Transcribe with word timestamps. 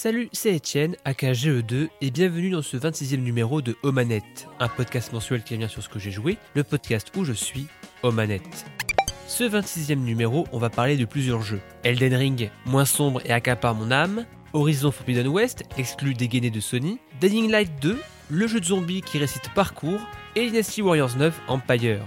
Salut, 0.00 0.28
c'est 0.30 0.54
Etienne, 0.54 0.94
aka 1.04 1.32
GE2, 1.32 1.88
et 2.00 2.12
bienvenue 2.12 2.50
dans 2.50 2.62
ce 2.62 2.76
26e 2.76 3.16
numéro 3.16 3.60
de 3.60 3.74
Omanette, 3.82 4.46
un 4.60 4.68
podcast 4.68 5.12
mensuel 5.12 5.42
qui 5.42 5.56
revient 5.56 5.68
sur 5.68 5.82
ce 5.82 5.88
que 5.88 5.98
j'ai 5.98 6.12
joué, 6.12 6.38
le 6.54 6.62
podcast 6.62 7.10
où 7.16 7.24
je 7.24 7.32
suis, 7.32 7.66
Omanette. 8.04 8.64
Ce 9.26 9.42
26e 9.42 9.96
numéro, 9.96 10.46
on 10.52 10.60
va 10.60 10.70
parler 10.70 10.96
de 10.96 11.04
plusieurs 11.04 11.42
jeux. 11.42 11.60
Elden 11.82 12.14
Ring, 12.14 12.48
moins 12.64 12.84
sombre 12.84 13.20
et 13.24 13.32
accapare 13.32 13.74
mon 13.74 13.90
âme, 13.90 14.24
Horizon 14.52 14.92
Forbidden 14.92 15.26
West, 15.26 15.64
exclu 15.76 16.14
dégainé 16.14 16.50
de 16.50 16.60
Sony, 16.60 17.00
Dying 17.20 17.50
Light 17.50 17.72
2, 17.82 17.98
le 18.30 18.46
jeu 18.46 18.60
de 18.60 18.66
zombie 18.66 19.02
qui 19.02 19.18
récite 19.18 19.52
parcours, 19.52 20.00
et 20.36 20.48
Dynasty 20.48 20.80
Warriors 20.80 21.16
9 21.16 21.40
Empire. 21.48 22.04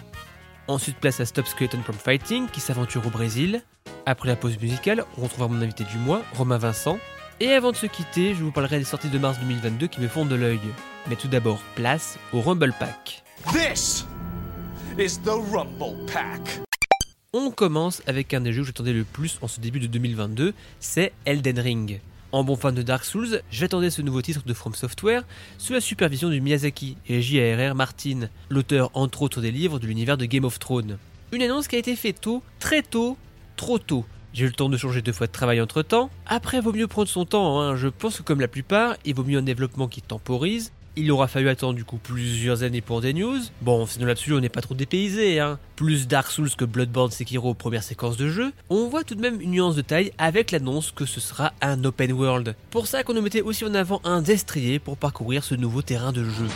Ensuite, 0.70 0.96
place 0.96 1.20
à 1.20 1.26
Stop 1.26 1.46
Skeleton 1.46 1.82
from 1.84 1.98
Fighting 1.98 2.48
qui 2.48 2.62
s'aventure 2.62 3.06
au 3.06 3.10
Brésil. 3.10 3.64
Après 4.06 4.30
la 4.30 4.38
pause 4.38 4.58
musicale, 4.62 5.04
on 5.18 5.24
retrouvera 5.24 5.50
mon 5.50 5.62
invité 5.62 5.84
du 5.84 5.98
mois, 5.98 6.22
Romain 6.38 6.58
Vincent. 6.58 6.98
Et 7.44 7.54
avant 7.54 7.72
de 7.72 7.76
se 7.76 7.88
quitter, 7.88 8.36
je 8.36 8.44
vous 8.44 8.52
parlerai 8.52 8.78
des 8.78 8.86
sorties 8.86 9.10
de 9.10 9.18
mars 9.18 9.40
2022 9.40 9.88
qui 9.88 10.00
me 10.00 10.08
font 10.08 10.28
de 10.28 10.36
l'œil. 10.36 10.60
Mais 11.10 11.16
tout 11.16 11.28
d'abord, 11.28 11.58
place 11.74 12.20
au 12.34 12.40
Rumble 12.40 12.72
Pack. 12.80 13.24
This 13.52 14.06
is 15.00 15.20
the 15.22 15.32
Rumble 15.52 16.06
Pack. 16.06 16.62
On 17.34 17.50
commence 17.50 18.04
avec 18.06 18.36
un 18.36 18.42
des 18.42 18.54
jeux 18.54 18.62
que 18.62 18.68
j'attendais 18.68 18.94
le 18.94 19.06
plus 19.06 19.40
en 19.42 19.48
ce 19.48 19.60
début 19.60 19.80
de 19.80 19.88
2022, 19.88 20.54
c'est 20.80 21.14
Elden 21.26 21.58
Ring. 21.58 22.00
En 22.32 22.44
bon 22.44 22.56
fan 22.56 22.76
de 22.76 22.84
Dark 22.84 23.04
Souls, 23.04 23.42
j'attendais 23.50 23.90
ce 23.90 24.04
nouveau 24.04 24.22
titre 24.22 24.44
de 24.46 24.54
From 24.54 24.76
Software 24.76 25.24
sous 25.58 25.74
la 25.74 25.82
supervision 25.82 26.30
du 26.30 26.42
Miyazaki 26.42 26.96
et 27.08 27.24
J.R.R. 27.24 27.74
Martin, 27.74 28.30
l'auteur 28.52 28.92
entre 28.94 29.24
autres 29.24 29.42
des 29.42 29.50
livres 29.50 29.80
de 29.80 29.88
l'univers 29.88 30.18
de 30.18 30.26
Game 30.26 30.46
of 30.46 30.60
Thrones. 30.60 31.00
Une 31.32 31.42
annonce 31.42 31.68
qui 31.68 31.76
a 31.76 31.80
été 31.80 31.96
faite 31.96 32.22
tôt, 32.22 32.44
très 32.60 32.84
tôt, 32.84 33.18
trop 33.56 33.80
tôt. 33.80 34.06
J'ai 34.34 34.46
eu 34.46 34.48
le 34.48 34.54
temps 34.54 34.70
de 34.70 34.78
changer 34.78 35.02
deux 35.02 35.12
fois 35.12 35.28
de 35.28 35.32
travail 35.32 35.60
entre 35.60 35.82
temps. 35.82 36.10
Après, 36.26 36.62
vaut 36.62 36.72
mieux 36.72 36.88
prendre 36.88 37.10
son 37.10 37.26
temps, 37.26 37.60
hein. 37.60 37.76
je 37.76 37.90
pense 37.90 38.18
que 38.18 38.24
comme 38.24 38.40
la 38.40 38.48
plupart, 38.48 38.96
il 39.04 39.14
vaut 39.14 39.26
mieux 39.26 39.40
un 39.40 39.44
développement 39.44 39.90
qui 39.90 40.02
temporise. 40.02 40.72
Il 40.98 41.10
aura 41.12 41.30
fallu 41.30 41.48
attendre 41.48 41.76
du 41.76 41.86
coup 41.86 41.98
plusieurs 41.98 42.64
années 42.64 42.82
pour 42.82 43.00
des 43.00 43.14
news. 43.14 43.40
Bon, 43.62 43.86
sinon 43.86 44.06
là-dessus, 44.06 44.34
on 44.34 44.40
n'est 44.42 44.50
pas 44.50 44.62
trop 44.62 44.76
dépaysé, 44.76 45.40
hein. 45.40 45.58
Plus 45.78 46.08
Dark 46.08 46.30
Souls 46.30 46.50
que 46.58 46.66
Bloodborne 46.66 47.12
Sekiro 47.12 47.52
aux 47.52 47.54
premières 47.54 47.84
séquences 47.84 48.18
de 48.18 48.30
jeu. 48.30 48.52
On 48.70 48.88
voit 48.88 49.06
tout 49.06 49.16
de 49.16 49.22
même 49.22 49.40
une 49.40 49.52
nuance 49.52 49.76
de 49.76 49.82
taille 49.82 50.12
avec 50.18 50.52
l'annonce 50.52 50.92
que 50.92 51.06
ce 51.06 51.22
sera 51.22 51.54
un 51.62 51.84
open 51.86 52.12
world. 52.12 52.56
Pour 52.72 52.88
ça 52.88 53.04
qu'on 53.04 53.14
nous 53.14 53.22
mettait 53.22 53.42
aussi 53.42 53.64
en 53.64 53.74
avant 53.74 54.02
un 54.04 54.22
destrier 54.22 54.80
pour 54.80 54.98
parcourir 54.98 55.46
ce 55.46 55.56
nouveau 55.56 55.82
terrain 55.82 56.12
de 56.12 56.26
jeu. 56.26 56.48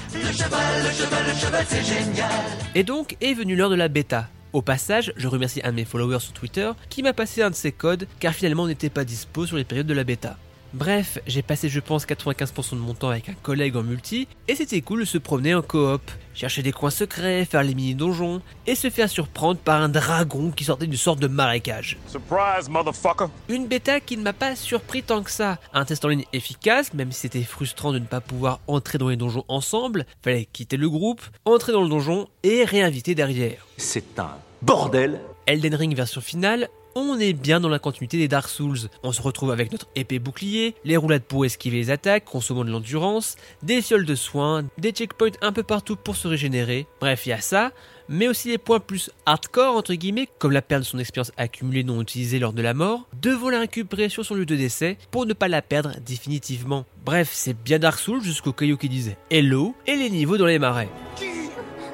Et 2.75 2.83
donc 2.83 3.16
est 3.21 3.33
venue 3.33 3.55
l'heure 3.55 3.69
de 3.69 3.75
la 3.75 3.88
bêta. 3.88 4.27
Au 4.56 4.61
passage, 4.61 5.11
je 5.17 5.28
remercie 5.28 5.59
un 5.66 5.72
de 5.72 5.75
mes 5.75 5.84
followers 5.84 6.22
sur 6.22 6.31
Twitter 6.31 6.72
qui 6.88 7.03
m'a 7.03 7.11
passé 7.11 7.42
un 7.42 7.50
de 7.50 7.56
ses 7.56 7.73
codes 7.73 8.08
car 8.22 8.34
finalement 8.34 8.64
on 8.64 8.67
n'était 8.67 8.89
pas 8.89 9.03
dispo 9.03 9.45
sur 9.45 9.58
les 9.58 9.66
périodes 9.66 9.86
de 9.86 9.94
la 9.94 10.06
bêta. 10.06 10.38
Bref, 10.75 11.19
j'ai 11.25 11.41
passé 11.41 11.69
je 11.69 11.79
pense 11.79 12.05
95% 12.05 12.71
de 12.71 12.75
mon 12.75 12.93
temps 12.93 13.07
avec 13.07 13.29
un 13.29 13.33
collègue 13.33 13.77
en 13.77 13.81
multi, 13.81 14.27
et 14.49 14.55
c'était 14.55 14.81
cool 14.81 14.99
de 14.99 15.05
se 15.05 15.17
promener 15.17 15.55
en 15.55 15.61
coop, 15.61 16.01
chercher 16.33 16.63
des 16.63 16.73
coins 16.73 16.89
secrets, 16.89 17.45
faire 17.45 17.63
les 17.63 17.73
mini-donjons, 17.73 18.41
et 18.67 18.75
se 18.75 18.89
faire 18.89 19.09
surprendre 19.09 19.57
par 19.57 19.81
un 19.81 19.87
dragon 19.87 20.51
qui 20.51 20.65
sortait 20.65 20.87
d'une 20.87 20.97
sorte 20.97 21.19
de 21.19 21.27
marécage. 21.27 21.97
Surprise, 22.07 22.67
motherfucker. 22.67 23.27
Une 23.47 23.67
bêta 23.67 24.01
qui 24.01 24.17
ne 24.17 24.21
m'a 24.23 24.33
pas 24.33 24.57
surpris 24.57 25.01
tant 25.01 25.23
que 25.23 25.31
ça. 25.31 25.59
Un 25.71 25.85
test 25.85 26.03
en 26.03 26.09
ligne 26.09 26.25
efficace, 26.33 26.93
même 26.93 27.13
si 27.13 27.21
c'était 27.21 27.43
frustrant 27.43 27.93
de 27.93 27.99
ne 27.99 28.05
pas 28.05 28.19
pouvoir 28.19 28.59
entrer 28.67 28.97
dans 28.97 29.07
les 29.07 29.15
donjons 29.15 29.45
ensemble, 29.47 30.05
fallait 30.25 30.43
quitter 30.43 30.75
le 30.75 30.89
groupe, 30.89 31.21
entrer 31.45 31.71
dans 31.71 31.83
le 31.83 31.89
donjon 31.89 32.27
et 32.43 32.65
réinviter 32.65 33.15
derrière. 33.15 33.65
C'est 33.77 34.19
un 34.19 34.35
bordel. 34.61 35.21
Elden 35.47 35.75
Ring 35.75 35.95
version 35.95 36.19
finale, 36.19 36.67
on 36.95 37.19
est 37.19 37.33
bien 37.33 37.59
dans 37.59 37.69
la 37.69 37.77
continuité 37.77 38.17
des 38.17 38.29
Dark 38.29 38.47
Souls. 38.47 38.89
On 39.03 39.11
se 39.11 39.21
retrouve 39.21 39.51
avec 39.51 39.71
notre 39.71 39.88
épée 39.95 40.17
bouclier, 40.17 40.75
les 40.85 40.95
roulades 40.95 41.23
pour 41.23 41.45
esquiver 41.45 41.77
les 41.77 41.91
attaques, 41.91 42.23
consommant 42.23 42.63
de 42.63 42.71
l'endurance, 42.71 43.35
des 43.63 43.81
fioles 43.81 44.05
de 44.05 44.15
soins, 44.15 44.63
des 44.77 44.91
checkpoints 44.91 45.31
un 45.41 45.52
peu 45.52 45.63
partout 45.63 45.97
pour 45.97 46.15
se 46.15 46.29
régénérer. 46.29 46.87
Bref, 47.02 47.25
il 47.25 47.29
y 47.29 47.33
a 47.33 47.41
ça, 47.41 47.71
mais 48.07 48.29
aussi 48.29 48.47
des 48.47 48.57
points 48.57 48.79
plus 48.79 49.11
hardcore 49.25 49.75
entre 49.75 49.93
guillemets, 49.93 50.30
comme 50.39 50.53
la 50.53 50.61
perte 50.61 50.83
de 50.83 50.87
son 50.87 50.99
expérience 50.99 51.33
accumulée 51.36 51.83
non 51.83 52.02
utilisée 52.02 52.39
lors 52.39 52.53
de 52.53 52.61
la 52.61 52.73
mort, 52.73 53.08
devant 53.21 53.49
la 53.49 53.59
récupérer 53.59 54.08
sur 54.08 54.25
son 54.25 54.36
lieu 54.36 54.45
de 54.45 54.55
décès 54.55 54.97
pour 55.11 55.25
ne 55.25 55.33
pas 55.33 55.49
la 55.49 55.61
perdre 55.61 55.91
définitivement. 56.05 56.86
Bref, 57.03 57.30
c'est 57.33 57.61
bien 57.61 57.77
Dark 57.77 57.99
Souls 57.99 58.23
jusqu'au 58.23 58.53
caillou 58.53 58.77
qui 58.77 58.87
disait 58.87 59.17
Hello 59.30 59.75
et 59.86 59.97
les 59.97 60.09
niveaux 60.09 60.37
dans 60.37 60.45
les 60.45 60.59
marais. 60.59 60.89
Qui 61.17 61.49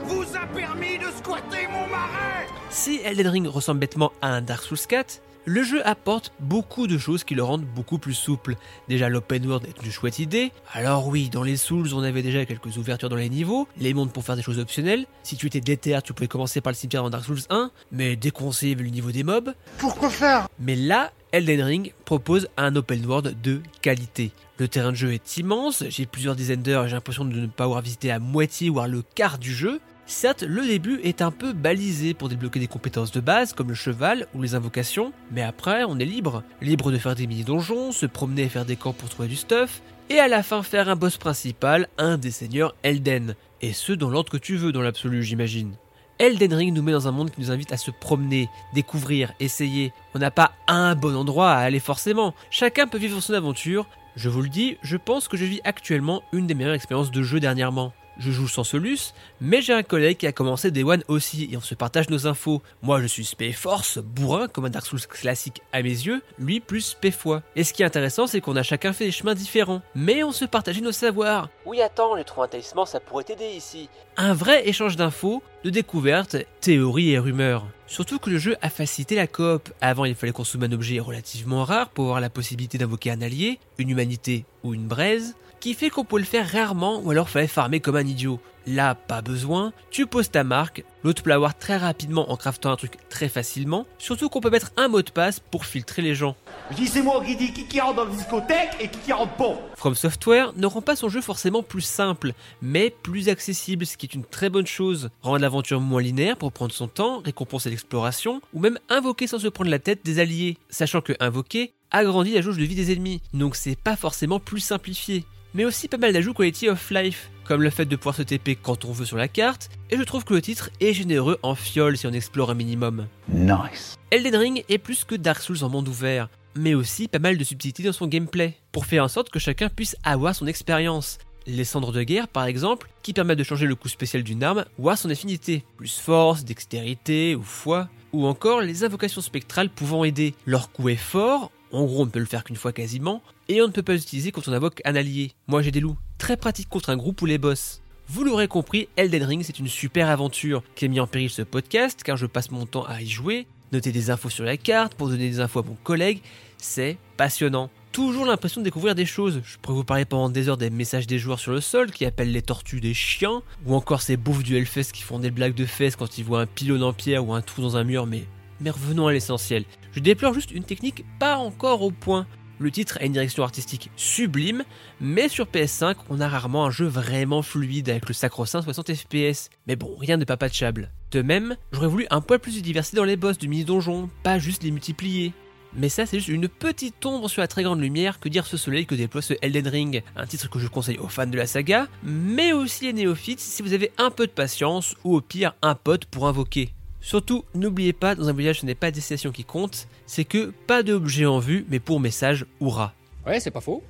vous 0.06 0.24
a 0.36 0.46
permis 0.56 1.00
de 1.00 1.06
squatter 1.18 1.68
mon 1.72 1.88
marais? 1.88 2.41
Si 2.72 3.02
Elden 3.04 3.28
Ring 3.28 3.48
ressemble 3.48 3.82
bêtement 3.82 4.14
à 4.22 4.30
un 4.30 4.42
Dark 4.42 4.64
Souls 4.64 4.78
4, 4.88 5.22
le 5.44 5.62
jeu 5.62 5.86
apporte 5.86 6.32
beaucoup 6.40 6.88
de 6.88 6.98
choses 6.98 7.26
qui 7.26 7.36
le 7.36 7.44
rendent 7.44 7.66
beaucoup 7.66 7.98
plus 7.98 8.14
souple. 8.14 8.56
Déjà, 8.88 9.10
l'open 9.10 9.46
world 9.46 9.68
est 9.68 9.86
une 9.86 9.92
chouette 9.92 10.20
idée. 10.20 10.54
Alors 10.72 11.10
oui, 11.10 11.30
dans 11.30 11.44
les 11.44 11.58
Souls, 11.58 11.94
on 11.94 12.02
avait 12.02 12.22
déjà 12.22 12.46
quelques 12.46 12.78
ouvertures 12.78 13.10
dans 13.10 13.18
les 13.18 13.28
niveaux, 13.28 13.68
les 13.78 13.94
mondes 13.94 14.14
pour 14.14 14.24
faire 14.24 14.38
des 14.38 14.42
choses 14.42 14.58
optionnelles. 14.58 15.06
Si 15.22 15.36
tu 15.36 15.48
étais 15.48 15.60
déter, 15.60 16.00
tu 16.02 16.14
pouvais 16.14 16.30
commencer 16.30 16.62
par 16.62 16.72
le 16.72 16.78
cimetière 16.78 17.04
dans 17.04 17.10
Dark 17.10 17.26
Souls 17.26 17.42
1, 17.50 17.72
mais 17.92 18.16
déconseillé 18.16 18.74
vu 18.74 18.86
le 18.86 18.90
niveau 18.90 19.12
des 19.12 19.24
mobs. 19.24 19.54
Pourquoi 19.78 20.10
faire? 20.10 20.48
Mais 20.58 20.78
là, 20.78 21.12
Elden 21.34 21.64
Ring 21.64 21.94
propose 22.06 22.48
un 22.56 22.74
open 22.78 23.06
world 23.06 23.42
de 23.42 23.62
qualité. 23.82 24.32
Le 24.60 24.70
terrain 24.70 24.92
de 24.92 24.96
jeu 24.96 25.12
est 25.12 25.38
immense, 25.38 25.84
j'ai 25.90 26.06
plusieurs 26.06 26.38
dizaines 26.38 26.62
d'heures 26.62 26.86
et 26.86 26.88
j'ai 26.88 26.96
l'impression 26.96 27.26
de 27.26 27.36
ne 27.36 27.48
pas 27.48 27.66
avoir 27.66 27.82
visité 27.82 28.08
la 28.08 28.20
moitié 28.20 28.70
voire 28.70 28.88
le 28.88 29.02
quart 29.02 29.40
du 29.40 29.54
jeu. 29.54 29.82
Certes, 30.06 30.44
le 30.44 30.66
début 30.66 31.00
est 31.04 31.22
un 31.22 31.32
peu 31.32 31.54
balisé 31.54 32.14
pour 32.14 32.28
débloquer 32.28 32.60
des 32.60 32.68
compétences 32.68 33.12
de 33.12 33.22
base 33.22 33.54
comme 33.54 33.70
le 33.70 33.76
cheval 33.76 34.28
ou 34.36 34.42
les 34.42 34.56
invocations, 34.56 35.14
mais 35.32 35.42
après 35.42 35.84
on 35.84 36.00
est 36.00 36.06
libre. 36.06 36.44
Libre 36.62 36.92
de 36.92 36.98
faire 36.98 37.16
des 37.16 37.28
mini-donjons, 37.28 37.92
se 37.92 38.06
promener 38.06 38.44
et 38.44 38.50
faire 38.50 38.66
des 38.66 38.76
camps 38.76 38.94
pour 38.94 39.10
trouver 39.10 39.30
du 39.30 39.36
stuff, 39.36 39.82
et 40.10 40.20
à 40.20 40.28
la 40.28 40.44
fin 40.44 40.64
faire 40.64 40.90
un 40.90 40.96
boss 40.96 41.18
principal, 41.18 41.88
un 41.98 42.18
des 42.18 42.32
seigneurs 42.32 42.76
Elden. 42.84 43.36
Et 43.62 43.74
ce 43.74 43.94
dans 43.94 44.10
l'ordre 44.10 44.32
que 44.32 44.38
tu 44.38 44.58
veux 44.58 44.72
dans 44.72 44.82
l'absolu 44.82 45.24
j'imagine. 45.24 45.76
Elden 46.20 46.54
Ring 46.54 46.76
nous 46.76 46.84
met 46.84 46.92
dans 46.92 47.08
un 47.08 47.12
monde 47.12 47.32
qui 47.32 47.42
nous 47.42 47.50
invite 47.50 47.72
à 47.72 47.78
se 47.78 47.90
promener, 47.90 48.48
découvrir, 48.74 49.34
essayer. 49.40 49.92
On 50.14 50.20
n'a 50.20 50.30
pas 50.30 50.52
un 50.68 50.94
bon 50.94 51.16
endroit 51.16 51.52
à 51.52 51.60
aller 51.62 51.80
forcément. 51.80 52.36
Chacun 52.52 52.86
peut 52.86 53.00
vivre 53.00 53.20
son 53.22 53.34
aventure. 53.34 53.88
Je 54.16 54.30
vous 54.30 54.42
le 54.42 54.50
dis, 54.50 54.78
je 54.84 54.98
pense 54.98 55.28
que 55.28 55.38
je 55.38 55.46
vis 55.46 55.62
actuellement 55.64 56.22
une 56.32 56.46
des 56.46 56.54
meilleures 56.54 56.76
expériences 56.76 57.10
de 57.10 57.24
jeu 57.24 57.40
dernièrement. 57.40 57.94
Je 58.18 58.32
joue 58.32 58.48
sans 58.48 58.64
Solus, 58.64 59.14
mais 59.40 59.62
j'ai 59.62 59.74
un 59.74 59.84
collègue 59.84 60.18
qui 60.18 60.28
a 60.28 60.32
commencé 60.32 60.70
Day 60.70 60.84
One 60.84 61.04
aussi 61.08 61.50
et 61.52 61.58
on 61.58 61.62
se 61.62 61.76
partage 61.76 62.10
nos 62.10 62.28
infos. 62.28 62.62
Moi 62.82 63.02
je 63.02 63.08
suis 63.08 63.26
spé 63.26 63.52
force, 63.52 64.00
bourrin 64.00 64.48
comme 64.48 64.66
un 64.66 64.70
Dark 64.70 64.86
Souls 64.86 65.00
classique 65.00 65.62
à 65.72 65.82
mes 65.82 65.90
yeux, 65.90 66.22
lui 66.38 66.60
plus 66.60 66.82
spé 66.82 67.12
foi. 67.12 67.42
Et 67.56 67.64
ce 67.64 67.74
qui 67.74 67.84
est 67.84 67.86
intéressant 67.86 68.28
c'est 68.28 68.42
qu'on 68.42 68.56
a 68.56 68.64
chacun 68.64 68.94
fait 68.94 69.06
des 69.06 69.12
chemins 69.12 69.34
différents, 69.34 69.82
mais 69.96 70.24
on 70.24 70.32
se 70.32 70.46
partageait 70.46 70.82
nos 70.82 70.92
savoirs. 70.92 71.50
Oui 71.66 71.82
attends, 71.82 72.18
j'ai 72.18 72.24
trouvé 72.24 72.46
un 72.46 72.50
talisman, 72.50 72.86
ça 72.86 73.00
pourrait 73.00 73.24
t'aider 73.24 73.50
ici. 73.56 73.90
Un 74.18 74.34
vrai 74.34 74.68
échange 74.68 74.98
d'infos, 74.98 75.42
de 75.64 75.70
découvertes, 75.70 76.36
théories 76.60 77.12
et 77.12 77.20
rumeurs. 77.20 77.66
Surtout 77.88 78.20
que 78.20 78.30
le 78.30 78.38
jeu 78.38 78.56
a 78.62 78.70
facilité 78.70 79.16
la 79.16 79.28
coop. 79.28 79.70
Avant, 79.82 80.06
il 80.06 80.16
fallait 80.16 80.32
consommer 80.32 80.68
un 80.68 80.72
objet 80.72 81.00
relativement 81.00 81.66
rare 81.66 81.90
pour 81.90 82.06
avoir 82.06 82.22
la 82.22 82.30
possibilité 82.30 82.78
d'invoquer 82.78 83.12
un 83.12 83.22
allié, 83.22 83.60
une 83.78 83.90
humanité 83.90 84.46
ou 84.64 84.74
une 84.74 84.88
braise, 84.88 85.36
qui 85.62 85.76
fait 85.76 85.92
qu'on 85.92 86.04
pouvait 86.04 86.24
le 86.24 86.28
faire 86.28 86.52
rarement 86.52 87.00
ou 87.02 87.12
alors 87.12 87.30
fallait 87.30 87.48
farmer 87.48 87.80
comme 87.80 87.96
un 87.96 88.06
idiot. 88.06 88.40
Là, 88.68 88.96
pas 88.96 89.22
besoin, 89.22 89.74
tu 89.90 90.06
poses 90.06 90.30
ta 90.30 90.44
marque, 90.44 90.84
l'autre 91.04 91.24
peut 91.24 91.30
l'avoir 91.30 91.58
très 91.58 91.78
rapidement 91.78 92.32
en 92.32 92.36
craftant 92.36 92.72
un 92.72 92.76
truc 92.76 92.98
très 93.10 93.30
facilement, 93.30 93.86
surtout 93.98 94.30
qu'on 94.30 94.40
peut 94.40 94.50
mettre 94.50 94.72
un 94.78 94.88
mot 94.88 95.02
de 95.02 95.10
passe 95.10 95.40
pour 95.40 95.66
filtrer 95.66 96.02
les 96.02 96.14
gens. 96.14 96.36
Je 96.72 96.76
dis 96.76 96.88
c'est 96.88 97.02
moi 97.02 97.24
qui 97.24 97.36
dis 97.36 97.54
qui, 97.54 97.66
qui 97.66 97.80
rentre 97.80 97.96
dans 97.96 98.06
le 98.06 98.12
discothèque 98.12 98.76
et 98.80 98.88
qui, 98.88 99.00
qui 99.00 99.14
rentre 99.14 99.34
pas. 99.34 99.60
From 99.76 99.96
Software 99.96 100.54
ne 100.56 100.66
rend 100.66 100.82
pas 100.82 100.96
son 100.96 101.10
jeu 101.10 101.22
forcément 101.22 101.64
plus 101.64 101.82
simple, 101.82 102.34
mais 102.62 102.94
plus 103.04 103.30
accessible, 103.30 103.86
ce 103.86 103.98
qui 103.98 104.08
est 104.08 104.14
une 104.14 104.26
très 104.26 104.50
bonne 104.50 104.68
chose. 104.68 105.10
Rendre 105.22 105.40
l'aventure 105.40 105.80
moins 105.80 106.02
linéaire 106.02 106.38
pour 106.38 106.52
prendre 106.52 106.74
son 106.74 106.88
temps, 106.88 107.22
récompenser 107.24 107.70
l'exploration, 107.70 108.42
ou 108.54 108.60
même 108.60 108.80
invoquer 108.90 109.28
sans 109.28 109.40
se 109.40 109.48
prendre 109.48 109.70
la 109.70 109.80
tête 109.80 110.04
des 110.04 110.20
alliés, 110.20 110.58
sachant 110.70 111.02
que 111.02 111.14
invoquer 111.20 111.74
agrandit 111.92 112.34
la 112.34 112.42
jauge 112.42 112.58
de 112.58 112.64
vie 112.64 112.76
des 112.76 112.92
ennemis, 112.92 113.22
donc 113.34 113.56
c'est 113.56 113.76
pas 113.76 113.96
forcément 113.96 114.40
plus 114.40 114.62
simplifié. 114.62 115.26
Mais 115.54 115.66
aussi 115.66 115.88
pas 115.88 115.98
mal 115.98 116.14
d'ajouts 116.14 116.34
quality 116.34 116.70
of 116.70 116.90
life, 116.92 117.30
comme 117.44 117.62
le 117.62 117.70
fait 117.70 117.86
de 117.86 117.96
pouvoir 117.98 118.16
se 118.16 118.22
TP 118.22 118.58
quand 118.62 118.86
on 118.86 118.94
veut 118.94 119.06
sur 119.06 119.18
la 119.18 119.28
carte, 119.28 119.70
et 119.90 119.98
je 119.98 120.04
trouve 120.04 120.24
que 120.24 120.34
le 120.34 120.42
titre 120.42 120.70
est 120.80 120.94
généreux 120.94 121.38
en 121.44 121.56
fiole 121.56 121.98
si 121.98 122.08
on 122.08 122.14
explore 122.14 122.52
un 122.52 122.56
minimum. 122.56 123.08
Nice. 123.28 123.98
Elden 124.12 124.36
Ring 124.36 124.64
est 124.70 124.78
plus 124.78 125.04
que 125.04 125.16
Dark 125.16 125.42
Souls 125.42 125.64
en 125.64 125.70
monde 125.70 125.90
ouvert, 125.90 126.30
mais 126.56 126.74
aussi 126.74 127.10
pas 127.10 127.20
mal 127.20 127.38
de 127.38 127.44
subtilité 127.44 127.84
dans 127.84 127.92
son 127.92 128.08
gameplay, 128.08 128.56
pour 128.72 128.86
faire 128.86 129.04
en 129.04 129.10
sorte 129.10 129.30
que 129.30 129.40
chacun 129.40 129.68
puisse 129.68 129.98
avoir 130.04 130.36
son 130.36 130.48
expérience. 130.48 131.18
Les 131.48 131.66
cendres 131.66 131.92
de 131.92 132.04
guerre, 132.04 132.28
par 132.28 132.46
exemple, 132.46 132.90
qui 133.02 133.12
permettent 133.14 133.40
de 133.40 133.44
changer 133.44 133.66
le 133.66 133.76
coup 133.76 133.90
spécial 133.90 134.24
d'une 134.24 134.44
arme, 134.44 134.64
voire 134.78 134.98
son 134.98 135.10
affinité, 135.10 135.66
plus 135.76 136.00
force, 136.00 136.46
dextérité 136.46 137.36
ou 137.36 137.44
foi, 137.44 137.90
ou 138.14 138.26
encore 138.26 138.62
les 138.62 138.84
invocations 138.84 139.22
spectrales 139.22 139.70
pouvant 139.70 140.04
aider. 140.04 140.36
Leur 140.46 140.72
coup 140.72 140.88
est 140.90 140.96
fort, 140.96 141.52
en 141.72 141.86
gros 141.86 142.04
on 142.04 142.06
ne 142.06 142.12
peut 142.12 142.20
le 142.20 142.26
faire 142.26 142.44
qu'une 142.44 142.56
fois 142.56 142.74
quasiment, 142.74 143.22
et 143.50 143.62
on 143.62 143.68
ne 143.68 143.72
peut 143.72 143.84
pas 143.84 143.94
l'utiliser 143.94 144.32
quand 144.32 144.48
on 144.48 144.54
invoque 144.54 144.82
un 144.86 144.96
allié. 144.96 145.32
Moi 145.48 145.62
j'ai 145.62 145.72
des 145.72 145.80
loups, 145.80 145.98
très 146.18 146.38
pratique 146.38 146.70
contre 146.70 146.90
un 146.90 146.98
groupe 146.98 147.22
ou 147.22 147.26
les 147.26 147.38
boss. 147.38 147.82
Vous 148.08 148.24
l'aurez 148.24 148.48
compris, 148.48 148.90
Elden 148.98 149.24
Ring 149.24 149.44
c'est 149.44 149.60
une 149.60 149.68
super 149.68 150.10
aventure 150.10 150.64
qui 150.76 150.86
a 150.86 150.88
mis 150.88 151.00
en 151.00 151.08
péril 151.08 151.30
ce 151.30 151.42
podcast 151.42 152.04
car 152.04 152.18
je 152.18 152.26
passe 152.26 152.52
mon 152.52 152.66
temps 152.66 152.86
à 152.86 153.02
y 153.02 153.08
jouer, 153.08 153.48
noter 153.72 153.92
des 153.92 154.10
infos 154.10 154.30
sur 154.30 154.44
la 154.44 154.58
carte 154.58 154.96
pour 154.96 155.10
donner 155.10 155.30
des 155.30 155.40
infos 155.40 155.60
à 155.60 155.64
mon 155.64 155.78
collègue, 155.84 156.22
c'est 156.58 156.98
passionnant. 157.18 157.70
toujours 157.92 158.26
l'impression 158.26 158.62
de 158.62 158.66
découvrir 158.66 158.96
des 158.96 159.06
choses. 159.06 159.42
Je 159.44 159.58
pourrais 159.58 159.76
vous 159.76 159.84
parler 159.84 160.06
pendant 160.06 160.30
des 160.30 160.48
heures 160.48 160.58
des 160.58 160.70
messages 160.70 161.08
des 161.08 161.20
joueurs 161.20 161.40
sur 161.40 161.52
le 161.52 161.60
sol 161.62 161.92
qui 161.92 162.06
appellent 162.06 162.32
les 162.32 162.42
tortues 162.42 162.80
des 162.80 162.94
chiens, 162.94 163.42
ou 163.66 163.76
encore 163.76 164.02
ces 164.02 164.16
bouffes 164.16 164.44
du 164.44 164.56
Hellfest 164.56 164.92
qui 164.94 165.04
font 165.04 165.20
des 165.20 165.32
blagues 165.32 165.56
de 165.56 165.66
fesses 165.66 165.96
quand 165.96 166.18
ils 166.18 166.24
voient 166.24 166.42
un 166.42 166.46
pylône 166.46 166.84
en 166.84 166.94
pierre 166.94 167.28
ou 167.28 167.34
un 167.34 167.42
trou 167.42 167.62
dans 167.62 167.78
un 167.78 167.84
mur, 167.84 168.06
mais, 168.06 168.24
mais 168.60 168.70
revenons 168.70 169.08
à 169.08 169.12
l'essentiel. 169.14 169.66
Je 169.94 170.00
déplore 170.00 170.34
juste 170.34 170.52
une 170.52 170.64
technique 170.64 171.06
pas 171.20 171.38
encore 171.38 171.82
au 171.82 171.92
point. 171.92 172.26
Le 172.60 172.72
titre 172.72 172.98
a 173.02 173.06
une 173.06 173.14
direction 173.14 173.44
artistique 173.44 173.90
sublime, 173.96 174.64
mais 175.00 175.28
sur 175.28 175.48
PS5, 175.48 175.96
on 176.10 176.22
a 176.22 176.28
rarement 176.28 176.66
un 176.66 176.70
jeu 176.70 176.86
vraiment 176.86 177.42
fluide 177.42 177.90
avec 177.90 178.08
le 178.08 178.14
sacro-saint 178.14 178.62
60 178.62 178.94
FPS. 178.94 179.50
Mais 179.68 179.76
bon, 179.76 179.96
rien 179.98 180.18
de 180.18 180.26
papatchable. 180.26 180.92
De 181.10 181.22
même, 181.22 181.58
j'aurais 181.72 181.88
voulu 181.88 182.06
un 182.12 182.22
poil 182.22 182.40
plus 182.40 182.56
de 182.56 182.62
diversité 182.62 182.98
dans 182.98 183.04
les 183.04 183.18
boss 183.18 183.38
du 183.38 183.48
mini-donjon, 183.48 184.10
pas 184.24 184.38
juste 184.38 184.64
les 184.64 184.72
multiplier. 184.72 185.34
Mais 185.74 185.90
ça, 185.90 186.06
c'est 186.06 186.20
juste 186.20 186.30
une 186.30 186.48
petite 186.48 187.06
ombre 187.06 187.30
sur 187.30 187.42
la 187.42 187.48
très 187.48 187.64
grande 187.64 187.82
lumière 187.82 188.20
que 188.20 188.30
dire 188.30 188.46
ce 188.46 188.58
soleil 188.58 188.86
que 188.86 188.96
déploie 188.96 189.22
ce 189.22 189.34
Elden 189.42 189.68
Ring, 189.68 190.04
un 190.16 190.28
titre 190.28 190.50
que 190.50 190.60
je 190.60 190.68
conseille 190.68 191.00
aux 191.00 191.08
fans 191.08 191.28
de 191.28 191.38
la 191.38 191.48
saga, 191.48 191.88
mais 192.04 192.54
aussi 192.54 192.86
les 192.86 192.94
néophytes 192.94 193.40
si 193.40 193.62
vous 193.62 193.74
avez 193.74 193.92
un 193.98 194.12
peu 194.12 194.28
de 194.28 194.32
patience 194.32 194.96
ou 195.04 195.16
au 195.16 195.22
pire 195.22 195.56
un 195.62 195.76
pote 195.76 196.06
pour 196.06 196.28
invoquer. 196.28 196.74
Surtout, 197.02 197.44
n'oubliez 197.56 197.94
pas, 197.94 198.14
dans 198.14 198.30
un 198.30 198.34
voyage 198.34 198.62
ce 198.62 198.66
n'est 198.66 198.76
pas 198.76 198.92
destination 198.92 199.32
qui 199.32 199.44
compte, 199.44 199.88
c'est 200.06 200.24
que 200.24 200.54
pas 200.68 200.84
d'objet 200.84 201.26
en 201.26 201.40
vue, 201.40 201.66
mais 201.68 201.80
pour 201.80 202.00
message 202.00 202.46
hurrah. 202.62 202.94
Ouais, 203.26 203.40
c'est 203.40 203.52
pas 203.52 203.60
faux. 203.60 203.84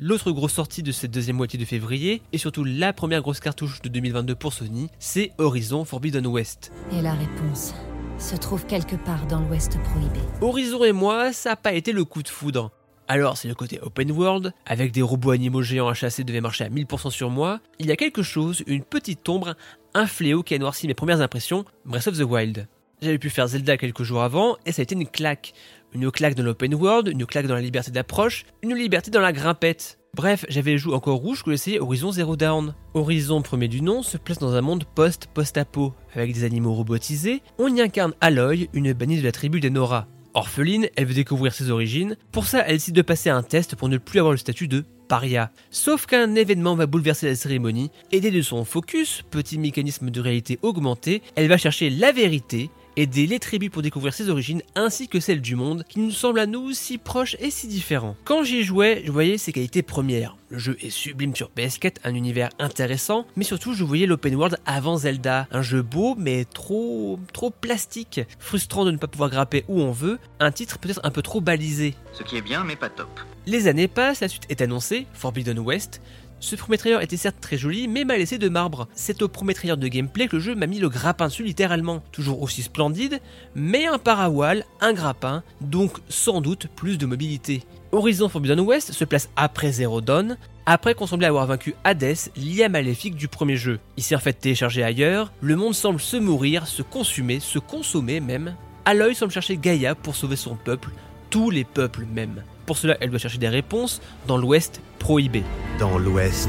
L'autre 0.00 0.30
grosse 0.30 0.54
sortie 0.54 0.82
de 0.82 0.92
cette 0.92 1.10
deuxième 1.10 1.36
moitié 1.36 1.58
de 1.58 1.64
février, 1.64 2.22
et 2.32 2.38
surtout 2.38 2.64
la 2.64 2.92
première 2.92 3.22
grosse 3.22 3.40
cartouche 3.40 3.80
de 3.82 3.88
2022 3.88 4.34
pour 4.34 4.52
Sony, 4.52 4.88
c'est 4.98 5.32
Horizon 5.38 5.84
Forbidden 5.84 6.26
West. 6.26 6.72
Et 6.92 7.02
la 7.02 7.14
réponse 7.14 7.74
se 8.18 8.36
trouve 8.36 8.64
quelque 8.66 8.96
part 8.96 9.26
dans 9.26 9.40
l'Ouest 9.40 9.78
prohibé. 9.82 10.20
Horizon 10.40 10.84
et 10.84 10.92
moi, 10.92 11.32
ça 11.32 11.50
n'a 11.50 11.56
pas 11.56 11.74
été 11.74 11.92
le 11.92 12.04
coup 12.04 12.22
de 12.22 12.28
foudre. 12.28 12.72
Alors, 13.08 13.36
c'est 13.36 13.46
le 13.46 13.54
côté 13.54 13.78
open 13.80 14.10
world, 14.10 14.52
avec 14.66 14.90
des 14.90 15.02
robots 15.02 15.30
animaux 15.30 15.62
géants 15.62 15.88
à 15.88 15.94
chasser 15.94 16.24
devaient 16.24 16.40
marcher 16.40 16.64
à 16.64 16.68
1000% 16.68 17.10
sur 17.10 17.30
moi. 17.30 17.60
Il 17.78 17.86
y 17.86 17.92
a 17.92 17.96
quelque 17.96 18.22
chose, 18.22 18.64
une 18.66 18.82
petite 18.82 19.28
ombre, 19.28 19.54
un 19.94 20.06
fléau 20.06 20.42
qui 20.42 20.54
a 20.54 20.58
noirci 20.58 20.88
mes 20.88 20.94
premières 20.94 21.20
impressions, 21.20 21.64
Breath 21.84 22.08
of 22.08 22.18
the 22.18 22.22
Wild. 22.22 22.66
J'avais 23.00 23.18
pu 23.18 23.30
faire 23.30 23.46
Zelda 23.46 23.76
quelques 23.76 24.02
jours 24.02 24.22
avant, 24.22 24.56
et 24.66 24.72
ça 24.72 24.80
a 24.80 24.84
été 24.84 24.94
une 24.94 25.06
claque. 25.06 25.52
Une 25.92 26.10
claque 26.10 26.34
dans 26.34 26.42
l'open 26.42 26.74
world, 26.74 27.08
une 27.08 27.26
claque 27.26 27.46
dans 27.46 27.54
la 27.54 27.60
liberté 27.60 27.92
d'approche, 27.92 28.44
une 28.62 28.74
liberté 28.74 29.10
dans 29.10 29.20
la 29.20 29.32
grimpette. 29.32 29.98
Bref, 30.14 30.44
j'avais 30.48 30.72
le 30.72 30.78
joue 30.78 30.94
encore 30.94 31.18
rouge 31.18 31.42
que 31.44 31.50
l'essayer 31.50 31.78
Horizon 31.78 32.10
Zero 32.10 32.36
Dawn. 32.36 32.74
Horizon, 32.94 33.42
premier 33.42 33.68
du 33.68 33.82
nom, 33.82 34.02
se 34.02 34.16
place 34.16 34.38
dans 34.38 34.54
un 34.54 34.62
monde 34.62 34.84
post-post-apo, 34.94 35.94
avec 36.14 36.32
des 36.32 36.44
animaux 36.44 36.72
robotisés. 36.72 37.42
On 37.58 37.72
y 37.72 37.80
incarne 37.80 38.14
Aloy, 38.20 38.68
une 38.72 38.94
bannie 38.94 39.18
de 39.18 39.24
la 39.24 39.32
tribu 39.32 39.60
des 39.60 39.70
Nora. 39.70 40.08
Orpheline, 40.36 40.90
elle 40.96 41.06
veut 41.06 41.14
découvrir 41.14 41.54
ses 41.54 41.70
origines. 41.70 42.14
Pour 42.30 42.46
ça, 42.46 42.62
elle 42.66 42.76
décide 42.76 42.94
de 42.94 43.00
passer 43.00 43.30
un 43.30 43.42
test 43.42 43.74
pour 43.74 43.88
ne 43.88 43.96
plus 43.96 44.18
avoir 44.18 44.32
le 44.32 44.36
statut 44.36 44.68
de 44.68 44.84
paria. 45.08 45.50
Sauf 45.70 46.04
qu'un 46.04 46.34
événement 46.34 46.74
va 46.74 46.84
bouleverser 46.84 47.26
la 47.26 47.34
cérémonie. 47.34 47.90
Aidée 48.12 48.30
de 48.30 48.42
son 48.42 48.66
focus, 48.66 49.24
petit 49.30 49.58
mécanisme 49.58 50.10
de 50.10 50.20
réalité 50.20 50.58
augmentée, 50.60 51.22
elle 51.36 51.48
va 51.48 51.56
chercher 51.56 51.88
la 51.88 52.12
vérité 52.12 52.68
aider 52.96 53.26
les 53.26 53.38
tribus 53.38 53.70
pour 53.70 53.82
découvrir 53.82 54.14
ses 54.14 54.30
origines 54.30 54.62
ainsi 54.74 55.08
que 55.08 55.20
celles 55.20 55.40
du 55.40 55.54
monde 55.54 55.84
qui 55.88 56.00
nous 56.00 56.10
semblent 56.10 56.40
à 56.40 56.46
nous 56.46 56.72
si 56.72 56.98
proches 56.98 57.36
et 57.40 57.50
si 57.50 57.68
différents. 57.68 58.16
Quand 58.24 58.42
j'y 58.42 58.62
jouais, 58.62 59.02
je 59.04 59.12
voyais 59.12 59.38
ses 59.38 59.52
qualités 59.52 59.82
premières. 59.82 60.36
Le 60.48 60.58
jeu 60.58 60.76
est 60.80 60.90
sublime 60.90 61.34
sur 61.34 61.50
PS4, 61.50 61.96
un 62.04 62.14
univers 62.14 62.50
intéressant, 62.58 63.26
mais 63.36 63.44
surtout 63.44 63.74
je 63.74 63.84
voyais 63.84 64.06
l'open 64.06 64.34
world 64.36 64.58
avant 64.64 64.96
Zelda, 64.96 65.48
un 65.50 65.62
jeu 65.62 65.82
beau 65.82 66.14
mais 66.16 66.44
trop 66.44 67.18
trop 67.32 67.50
plastique, 67.50 68.20
frustrant 68.38 68.84
de 68.84 68.92
ne 68.92 68.96
pas 68.96 69.08
pouvoir 69.08 69.30
grapper 69.30 69.64
où 69.68 69.80
on 69.80 69.90
veut, 69.90 70.18
un 70.40 70.52
titre 70.52 70.78
peut-être 70.78 71.00
un 71.02 71.10
peu 71.10 71.22
trop 71.22 71.40
balisé. 71.40 71.94
Ce 72.12 72.22
qui 72.22 72.36
est 72.36 72.42
bien 72.42 72.64
mais 72.64 72.76
pas 72.76 72.88
top. 72.88 73.08
Les 73.46 73.68
années 73.68 73.88
passent, 73.88 74.20
la 74.20 74.28
suite 74.28 74.46
est 74.48 74.60
annoncée, 74.60 75.06
Forbidden 75.12 75.58
West, 75.60 76.00
ce 76.38 76.54
premier 76.54 76.76
trailer 76.76 77.00
était 77.00 77.16
certes 77.16 77.40
très 77.40 77.56
joli, 77.56 77.88
mais 77.88 78.04
m'a 78.04 78.16
laissé 78.16 78.38
de 78.38 78.48
marbre. 78.48 78.88
C'est 78.94 79.22
au 79.22 79.28
premier 79.28 79.54
trailer 79.54 79.76
de 79.76 79.88
gameplay 79.88 80.28
que 80.28 80.36
le 80.36 80.42
jeu 80.42 80.54
m'a 80.54 80.66
mis 80.66 80.78
le 80.78 80.88
grappin 80.88 81.28
dessus 81.28 81.42
littéralement. 81.42 82.02
Toujours 82.12 82.42
aussi 82.42 82.62
splendide, 82.62 83.20
mais 83.54 83.86
un 83.86 83.98
parawall, 83.98 84.64
un 84.80 84.92
grappin, 84.92 85.42
donc 85.60 85.98
sans 86.08 86.40
doute 86.40 86.68
plus 86.76 86.98
de 86.98 87.06
mobilité. 87.06 87.62
Horizon 87.92 88.28
Forbidden 88.28 88.60
West 88.60 88.92
se 88.92 89.04
place 89.04 89.30
après 89.36 89.72
Zero 89.72 90.00
Dawn, 90.00 90.36
après 90.66 90.94
qu'on 90.94 91.06
semblait 91.06 91.26
avoir 91.26 91.46
vaincu 91.46 91.74
Hades, 91.84 92.16
l'IA 92.36 92.68
maléfique 92.68 93.14
du 93.14 93.28
premier 93.28 93.56
jeu. 93.56 93.78
S'est 93.96 94.14
en 94.14 94.18
fait 94.20 94.34
téléchargé 94.34 94.82
ailleurs, 94.82 95.32
le 95.40 95.56
monde 95.56 95.74
semble 95.74 96.00
se 96.00 96.16
mourir, 96.16 96.66
se 96.66 96.82
consumer, 96.82 97.40
se 97.40 97.58
consommer 97.58 98.20
même. 98.20 98.54
Aloy 98.84 99.14
semble 99.14 99.32
chercher 99.32 99.56
Gaïa 99.56 99.94
pour 99.94 100.14
sauver 100.14 100.36
son 100.36 100.56
peuple, 100.56 100.90
tous 101.30 101.50
les 101.50 101.64
peuples 101.64 102.04
même. 102.04 102.42
Pour 102.66 102.76
cela, 102.76 102.96
elle 103.00 103.10
doit 103.10 103.18
chercher 103.18 103.38
des 103.38 103.48
réponses 103.48 104.02
dans 104.26 104.36
l'Ouest 104.36 104.80
prohibé. 104.98 105.44
Dans 105.78 105.98
l'Ouest, 105.98 106.48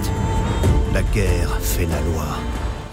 la 0.94 1.04
guerre 1.04 1.60
fait 1.62 1.86
la 1.86 2.02
loi. 2.02 2.26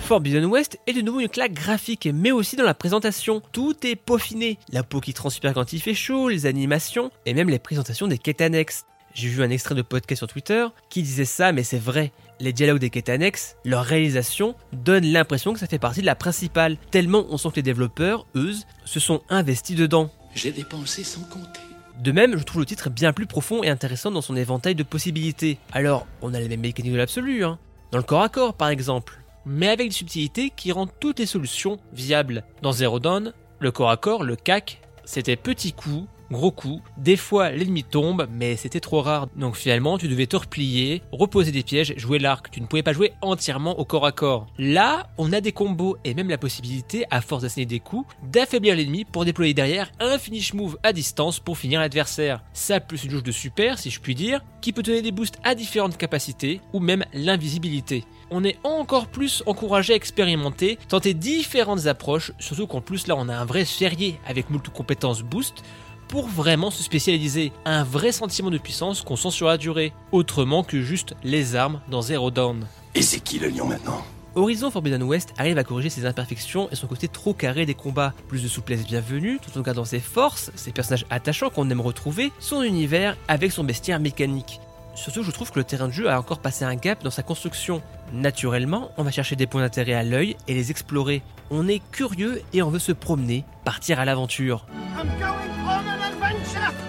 Forbidden 0.01 0.45
West 0.45 0.79
est 0.87 0.93
de 0.93 1.01
nouveau 1.01 1.21
une 1.21 1.31
claque 1.31 1.55
graphique, 1.55 2.07
mais 2.13 2.31
aussi 2.31 2.57
dans 2.57 2.65
la 2.65 2.75
présentation. 2.75 3.41
Tout 3.53 3.75
est 3.87 3.97
peaufiné. 3.97 4.59
La 4.71 4.83
peau 4.83 5.01
qui 5.01 5.15
transpire 5.15 5.55
quand 5.55 5.73
il 5.73 5.81
fait 5.81 5.95
chaud, 5.95 6.29
les 6.29 6.45
animations, 6.45 7.11
et 7.25 7.33
même 7.33 7.49
les 7.49 7.59
présentations 7.59 8.07
des 8.07 8.19
quêtes 8.19 8.43
annexes. 8.43 8.85
J'ai 9.15 9.29
vu 9.29 9.43
un 9.43 9.49
extrait 9.49 9.75
de 9.75 9.81
podcast 9.81 10.19
sur 10.19 10.27
Twitter 10.27 10.67
qui 10.91 11.03
disait 11.03 11.25
ça, 11.25 11.53
mais 11.53 11.63
c'est 11.63 11.79
vrai. 11.79 12.13
Les 12.41 12.53
dialogues 12.53 12.81
des 12.81 12.91
quêtes 12.91 13.09
annexes, 13.09 13.57
leur 13.65 13.85
réalisation, 13.85 14.55
donnent 14.75 15.07
l'impression 15.07 15.55
que 15.55 15.61
ça 15.61 15.69
fait 15.69 15.79
partie 15.79 16.01
de 16.01 16.07
la 16.07 16.17
principale, 16.17 16.77
tellement 16.91 17.25
on 17.31 17.39
sent 17.39 17.51
que 17.51 17.57
les 17.57 17.63
développeurs, 17.63 18.27
eux, 18.35 18.53
se 18.85 19.01
sont 19.01 19.23
investis 19.31 19.77
dedans. 19.77 20.11
J'ai 20.35 20.53
dépensé 20.53 21.03
sans 21.05 21.23
compter. 21.23 21.61
De 22.03 22.13
même, 22.13 22.37
je 22.37 22.43
trouve 22.43 22.61
le 22.61 22.67
titre 22.67 22.91
bien 22.91 23.13
plus 23.13 23.27
profond 23.27 23.63
et 23.63 23.69
intéressant 23.69 24.11
dans 24.11 24.21
son 24.21 24.37
éventail 24.37 24.75
de 24.75 24.83
possibilités. 24.83 25.59
Alors, 25.73 26.07
on 26.23 26.35
a 26.35 26.41
les 26.41 26.49
mêmes 26.49 26.61
mécaniques 26.61 26.93
de 26.93 26.99
l'absolu, 26.99 27.45
hein. 27.45 27.59
Dans 27.93 27.99
le 27.99 28.05
corps 28.05 28.23
à 28.23 28.29
corps, 28.29 28.55
par 28.55 28.69
exemple. 28.69 29.21
Mais 29.47 29.69
avec 29.69 29.89
des 29.89 29.95
subtilités 29.95 30.51
qui 30.51 30.73
rendent 30.73 30.91
toutes 30.99 31.21
les 31.21 31.27
solutions 31.27 31.79
viables. 31.93 32.45
Dans 32.63 32.73
Zero 32.73 32.99
Dawn, 32.99 33.33
le 33.61 33.71
corps 33.71 33.91
à 33.91 33.97
corps, 33.97 34.25
le 34.25 34.37
CAC, 34.37 34.81
c'était 35.05 35.37
petit 35.37 35.73
coup, 35.73 36.07
gros 36.31 36.51
coup. 36.51 36.81
Des 36.97 37.17
fois, 37.17 37.51
l'ennemi 37.51 37.85
tombe, 37.85 38.27
mais 38.31 38.57
c'était 38.57 38.81
trop 38.81 39.03
rare. 39.03 39.29
Donc 39.37 39.57
finalement, 39.57 39.99
tu 39.99 40.09
devais 40.09 40.27
te 40.27 40.37
replier, 40.37 41.03
reposer 41.13 41.53
des 41.53 41.63
pièges, 41.63 41.95
jouer 41.97 42.19
l'arc. 42.19 42.51
Tu 42.51 42.61
ne 42.61 42.67
pouvais 42.67 42.83
pas 42.83 42.93
jouer 42.93 43.13
entièrement 43.23 43.79
au 43.79 43.85
corps 43.85 44.07
à 44.07 44.13
corps. 44.13 44.47
Là, 44.59 45.09
on 45.19 45.33
a 45.33 45.41
des 45.41 45.53
combos 45.53 45.97
et 46.05 46.15
même 46.15 46.29
la 46.29 46.39
possibilité, 46.39 47.05
à 47.11 47.21
force 47.21 47.43
d'asséner 47.43 47.67
des 47.67 47.81
coups, 47.81 48.07
d'affaiblir 48.23 48.77
l'ennemi 48.77 49.05
pour 49.05 49.25
déployer 49.25 49.55
derrière 49.55 49.91
un 50.01 50.19
finish 50.19 50.55
move 50.55 50.79
à 50.83 50.93
distance 50.93 51.41
pour 51.41 51.59
finir 51.59 51.81
l'adversaire. 51.81 52.43
Ça 52.53 52.81
plus 52.81 53.05
une 53.05 53.11
jauge 53.11 53.23
de 53.23 53.33
super, 53.33 53.79
si 53.79 53.91
je 53.91 54.01
puis 54.01 54.15
dire, 54.15 54.41
qui 54.61 54.73
peut 54.73 54.83
donner 54.83 55.03
des 55.03 55.13
boosts 55.13 55.39
à 55.45 55.55
différentes 55.55 55.97
capacités 55.97 56.61
ou 56.73 56.81
même 56.81 57.05
l'invisibilité 57.13 58.05
on 58.31 58.43
est 58.43 58.59
encore 58.65 59.07
plus 59.07 59.43
encouragé 59.47 59.93
à 59.93 59.97
expérimenter, 59.97 60.79
tenter 60.89 61.15
différentes 61.15 61.87
approches, 61.87 62.33
surtout 62.39 62.67
qu'en 62.67 62.81
plus 62.81 63.07
là 63.07 63.15
on 63.17 63.29
a 63.29 63.37
un 63.37 63.45
vrai 63.45 63.65
ferrier 63.65 64.19
avec 64.27 64.51
multi 64.51 64.71
compétences 64.71 65.23
boost, 65.23 65.63
pour 66.09 66.29
vraiment 66.29 66.71
se 66.71 66.83
spécialiser. 66.83 67.53
Un 67.65 67.85
vrai 67.85 68.13
sentiment 68.13 68.51
de 68.51 68.59
puissance 68.59 69.03
qu'on 69.03 69.17
sent 69.17 69.31
sur 69.31 69.47
la 69.47 69.57
durée, 69.57 69.93
autrement 70.13 70.63
que 70.63 70.83
juste 70.83 71.15
les 71.23 71.57
armes 71.57 71.81
dans 71.89 72.03
Zero 72.03 72.31
Dawn. 72.31 72.67
Et 72.95 73.03
c'est 73.03 73.21
qui 73.21 73.39
le 73.39 73.49
lion 73.49 73.67
maintenant? 73.67 74.05
Horizon 74.37 74.71
Forbidden 74.71 75.05
West 75.05 75.33
arrive 75.39 75.59
à 75.59 75.65
corriger 75.65 75.91
ses 75.91 76.07
imperfections 76.07 76.69
et 76.73 76.75
son 76.75 76.89
côté 76.89 77.07
trop 77.07 77.35
carré 77.35 77.67
des 77.67 77.75
combats. 77.75 78.13
Plus 78.27 78.43
de 78.43 78.49
souplesse 78.49 78.85
bienvenue, 78.85 79.39
tout 79.41 79.57
en 79.57 79.63
gardant 79.63 79.85
ses 79.85 80.01
forces, 80.01 80.51
ses 80.57 80.73
personnages 80.73 81.07
attachants 81.09 81.51
qu'on 81.51 81.71
aime 81.71 81.81
retrouver, 81.81 82.33
son 82.41 82.63
univers 82.63 83.17
avec 83.29 83.53
son 83.53 83.63
bestiaire 83.63 84.01
mécanique. 84.01 84.61
Surtout, 84.97 85.23
je 85.23 85.31
trouve 85.31 85.51
que 85.51 85.59
le 85.59 85.65
terrain 85.65 85.89
de 85.89 85.93
jeu 85.93 86.09
a 86.09 86.19
encore 86.19 86.39
passé 86.39 86.65
un 86.65 86.75
gap 86.77 87.03
dans 87.03 87.11
sa 87.11 87.23
construction. 87.23 87.83
Naturellement, 88.13 88.91
on 88.97 89.03
va 89.03 89.11
chercher 89.11 89.37
des 89.37 89.47
points 89.47 89.63
d'intérêt 89.63 89.95
à 89.95 90.03
l'œil 90.03 90.37
et 90.47 90.55
les 90.55 90.71
explorer. 90.71 91.23
On 91.51 91.69
est 91.69 91.83
curieux 91.91 92.43
et 92.53 92.63
on 92.63 92.71
veut 92.71 92.79
se 92.79 92.93
promener, 92.93 93.45
partir 93.65 94.01
à 94.01 94.05
l'aventure. 94.05 94.67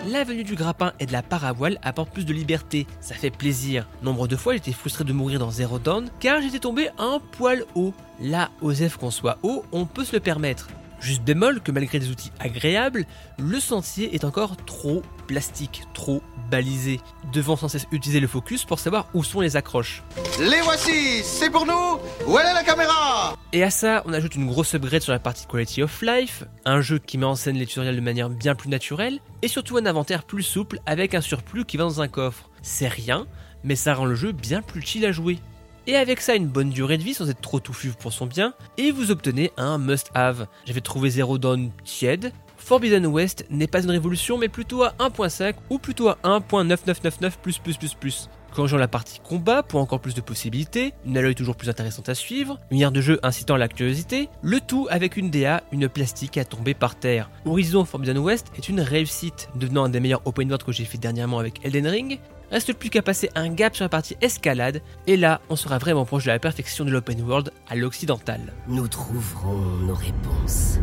La 0.08 0.24
venue 0.24 0.44
du 0.44 0.56
grappin 0.56 0.94
et 1.00 1.06
de 1.06 1.12
la 1.12 1.24
paravoile 1.24 1.80
apporte 1.82 2.12
plus 2.12 2.26
de 2.26 2.34
liberté, 2.34 2.88
ça 3.02 3.16
fait 3.16 3.32
plaisir. 3.32 3.88
Nombre 4.02 4.28
de 4.28 4.36
fois 4.36 4.54
j'étais 4.54 4.72
frustré 4.72 5.04
de 5.04 5.14
mourir 5.14 5.40
dans 5.40 5.52
Zero 5.52 5.80
Dawn 5.80 6.10
car 6.20 6.42
j'étais 6.42 6.60
tombé 6.60 6.90
un 6.98 7.20
poil 7.32 7.66
haut. 7.76 7.94
Là, 8.22 8.50
Osef 8.62 8.98
qu'on 8.98 9.12
soit 9.12 9.40
haut, 9.44 9.66
on 9.72 9.86
peut 9.86 10.06
se 10.06 10.14
le 10.14 10.20
permettre. 10.20 10.70
Juste 11.06 11.22
bémol 11.22 11.62
que 11.62 11.72
malgré 11.72 12.00
des 12.00 12.10
outils 12.10 12.32
agréables, 12.40 13.06
le 13.38 13.60
sentier 13.60 14.16
est 14.16 14.24
encore 14.24 14.58
trop 14.58 15.04
plastique, 15.28 15.84
trop 15.94 16.24
balisé, 16.50 17.00
devant 17.32 17.56
sans 17.56 17.68
cesse 17.68 17.86
utiliser 17.92 18.20
le 18.20 18.26
focus 18.26 18.66
pour 18.66 18.80
savoir 18.80 19.08
où 19.14 19.24
sont 19.24 19.40
les 19.40 19.56
accroches. 19.56 20.02
Les 20.40 20.62
voici, 20.62 21.22
c'est 21.22 21.52
pour 21.52 21.68
nous 21.68 22.00
Où 22.26 22.40
est 22.40 22.44
la 22.44 22.64
caméra? 22.64 23.36
Et 23.54 23.62
à 23.62 23.70
ça, 23.70 24.02
on 24.08 24.14
ajoute 24.14 24.34
une 24.34 24.48
grosse 24.48 24.74
upgrade 24.74 25.04
sur 25.04 25.12
la 25.12 25.20
partie 25.20 25.46
Quality 25.46 25.84
of 25.84 26.02
Life, 26.02 26.44
un 26.66 26.82
jeu 26.82 26.98
qui 26.98 27.20
met 27.20 27.26
en 27.28 27.36
scène 27.36 27.58
les 27.58 27.68
tutoriels 27.68 27.96
de 27.96 28.02
manière 28.02 28.32
bien 28.32 28.56
plus 28.56 28.70
naturelle, 28.70 29.20
et 29.44 29.48
surtout 29.48 29.78
un 29.78 29.86
inventaire 29.86 30.24
plus 30.24 30.42
souple 30.42 30.80
avec 30.88 31.14
un 31.14 31.22
surplus 31.22 31.66
qui 31.66 31.78
va 31.78 31.84
dans 31.84 32.02
un 32.02 32.08
coffre. 32.08 32.50
C'est 32.64 32.88
rien, 32.88 33.28
mais 33.64 33.76
ça 33.76 33.94
rend 33.94 34.06
le 34.06 34.16
jeu 34.16 34.32
bien 34.32 34.64
plus 34.64 34.82
chill 34.82 35.06
à 35.06 35.12
jouer 35.12 35.38
et 35.88 35.96
avec 35.96 36.22
ça 36.22 36.36
une 36.36 36.48
bonne 36.48 36.70
durée 36.70 36.98
de 36.98 37.04
vie 37.04 37.14
sans 37.14 37.30
être 37.30 37.42
trop 37.42 37.60
touffu 37.60 37.92
pour 38.00 38.14
son 38.14 38.26
bien, 38.26 38.54
et 38.78 38.92
vous 38.92 39.12
obtenez 39.12 39.52
un 39.58 39.78
must-have. 39.78 40.48
J'avais 40.66 40.82
trouvé 40.82 41.10
Zero 41.10 41.38
Dawn 41.38 41.72
tiède, 41.84 42.32
Forbidden 42.58 43.06
West 43.06 43.46
n'est 43.50 43.68
pas 43.68 43.84
une 43.84 43.92
révolution 43.92 44.38
mais 44.38 44.50
plutôt 44.50 44.84
à 44.84 44.94
1.5 45.00 45.54
ou 45.70 45.78
plutôt 45.78 46.10
à 46.10 46.18
1.9999 46.24 48.28
Corrigeons 48.56 48.78
la 48.78 48.88
partie 48.88 49.20
combat 49.20 49.64
pour 49.64 49.82
encore 49.82 50.00
plus 50.00 50.16
de 50.16 50.22
possibilités, 50.22 50.94
une 51.06 51.18
alloy 51.18 51.36
toujours 51.36 51.58
plus 51.58 51.68
intéressante 51.68 52.08
à 52.08 52.16
suivre, 52.16 52.58
une 52.72 52.80
aire 52.80 52.94
de 52.94 53.02
jeu 53.02 53.20
incitant 53.22 53.56
à 53.56 53.58
la 53.58 53.68
curiosité, 53.68 54.30
le 54.42 54.62
tout 54.62 54.88
avec 54.90 55.18
une 55.18 55.30
DA, 55.30 55.62
une 55.74 55.90
plastique 55.90 56.38
à 56.38 56.46
tomber 56.46 56.74
par 56.74 56.96
terre. 56.96 57.30
Horizon 57.46 57.84
Forbidden 57.84 58.18
West 58.18 58.54
est 58.58 58.70
une 58.70 58.80
réussite, 58.80 59.50
devenant 59.56 59.84
un 59.84 59.90
des 59.90 60.00
meilleurs 60.00 60.22
open 60.24 60.48
world 60.48 60.64
que 60.64 60.72
j'ai 60.72 60.86
fait 60.86 60.98
dernièrement 60.98 61.38
avec 61.38 61.66
Elden 61.66 61.86
Ring. 61.86 62.20
Reste 62.52 62.74
plus 62.74 62.90
qu'à 62.90 63.02
passer 63.02 63.30
un 63.36 63.50
gap 63.50 63.76
sur 63.76 63.84
la 63.86 63.90
partie 63.90 64.16
escalade, 64.22 64.82
et 65.08 65.18
là 65.18 65.42
on 65.50 65.56
sera 65.56 65.78
vraiment 65.78 66.06
proche 66.06 66.26
de 66.26 66.32
la 66.32 66.40
perfection 66.40 66.86
de 66.86 66.92
l'open 66.92 67.22
world 67.22 67.52
à 67.68 67.76
l'occidental. 67.76 68.54
Nous 68.68 68.88
trouverons 68.88 69.58
nos 69.58 69.96
réponses. 69.96 70.80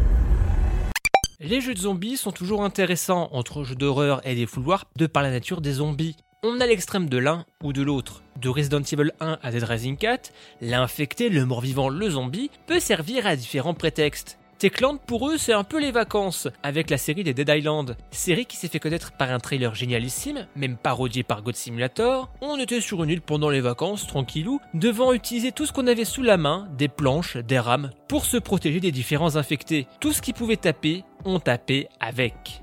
Les 1.40 1.60
jeux 1.60 1.74
de 1.74 1.80
zombies 1.80 2.16
sont 2.16 2.30
toujours 2.30 2.62
intéressants 2.62 3.28
entre 3.32 3.64
jeux 3.64 3.74
d'horreur 3.74 4.20
et 4.24 4.34
des 4.34 4.46
fouloirs 4.46 4.84
de 4.96 5.06
par 5.06 5.22
la 5.22 5.30
nature 5.30 5.60
des 5.60 5.72
zombies. 5.74 6.16
On 6.44 6.60
a 6.60 6.66
l'extrême 6.66 7.08
de 7.08 7.18
l'un 7.18 7.44
ou 7.62 7.72
de 7.72 7.82
l'autre. 7.82 8.22
De 8.40 8.48
Resident 8.48 8.80
Evil 8.80 9.12
1 9.20 9.38
à 9.42 9.50
Dead 9.50 9.62
Rising 9.62 9.96
4, 9.96 10.32
l'infecté, 10.60 11.28
le 11.28 11.44
mort-vivant, 11.44 11.88
le 11.88 12.10
zombie 12.10 12.50
peut 12.66 12.80
servir 12.80 13.26
à 13.26 13.36
différents 13.36 13.74
prétextes. 13.74 14.38
Techland 14.62 14.98
pour 14.98 15.28
eux 15.28 15.38
c'est 15.38 15.52
un 15.52 15.64
peu 15.64 15.80
les 15.80 15.90
vacances, 15.90 16.46
avec 16.62 16.88
la 16.88 16.96
série 16.96 17.24
des 17.24 17.34
Dead 17.34 17.48
Island, 17.48 17.96
série 18.12 18.46
qui 18.46 18.56
s'est 18.56 18.68
fait 18.68 18.78
connaître 18.78 19.10
par 19.10 19.32
un 19.32 19.40
trailer 19.40 19.74
génialissime, 19.74 20.46
même 20.54 20.76
parodié 20.76 21.24
par 21.24 21.42
God 21.42 21.56
Simulator. 21.56 22.30
On 22.40 22.56
était 22.60 22.80
sur 22.80 23.02
une 23.02 23.10
île 23.10 23.22
pendant 23.22 23.50
les 23.50 23.60
vacances, 23.60 24.06
tranquillou, 24.06 24.60
devant 24.72 25.12
utiliser 25.14 25.50
tout 25.50 25.66
ce 25.66 25.72
qu'on 25.72 25.88
avait 25.88 26.04
sous 26.04 26.22
la 26.22 26.36
main, 26.36 26.68
des 26.78 26.86
planches, 26.86 27.38
des 27.38 27.58
rames, 27.58 27.90
pour 28.06 28.24
se 28.24 28.36
protéger 28.36 28.78
des 28.78 28.92
différents 28.92 29.34
infectés. 29.34 29.88
Tout 29.98 30.12
ce 30.12 30.22
qui 30.22 30.32
pouvait 30.32 30.54
taper, 30.54 31.02
on 31.24 31.40
tapait 31.40 31.88
avec. 31.98 32.62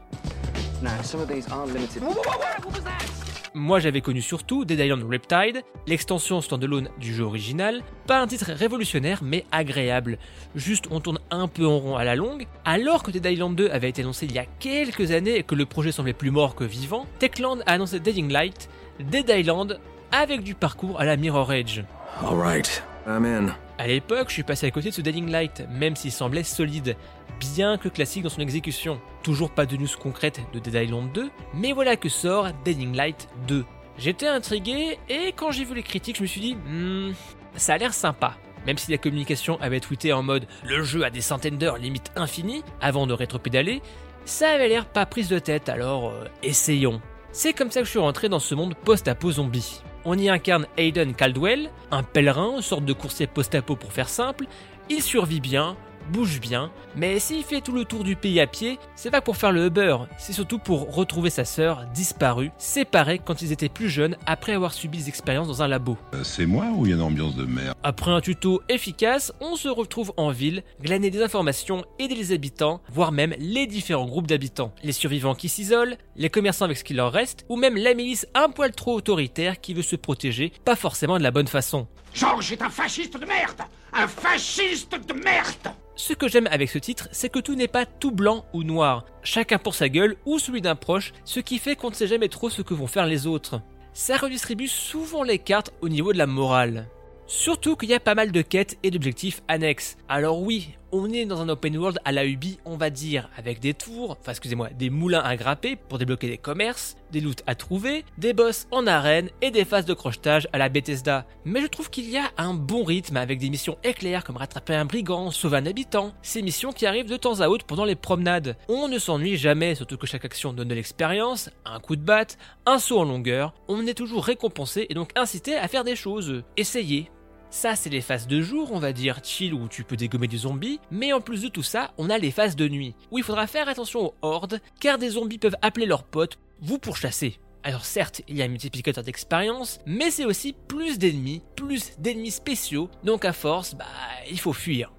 Moi 3.54 3.80
j'avais 3.80 4.02
connu 4.02 4.22
surtout 4.22 4.66
Dead 4.66 4.80
Island 4.80 5.04
Riptide, 5.10 5.64
l'extension 5.88 6.42
standalone 6.42 6.90
du 7.00 7.14
jeu 7.14 7.24
original, 7.24 7.82
pas 8.06 8.20
un 8.20 8.28
titre 8.28 8.52
révolutionnaire 8.52 9.22
mais 9.24 9.46
agréable. 9.52 10.18
Juste 10.56 10.86
on 10.92 11.00
tourne 11.00 11.20
un 11.32 11.48
peu 11.48 11.66
en 11.66 11.80
rond 11.80 11.96
à 11.96 12.04
la 12.04 12.16
longue, 12.16 12.46
alors 12.66 13.04
que 13.04 13.12
Dead 13.12 13.26
Island 13.26 13.56
2 13.56 13.70
avait 13.72 13.90
été 13.90 14.02
annoncé 14.02 14.26
il 14.26 14.34
y 14.34 14.40
a 14.40 14.46
quelques 14.60 15.12
années 15.12 15.38
et 15.38 15.44
que 15.44 15.56
le 15.56 15.66
projet 15.66 15.92
semblait 15.92 16.14
plus 16.14 16.32
mort 16.32 16.56
que 16.56 16.64
vivant, 16.64 17.08
Techland 17.18 17.60
a 17.66 17.74
annoncé 17.74 18.00
Deading 18.00 18.32
Light, 18.32 18.70
Dead 19.00 19.30
Island 19.30 19.80
avec 20.12 20.44
du 20.44 20.56
parcours 20.56 21.00
à 21.00 21.06
la 21.06 21.18
Mirror 21.18 21.52
Edge. 21.54 21.82
Alright, 22.22 22.84
I'm 23.08 23.26
in. 23.26 23.56
À 23.78 23.88
l'époque, 23.88 24.28
je 24.28 24.34
suis 24.34 24.44
passé 24.44 24.68
à 24.68 24.72
côté 24.72 24.90
de 24.90 24.94
ce 24.94 25.02
Deading 25.02 25.32
Light, 25.32 25.64
même 25.72 25.96
s'il 25.96 26.12
semblait 26.12 26.44
solide, 26.44 26.98
bien 27.40 27.78
que 27.78 27.90
classique 27.90 28.24
dans 28.24 28.30
son 28.30 28.42
exécution. 28.42 29.00
Toujours 29.24 29.50
pas 29.50 29.66
de 29.66 29.78
news 29.78 29.88
concrète 30.00 30.42
de 30.54 30.60
Dead 30.60 30.76
Island 30.76 31.12
2, 31.14 31.30
mais 31.54 31.72
voilà 31.72 31.96
que 31.96 32.10
sort 32.10 32.50
Deading 32.64 32.96
Light 32.96 33.30
2. 33.48 33.66
J'étais 33.98 34.28
intrigué 34.28 34.98
et 35.10 35.34
quand 35.36 35.52
j'ai 35.52 35.66
vu 35.66 35.76
les 35.76 35.84
critiques, 35.84 36.18
je 36.18 36.22
me 36.22 36.28
suis 36.28 36.42
dit, 36.42 36.56
hmm, 36.56 37.14
ça 37.56 37.74
a 37.74 37.78
l'air 37.78 37.94
sympa. 37.94 38.38
Même 38.66 38.78
si 38.78 38.92
la 38.92 38.98
communication 38.98 39.60
avait 39.62 39.80
tweeté 39.80 40.14
en 40.14 40.22
mode 40.22 40.46
le 40.64 40.84
jeu 40.84 41.04
a 41.04 41.10
des 41.10 41.22
centaines 41.22 41.58
d'heures 41.58 41.78
limite 41.78 42.12
infinies 42.16 42.64
avant 42.82 43.08
de 43.08 43.14
rétropédaler, 43.14 43.82
ça 44.26 44.50
avait 44.50 44.68
l'air 44.68 44.86
pas 44.86 45.06
prise 45.06 45.30
de 45.30 45.40
tête 45.40 45.70
alors 45.70 46.10
euh, 46.10 46.26
essayons. 46.44 47.02
C'est 47.32 47.54
comme 47.54 47.72
ça 47.72 47.80
que 47.80 47.86
je 47.86 47.92
suis 47.92 48.00
rentré 48.00 48.28
dans 48.28 48.40
ce 48.40 48.56
monde 48.56 48.76
post-apo 48.76 49.32
zombie. 49.32 49.82
On 50.06 50.18
y 50.18 50.30
incarne 50.30 50.66
Hayden 50.78 51.14
Caldwell, 51.14 51.70
un 51.92 52.04
pèlerin, 52.04 52.62
sorte 52.62 52.86
de 52.86 52.94
coursier 52.94 53.28
post-apo 53.28 53.76
pour 53.76 53.92
faire 53.92 54.10
simple. 54.10 54.46
Il 54.90 55.02
survit 55.02 55.42
bien, 55.42 55.78
bouge 56.10 56.42
bien, 56.42 56.72
mais 56.96 57.20
s'il 57.20 57.44
fait 57.44 57.62
tout 57.62 57.72
le 57.72 57.86
tour 57.86 58.04
du 58.04 58.16
pays 58.16 58.40
à 58.40 58.48
pied, 58.48 58.80
c'est 58.96 59.12
pas 59.12 59.22
pour 59.22 59.38
faire 59.38 59.52
le 59.52 59.68
Uber, 59.68 59.98
c'est 60.18 60.34
surtout 60.34 60.60
pour 60.60 60.94
retrouver 60.94 61.30
sa 61.30 61.46
sœur 61.46 61.86
disparue, 61.94 62.52
séparée 62.58 63.20
quand 63.24 63.42
ils 63.42 63.52
étaient 63.52 63.70
plus 63.70 63.90
jeunes 63.90 64.18
après 64.26 64.54
avoir 64.54 64.74
subi 64.74 64.98
des 64.98 65.10
expériences 65.10 65.48
dans 65.48 65.62
un 65.62 65.68
labo. 65.68 65.98
Euh, 66.14 66.24
c'est 66.24 66.46
moi 66.46 66.66
ou 66.74 66.86
il 66.86 66.90
y 66.90 66.94
a 66.94 66.96
une 66.96 67.02
ambiance 67.02 67.36
de 67.36 67.46
merde? 67.46 67.76
Après 67.84 68.12
un 68.12 68.22
tuto 68.22 68.62
efficace, 68.70 69.32
on 69.40 69.56
se 69.56 69.70
retrouve 69.70 70.12
en 70.18 70.32
ville, 70.32 70.64
glaner 70.82 71.12
des 71.12 71.22
informations, 71.22 71.86
aider 72.00 72.16
les 72.16 72.32
habitants, 72.32 72.82
voire 72.92 73.12
même 73.12 73.36
les 73.40 73.68
différents 73.68 74.06
groupes 74.06 74.28
d'habitants. 74.28 74.74
Les 74.84 74.92
survivants 74.92 75.36
qui 75.36 75.50
s'isolent, 75.50 75.98
les 76.16 76.30
commerçants 76.30 76.66
avec 76.66 76.78
ce 76.78 76.84
qu'il 76.84 76.98
leur 76.98 77.12
reste, 77.12 77.46
ou 77.50 77.56
même 77.56 77.78
la 77.78 77.94
milice 77.94 78.28
un 78.34 78.50
poil 78.50 78.72
trop 78.72 78.96
autoritaire 78.96 79.62
qui 79.62 79.74
veut 79.74 79.84
se 79.84 79.96
protéger, 79.96 80.52
pas 80.66 80.76
forcément 80.76 81.18
de 81.18 81.24
la 81.24 81.32
bonne 81.32 81.48
façon. 81.48 81.88
George 82.14 82.52
est 82.52 82.62
un 82.62 82.70
fasciste 82.70 83.18
de 83.20 83.26
merde 83.26 83.62
Un 83.94 84.08
fasciste 84.08 84.96
de 85.08 85.14
merde 85.14 85.74
Ce 85.96 86.14
que 86.14 86.28
j'aime 86.28 86.48
avec 86.52 86.70
ce 86.70 86.78
titre, 86.78 87.08
c'est 87.12 87.30
que 87.30 87.40
tout 87.40 87.56
n'est 87.56 87.68
pas 87.68 87.86
tout 87.86 88.12
blanc 88.12 88.46
ou 88.54 88.64
noir, 88.64 89.06
chacun 89.24 89.58
pour 89.58 89.76
sa 89.76 89.90
gueule 89.90 90.16
ou 90.26 90.40
celui 90.40 90.62
d'un 90.62 90.76
proche, 90.76 91.14
ce 91.26 91.40
qui 91.40 91.60
fait 91.60 91.76
qu'on 91.76 91.90
ne 91.90 91.96
sait 91.96 92.08
jamais 92.08 92.30
trop 92.30 92.50
ce 92.50 92.62
que 92.62 92.74
vont 92.74 92.88
faire 92.88 93.06
les 93.06 93.28
autres. 93.28 93.62
Ça 93.94 94.18
redistribue 94.18 94.68
souvent 94.68 95.24
les 95.24 95.40
cartes 95.40 95.74
au 95.82 95.90
niveau 95.90 96.14
de 96.14 96.18
la 96.18 96.28
morale. 96.28 96.88
Surtout 97.28 97.76
qu'il 97.76 97.90
y 97.90 97.94
a 97.94 98.00
pas 98.00 98.16
mal 98.16 98.32
de 98.32 98.42
quêtes 98.42 98.78
et 98.82 98.92
d'objectifs 98.92 99.42
annexes. 99.48 99.98
Alors 100.08 100.42
oui, 100.42 100.78
on 100.92 101.12
est 101.12 101.26
dans 101.26 101.42
un 101.42 101.50
open 101.50 101.78
world 101.78 102.00
à 102.06 102.12
la 102.12 102.26
Ubi, 102.26 102.60
on 102.66 102.78
va 102.78 102.90
dire, 102.90 103.30
avec 103.38 103.60
des 103.60 103.74
tours, 103.74 104.18
enfin 104.20 104.32
excusez-moi, 104.32 104.70
des 104.70 104.90
moulins 104.90 105.22
à 105.22 105.36
grapper 105.36 105.76
pour 105.76 105.98
débloquer 105.98 106.28
des 106.28 106.38
commerces, 106.38 106.96
des 107.12 107.22
loots 107.22 107.44
à 107.48 107.56
trouver, 107.56 108.06
des 108.18 108.34
boss 108.34 108.68
en 108.72 108.88
arène 108.88 109.30
et 109.42 109.52
des 109.52 109.66
phases 109.66 109.86
de 109.86 109.94
crochetage 109.94 110.48
à 110.54 110.58
la 110.58 110.70
Bethesda. 110.70 111.26
Mais 111.46 111.62
je 111.62 111.68
trouve 111.68 111.90
qu'il 111.90 112.10
y 112.10 112.18
a 112.18 112.32
un 112.38 112.54
bon 112.54 112.84
rythme 112.84 113.18
avec 113.18 113.40
des 113.40 113.50
missions 113.50 113.78
éclairs 113.84 114.24
comme 114.24 114.38
rattraper 114.38 114.76
un 114.76 114.86
brigand, 114.86 115.32
sauver 115.32 115.58
un 115.58 115.66
habitant, 115.66 116.14
ces 116.22 116.42
missions 116.42 116.72
qui 116.72 116.86
arrivent 116.86 117.10
de 117.10 117.18
temps 117.18 117.42
à 117.42 117.48
autre 117.48 117.66
pendant 117.66 117.86
les 117.86 117.96
promenades. 117.96 118.58
On 118.68 118.88
ne 118.88 119.00
s'ennuie 119.00 119.38
jamais, 119.38 119.76
surtout 119.76 119.98
que 119.98 120.08
chaque 120.08 120.26
action 120.26 120.54
donne 120.54 120.68
de 120.68 120.76
l'expérience, 120.76 121.50
un 121.66 121.80
coup 121.80 121.96
de 121.96 122.02
batte, 122.02 122.38
un 122.66 122.80
saut 122.80 123.00
en 123.00 123.06
longueur, 123.06 123.54
on 123.68 123.86
est 123.88 123.94
toujours 123.94 124.26
récompensé 124.26 124.88
et 124.90 124.94
donc 124.94 125.12
incité 125.16 125.56
à 125.56 125.68
faire 125.68 125.84
des 125.84 125.96
choses. 125.96 126.44
Essayez, 126.58 127.10
ça, 127.52 127.76
c'est 127.76 127.90
les 127.90 128.02
phases 128.02 128.28
de 128.28 128.42
jour, 128.42 128.72
on 128.74 128.80
va 128.80 128.94
dire 128.94 129.20
chill, 129.24 129.56
où 129.56 129.68
tu 129.68 129.84
peux 129.84 129.96
dégommer 129.98 130.28
des 130.28 130.38
zombies, 130.38 130.80
mais 130.92 131.14
en 131.14 131.20
plus 131.20 131.42
de 131.42 131.48
tout 131.48 131.64
ça, 131.64 131.92
on 131.98 132.10
a 132.10 132.20
les 132.20 132.30
phases 132.30 132.56
de 132.56 132.68
nuit, 132.68 132.94
où 133.10 133.18
il 133.18 133.24
faudra 133.24 133.48
faire 133.48 133.68
attention 133.68 134.06
aux 134.06 134.14
hordes, 134.22 134.62
car 134.80 135.00
des 135.00 135.10
zombies 135.10 135.40
peuvent 135.40 135.58
appeler 135.64 135.88
leurs 135.88 136.04
potes, 136.04 136.38
vous 136.62 136.78
pourchasser. 136.78 137.40
Alors 137.64 137.86
certes, 137.86 138.22
il 138.28 138.38
y 138.38 138.42
a 138.42 138.46
un 138.46 138.50
multiplicateur 138.50 139.04
d'expérience, 139.04 139.80
mais 139.86 140.12
c'est 140.12 140.26
aussi 140.26 140.56
plus 140.68 141.00
d'ennemis, 141.00 141.42
plus 141.56 141.94
d'ennemis 141.98 142.32
spéciaux, 142.32 142.90
donc 143.04 143.26
à 143.26 143.34
force, 143.34 143.74
bah, 143.74 143.86
il 144.30 144.40
faut 144.40 144.54
fuir. 144.54 144.94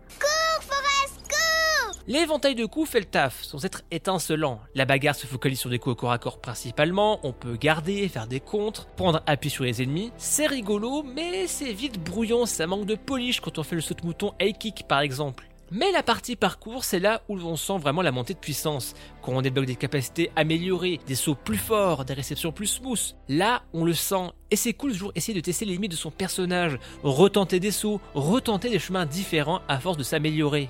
L'éventail 2.07 2.54
de 2.54 2.64
coups 2.64 2.90
fait 2.90 3.00
le 3.00 3.04
taf, 3.04 3.42
sans 3.42 3.64
être 3.64 3.83
étincelant. 3.90 4.61
La 4.75 4.85
bagarre 4.85 5.14
se 5.14 5.26
focalise 5.26 5.59
sur 5.59 5.71
des 5.71 5.78
coups 5.78 5.92
au 5.92 5.97
corps 5.97 6.12
à 6.12 6.19
corps 6.19 6.40
principalement, 6.40 7.21
on 7.23 7.33
peut 7.33 7.57
garder, 7.57 8.09
faire 8.09 8.26
des 8.26 8.40
contres, 8.40 8.87
prendre 8.87 9.23
appui 9.26 9.50
sur 9.50 9.64
les 9.64 9.83
ennemis. 9.83 10.12
C'est 10.16 10.47
rigolo, 10.47 11.02
mais 11.02 11.47
c'est 11.47 11.73
vite 11.73 12.02
brouillon, 12.02 12.47
ça 12.47 12.66
manque 12.66 12.87
de 12.87 12.95
polish 12.95 13.40
quand 13.40 13.59
on 13.59 13.62
fait 13.62 13.76
le 13.76 13.83
saut 13.83 13.95
de 13.95 14.07
mouton 14.07 14.33
high 14.40 14.57
kick 14.57 14.87
par 14.88 15.00
exemple. 15.00 15.50
Mais 15.73 15.93
la 15.93 16.03
partie 16.03 16.35
parcours, 16.35 16.83
c'est 16.83 16.99
là 16.99 17.23
où 17.29 17.37
l'on 17.37 17.55
sent 17.55 17.79
vraiment 17.79 18.03
la 18.03 18.11
montée 18.11 18.35
de 18.35 18.41
puissance. 18.41 18.95
Quand 19.23 19.33
on 19.33 19.41
débloque 19.41 19.67
des 19.67 19.77
capacités 19.77 20.33
améliorées, 20.35 20.99
des 21.07 21.15
sauts 21.15 21.37
plus 21.37 21.59
forts, 21.59 22.05
des 22.05 22.15
réceptions 22.15 22.50
plus 22.50 22.67
smooth. 22.67 23.15
Là, 23.29 23.62
on 23.73 23.85
le 23.85 23.95
sent. 23.95 24.31
Et 24.50 24.57
c'est 24.57 24.73
cool 24.73 24.91
toujours 24.91 25.12
essayer 25.15 25.33
de 25.33 25.45
tester 25.45 25.65
les 25.65 25.75
limites 25.75 25.93
de 25.93 25.97
son 25.97 26.11
personnage, 26.11 26.77
retenter 27.05 27.61
des 27.61 27.71
sauts, 27.71 28.00
retenter 28.15 28.69
des 28.69 28.81
chemins 28.81 29.07
différents 29.07 29.61
à 29.69 29.79
force 29.79 29.97
de 29.97 30.03
s'améliorer. 30.03 30.69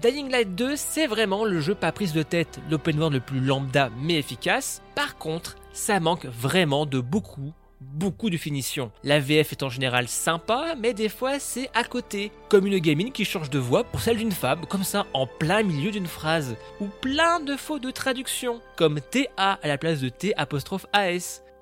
Dying 0.00 0.30
Light 0.30 0.54
2, 0.54 0.76
c'est 0.76 1.08
vraiment 1.08 1.44
le 1.44 1.60
jeu 1.60 1.74
pas 1.74 1.90
prise 1.90 2.12
de 2.12 2.22
tête, 2.22 2.60
l'open 2.70 2.96
world 2.98 3.14
le 3.14 3.20
plus 3.20 3.40
lambda 3.40 3.90
mais 4.00 4.14
efficace. 4.14 4.80
Par 4.94 5.18
contre, 5.18 5.56
ça 5.72 5.98
manque 5.98 6.26
vraiment 6.26 6.86
de 6.86 7.00
beaucoup, 7.00 7.52
beaucoup 7.92 8.30
de 8.30 8.36
finition. 8.36 8.90
La 9.02 9.20
VF 9.20 9.52
est 9.52 9.62
en 9.62 9.68
général 9.68 10.08
sympa, 10.08 10.74
mais 10.78 10.94
des 10.94 11.08
fois 11.08 11.38
c'est 11.38 11.70
à 11.74 11.84
côté. 11.84 12.32
Comme 12.48 12.66
une 12.66 12.78
gamine 12.78 13.12
qui 13.12 13.24
change 13.24 13.50
de 13.50 13.58
voix 13.58 13.84
pour 13.84 14.00
celle 14.00 14.16
d'une 14.16 14.32
femme, 14.32 14.66
comme 14.66 14.84
ça 14.84 15.06
en 15.12 15.26
plein 15.26 15.62
milieu 15.62 15.90
d'une 15.90 16.06
phrase. 16.06 16.56
Ou 16.80 16.86
plein 17.00 17.40
de 17.40 17.56
faux 17.56 17.78
de 17.78 17.90
traduction, 17.90 18.60
comme 18.76 19.00
TA 19.00 19.58
à 19.62 19.68
la 19.68 19.78
place 19.78 20.00
de 20.00 20.08
T 20.08 20.34
apostrophe. 20.36 20.86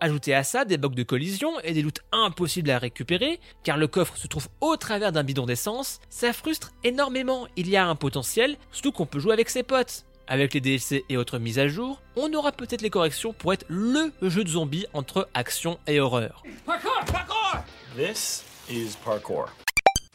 Ajoutez 0.00 0.34
à 0.34 0.42
ça 0.42 0.64
des 0.64 0.78
bugs 0.78 0.88
de 0.88 1.04
collision 1.04 1.60
et 1.60 1.72
des 1.72 1.80
loots 1.80 2.00
impossibles 2.10 2.72
à 2.72 2.78
récupérer, 2.78 3.38
car 3.62 3.76
le 3.76 3.86
coffre 3.86 4.16
se 4.16 4.26
trouve 4.26 4.48
au 4.60 4.76
travers 4.76 5.12
d'un 5.12 5.22
bidon 5.22 5.46
d'essence, 5.46 6.00
ça 6.10 6.32
frustre 6.32 6.72
énormément. 6.82 7.46
Il 7.54 7.68
y 7.68 7.76
a 7.76 7.86
un 7.86 7.94
potentiel, 7.94 8.56
surtout 8.72 8.90
qu'on 8.90 9.06
peut 9.06 9.20
jouer 9.20 9.32
avec 9.32 9.48
ses 9.48 9.62
potes. 9.62 10.04
Avec 10.28 10.54
les 10.54 10.60
DLC 10.60 11.04
et 11.08 11.16
autres 11.16 11.38
mises 11.38 11.58
à 11.58 11.68
jour, 11.68 12.00
on 12.16 12.32
aura 12.32 12.52
peut-être 12.52 12.82
les 12.82 12.90
corrections 12.90 13.32
pour 13.32 13.52
être 13.52 13.66
LE 13.68 14.12
jeu 14.22 14.44
de 14.44 14.48
zombies 14.48 14.86
entre 14.92 15.28
action 15.34 15.78
et 15.86 16.00
horreur. 16.00 16.42
This 17.96 18.44
is 18.70 18.96
parkour. 19.04 19.48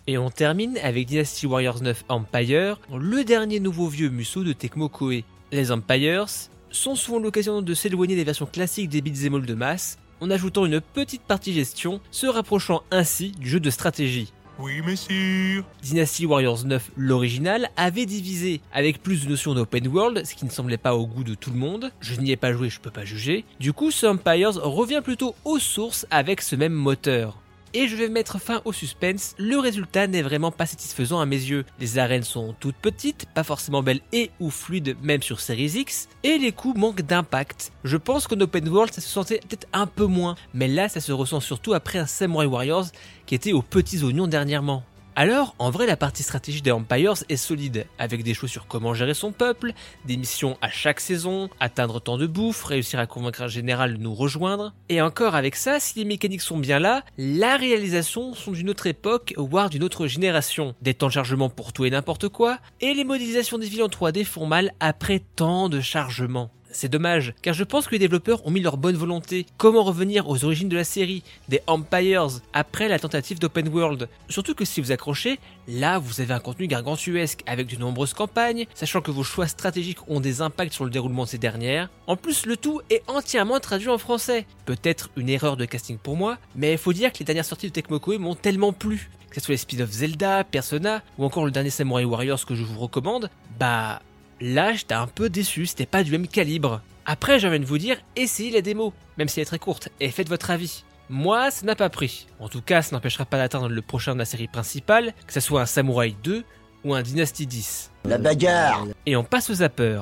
Et 0.07 0.17
on 0.17 0.29
termine 0.29 0.77
avec 0.81 1.05
Dynasty 1.07 1.45
Warriors 1.45 1.81
9 1.81 2.05
Empire, 2.07 2.79
le 2.95 3.23
dernier 3.23 3.59
nouveau 3.59 3.87
vieux 3.87 4.09
musso 4.09 4.43
de 4.43 4.53
Tecmo 4.53 4.87
Koei. 4.87 5.25
Les 5.51 5.71
Empires 5.71 6.27
sont 6.71 6.95
souvent 6.95 7.19
l'occasion 7.19 7.61
de 7.61 7.73
s'éloigner 7.73 8.15
des 8.15 8.23
versions 8.23 8.45
classiques 8.45 8.89
des 8.89 9.01
beat'em 9.01 9.35
all 9.35 9.45
de 9.45 9.53
masse, 9.53 9.97
en 10.21 10.31
ajoutant 10.31 10.65
une 10.65 10.81
petite 10.81 11.23
partie 11.23 11.53
gestion, 11.53 11.99
se 12.11 12.25
rapprochant 12.25 12.83
ainsi 12.89 13.31
du 13.31 13.49
jeu 13.49 13.59
de 13.59 13.69
stratégie. 13.69 14.31
Oui, 14.59 14.81
messire. 14.81 15.63
Dynasty 15.83 16.25
Warriors 16.25 16.65
9, 16.65 16.91
l'original, 16.97 17.69
avait 17.77 18.07
divisé 18.07 18.59
avec 18.73 19.03
plus 19.03 19.25
de 19.25 19.29
notions 19.29 19.53
d'open 19.53 19.87
world, 19.87 20.25
ce 20.25 20.33
qui 20.33 20.45
ne 20.45 20.49
semblait 20.49 20.77
pas 20.77 20.95
au 20.95 21.05
goût 21.05 21.23
de 21.23 21.35
tout 21.35 21.51
le 21.51 21.57
monde. 21.57 21.91
Je 21.99 22.19
n'y 22.19 22.31
ai 22.31 22.37
pas 22.37 22.51
joué, 22.53 22.69
je 22.69 22.79
peux 22.79 22.89
pas 22.89 23.05
juger. 23.05 23.45
Du 23.59 23.71
coup, 23.71 23.91
Empires 24.03 24.55
revient 24.55 25.01
plutôt 25.03 25.35
aux 25.45 25.59
sources 25.59 26.07
avec 26.09 26.41
ce 26.41 26.55
même 26.55 26.73
moteur 26.73 27.37
et 27.77 27.88
je 27.88 27.96
vais 27.96 28.10
mettre 28.10 28.39
fin 28.39 28.63
au 28.65 28.74
suspense, 28.74 29.36
le 29.38 29.60
résultat 29.60 30.07
n'est 30.07 30.24
vraiment 30.24 30.50
pas 30.50 30.65
satisfaisant 30.65 31.19
à 31.19 31.27
mes 31.27 31.36
yeux. 31.36 31.63
Les 31.79 32.00
arènes 32.00 32.24
sont 32.24 32.55
toutes 32.60 32.75
petites, 32.75 33.27
pas 33.36 33.43
forcément 33.43 33.84
belles 33.84 34.01
et 34.12 34.31
ou 34.39 34.50
fluides 34.50 34.98
même 35.03 35.22
sur 35.22 35.39
Series 35.39 35.74
X, 35.75 36.10
et 36.24 36.39
les 36.39 36.51
coups 36.51 36.75
manquent 36.75 37.03
d'impact. 37.03 37.72
Je 37.84 37.98
pense 37.98 38.25
qu'en 38.25 38.41
open 38.41 38.67
world 38.67 38.91
ça 38.91 39.01
se 39.01 39.07
sentait 39.07 39.41
peut-être 39.48 39.67
un 39.74 39.86
peu 39.86 40.05
moins, 40.05 40.36
mais 40.55 40.67
là 40.67 40.89
ça 40.89 41.01
se 41.01 41.12
ressent 41.12 41.39
surtout 41.39 41.75
après 41.75 42.00
un 42.00 42.07
Samurai 42.07 42.48
Warriors 42.48 42.88
qui 43.27 43.36
était 43.36 43.53
aux 43.53 43.62
petits 43.62 44.01
oignons 44.03 44.25
dernièrement. 44.25 44.84
Alors, 45.19 45.55
en 45.57 45.71
vrai, 45.71 45.88
la 45.88 45.97
partie 45.97 46.21
stratégie 46.21 46.62
des 46.62 46.71
Empires 46.71 47.15
est 47.27 47.38
solide, 47.38 47.88
avec 47.97 48.21
des 48.21 48.36
choix 48.36 48.47
sur 48.47 48.67
comment 48.67 48.93
gérer 48.93 49.15
son 49.15 49.31
peuple, 49.31 49.74
des 50.05 50.15
missions 50.15 50.59
à 50.62 50.69
chaque 50.69 51.00
saison, 51.00 51.50
atteindre 51.59 52.00
tant 52.00 52.19
de 52.19 52.27
bouffe, 52.27 52.63
réussir 52.63 53.00
à 53.00 53.07
convaincre 53.07 53.41
un 53.41 53.47
général 53.47 53.97
de 53.97 54.00
nous 54.00 54.13
rejoindre. 54.13 54.75
Et 54.89 55.01
encore 55.01 55.33
avec 55.33 55.55
ça, 55.55 55.79
si 55.79 55.97
les 55.97 56.05
mécaniques 56.05 56.41
sont 56.41 56.59
bien 56.59 56.77
là, 56.77 57.03
la 57.17 57.57
réalisation 57.57 58.36
sont 58.36 58.51
d'une 58.51 58.69
autre 58.69 58.86
époque, 58.86 59.33
voire 59.38 59.71
d'une 59.71 59.83
autre 59.83 60.05
génération. 60.05 60.75
Des 60.83 60.93
temps 60.93 61.07
de 61.07 61.13
chargement 61.13 61.50
pour 61.50 61.74
tout 61.74 61.86
et 61.86 61.89
n'importe 61.89 62.29
quoi, 62.29 62.59
et 62.79 62.93
les 62.93 63.03
modélisations 63.03 63.57
des 63.57 63.69
villes 63.69 63.81
en 63.81 63.88
3D 63.88 64.24
font 64.24 64.45
mal 64.45 64.71
après 64.79 65.24
tant 65.36 65.67
de 65.67 65.81
chargements. 65.81 66.51
C'est 66.79 66.89
dommage, 66.89 67.34
car 67.41 67.55
je 67.55 67.63
pense 67.63 67.88
que 67.88 67.93
les 67.93 67.98
développeurs 67.98 68.46
ont 68.46 68.51
mis 68.51 68.62
leur 68.62 68.77
bonne 68.77 68.96
volonté. 68.96 69.48
Comment 69.57 69.84
revenir 69.84 70.29
aux 70.29 70.46
origines 70.46 70.69
de 70.69 70.75
la 70.75 70.84
série, 70.84 71.24
des 71.50 71.60
Empires, 71.65 72.27
après 72.53 72.88
la 72.88 73.00
tentative 73.00 73.39
d'open 73.39 73.67
world? 73.69 74.07
Surtout 74.29 74.53
que 74.53 74.63
si 74.63 74.79
vous 74.79 74.91
accrochez, 74.91 75.39
là 75.67 75.98
vous 75.98 76.22
avez 76.22 76.36
un 76.36 76.39
contenu 76.39 76.67
gargantuesque, 76.67 77.41
avec 77.48 77.65
de 77.65 77.77
nombreuses 77.77 78.13
campagnes, 78.13 78.67
sachant 78.75 79.01
que 79.01 79.10
vos 79.10 79.24
choix 79.24 79.48
stratégiques 79.48 80.07
ont 80.07 80.19
des 80.19 80.43
impacts 80.43 80.74
sur 80.74 80.86
le 80.86 80.91
déroulement 80.91 81.24
de 81.24 81.29
ces 81.29 81.39
dernières. 81.39 81.89
En 82.05 82.15
plus, 82.15 82.46
le 82.46 82.55
tout 82.55 82.79
est 82.91 83.01
entièrement 83.07 83.60
traduit 83.60 83.89
en 83.89 83.98
français. 83.98 84.46
Peut-être 84.65 85.10
une 85.17 85.29
erreur 85.29 85.57
de 85.57 85.65
casting 85.65 85.98
pour 85.98 86.15
moi, 86.15 86.38
mais 86.55 86.74
il 86.74 86.77
faut 86.77 86.93
dire 86.93 87.12
que 87.12 87.17
les 87.17 87.25
dernières 87.25 87.46
sorties 87.46 87.69
de 87.69 87.74
Tecmo 87.74 88.00
Koei 88.00 88.19
m'ont 88.19 88.36
tellement 88.36 88.72
plu. 88.72 89.10
Que 89.31 89.39
ce 89.39 89.48
soit 89.48 89.53
les 89.53 89.57
spin-off 89.57 89.89
Zelda, 89.89 90.43
Persona, 90.43 91.01
ou 91.17 91.25
encore 91.25 91.43
le 91.43 91.50
dernier 91.50 91.72
Samurai 91.72 92.05
Warriors 92.05 92.46
que 92.46 92.53
je 92.53 92.63
vous 92.63 92.79
recommande, 92.79 93.31
bah 93.60 94.03
Là, 94.39 94.74
j'étais 94.74 94.94
un 94.94 95.08
peu 95.08 95.29
déçu, 95.29 95.65
c'était 95.65 95.86
pas 95.86 96.03
du 96.03 96.12
même 96.12 96.27
calibre. 96.27 96.82
Après, 97.06 97.39
j'ai 97.39 97.48
envie 97.48 97.60
de 97.60 97.65
vous 97.65 97.77
dire, 97.77 97.98
essayez 98.15 98.51
la 98.51 98.62
démo, 98.62 98.94
même 99.17 99.27
si 99.27 99.39
elle 99.39 99.44
est 99.44 99.46
très 99.46 99.60
courte, 99.60 99.89
et 100.00 100.12
faites 100.12 100.29
votre 100.29 100.51
avis. 100.51 100.84
Moi, 101.10 101.51
ça 101.51 101.65
n'a 101.65 101.75
pas 101.75 101.89
pris. 101.89 102.27
En 102.39 102.50
tout 102.50 102.62
cas, 102.62 102.82
ça 102.82 102.96
n'empêchera 102.96 103.25
pas 103.25 103.38
d'atteindre 103.38 103.70
le 103.70 103.82
prochain 103.82 104.13
de 104.13 104.20
la 104.20 104.25
série 104.25 104.48
principale, 104.48 105.13
que 105.25 105.34
ce 105.34 105.39
soit 105.39 105.62
un 105.62 105.65
Samurai 105.65 106.15
2 106.24 106.44
ou 106.84 106.94
un 106.94 107.01
Dynasty 107.01 107.48
10. 107.48 107.91
La 108.06 108.17
bagarre 108.17 108.88
Et 109.06 109.15
on 109.15 109.24
passe 109.24 109.50
au 109.50 109.56
zapper. 109.56 110.01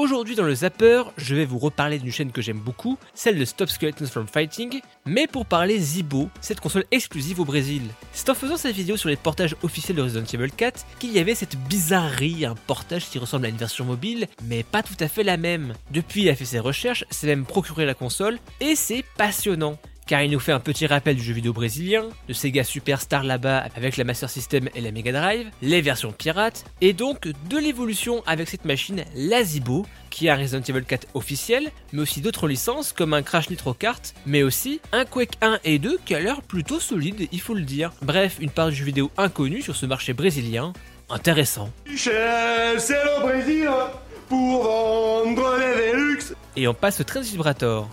Aujourd'hui 0.00 0.34
dans 0.34 0.44
le 0.44 0.54
Zapper, 0.54 1.02
je 1.18 1.34
vais 1.34 1.44
vous 1.44 1.58
reparler 1.58 1.98
d'une 1.98 2.10
chaîne 2.10 2.32
que 2.32 2.40
j'aime 2.40 2.58
beaucoup, 2.58 2.96
celle 3.12 3.38
de 3.38 3.44
Stop 3.44 3.68
Skeletons 3.68 4.06
from 4.06 4.26
Fighting, 4.26 4.80
mais 5.04 5.26
pour 5.26 5.44
parler 5.44 5.78
Zibo, 5.78 6.30
cette 6.40 6.58
console 6.58 6.86
exclusive 6.90 7.38
au 7.38 7.44
Brésil. 7.44 7.82
C'est 8.14 8.30
en 8.30 8.34
faisant 8.34 8.56
cette 8.56 8.74
vidéo 8.74 8.96
sur 8.96 9.10
les 9.10 9.16
portages 9.16 9.56
officiels 9.62 9.98
de 9.98 10.02
Resident 10.02 10.24
Evil 10.24 10.52
4 10.52 10.86
qu'il 10.98 11.12
y 11.12 11.18
avait 11.18 11.34
cette 11.34 11.58
bizarrerie, 11.68 12.46
un 12.46 12.54
portage 12.54 13.10
qui 13.10 13.18
ressemble 13.18 13.44
à 13.44 13.50
une 13.50 13.58
version 13.58 13.84
mobile, 13.84 14.26
mais 14.44 14.62
pas 14.62 14.82
tout 14.82 14.96
à 15.00 15.06
fait 15.06 15.22
la 15.22 15.36
même. 15.36 15.74
Depuis, 15.90 16.22
il 16.22 16.30
a 16.30 16.34
fait 16.34 16.46
ses 16.46 16.60
recherches, 16.60 17.04
s'est 17.10 17.26
même 17.26 17.44
procuré 17.44 17.84
la 17.84 17.92
console, 17.92 18.38
et 18.60 18.76
c'est 18.76 19.04
passionnant 19.18 19.76
car 20.10 20.24
il 20.24 20.30
nous 20.32 20.40
fait 20.40 20.50
un 20.50 20.58
petit 20.58 20.88
rappel 20.88 21.14
du 21.14 21.22
jeu 21.22 21.32
vidéo 21.32 21.52
brésilien, 21.52 22.08
de 22.26 22.32
Sega 22.32 22.64
Superstar 22.64 23.22
là-bas 23.22 23.64
avec 23.76 23.96
la 23.96 24.02
Master 24.02 24.28
System 24.28 24.68
et 24.74 24.80
la 24.80 24.90
Mega 24.90 25.12
Drive, 25.12 25.48
les 25.62 25.80
versions 25.80 26.10
pirates, 26.10 26.64
et 26.80 26.92
donc 26.92 27.28
de 27.28 27.56
l'évolution 27.56 28.20
avec 28.26 28.48
cette 28.48 28.64
machine, 28.64 29.04
la 29.14 29.44
Zibo, 29.44 29.86
qui 30.10 30.28
a 30.28 30.34
un 30.34 30.38
Resident 30.38 30.62
Evil 30.68 30.84
4 30.84 31.06
officiel, 31.14 31.70
mais 31.92 32.02
aussi 32.02 32.22
d'autres 32.22 32.48
licences 32.48 32.92
comme 32.92 33.14
un 33.14 33.22
Crash 33.22 33.50
Nitro 33.50 33.72
Kart, 33.72 34.12
mais 34.26 34.42
aussi 34.42 34.80
un 34.90 35.04
Quake 35.04 35.34
1 35.42 35.60
et 35.62 35.78
2 35.78 36.00
qui 36.04 36.16
a 36.16 36.18
l'air 36.18 36.42
plutôt 36.42 36.80
solide, 36.80 37.28
il 37.30 37.40
faut 37.40 37.54
le 37.54 37.62
dire. 37.62 37.92
Bref, 38.02 38.38
une 38.40 38.50
part 38.50 38.70
du 38.70 38.74
jeu 38.74 38.86
vidéo 38.86 39.12
inconnue 39.16 39.62
sur 39.62 39.76
ce 39.76 39.86
marché 39.86 40.12
brésilien, 40.12 40.72
intéressant. 41.08 41.70
c'est 41.94 42.10
le 42.10 43.22
Brésil 43.22 43.70
pour 44.28 44.64
vendre 44.64 45.56
les 45.56 45.92
Velux 45.92 46.34
Et 46.56 46.66
on 46.66 46.74
passe 46.74 46.98
au 46.98 47.04
Train 47.04 47.20
Vibrator. 47.20 47.88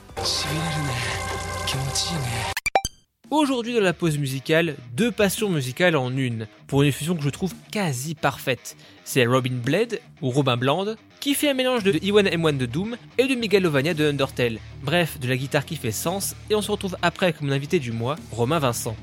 Aujourd'hui 3.29 3.73
dans 3.73 3.81
la 3.81 3.93
pause 3.93 4.17
musicale, 4.17 4.77
deux 4.93 5.11
passions 5.11 5.49
musicales 5.49 5.97
en 5.97 6.15
une, 6.15 6.47
pour 6.65 6.83
une 6.83 6.91
fusion 6.93 7.15
que 7.15 7.23
je 7.23 7.29
trouve 7.29 7.53
quasi 7.71 8.15
parfaite. 8.15 8.77
C'est 9.03 9.25
Robin 9.25 9.55
Blade, 9.63 9.99
ou 10.21 10.29
Robin 10.29 10.55
Bland, 10.55 10.95
qui 11.19 11.33
fait 11.33 11.49
un 11.49 11.53
mélange 11.53 11.83
de 11.83 11.91
E1M1 11.91 12.55
de 12.55 12.65
Doom 12.65 12.95
et 13.17 13.27
de 13.27 13.35
Megalovania 13.35 13.93
de 13.93 14.05
Undertale. 14.05 14.59
Bref, 14.81 15.19
de 15.19 15.27
la 15.27 15.35
guitare 15.35 15.65
qui 15.65 15.75
fait 15.75 15.91
sens, 15.91 16.35
et 16.49 16.55
on 16.55 16.61
se 16.61 16.71
retrouve 16.71 16.95
après 17.01 17.27
avec 17.27 17.41
mon 17.41 17.51
invité 17.51 17.79
du 17.79 17.91
mois, 17.91 18.15
Romain 18.31 18.59
Vincent. 18.59 18.95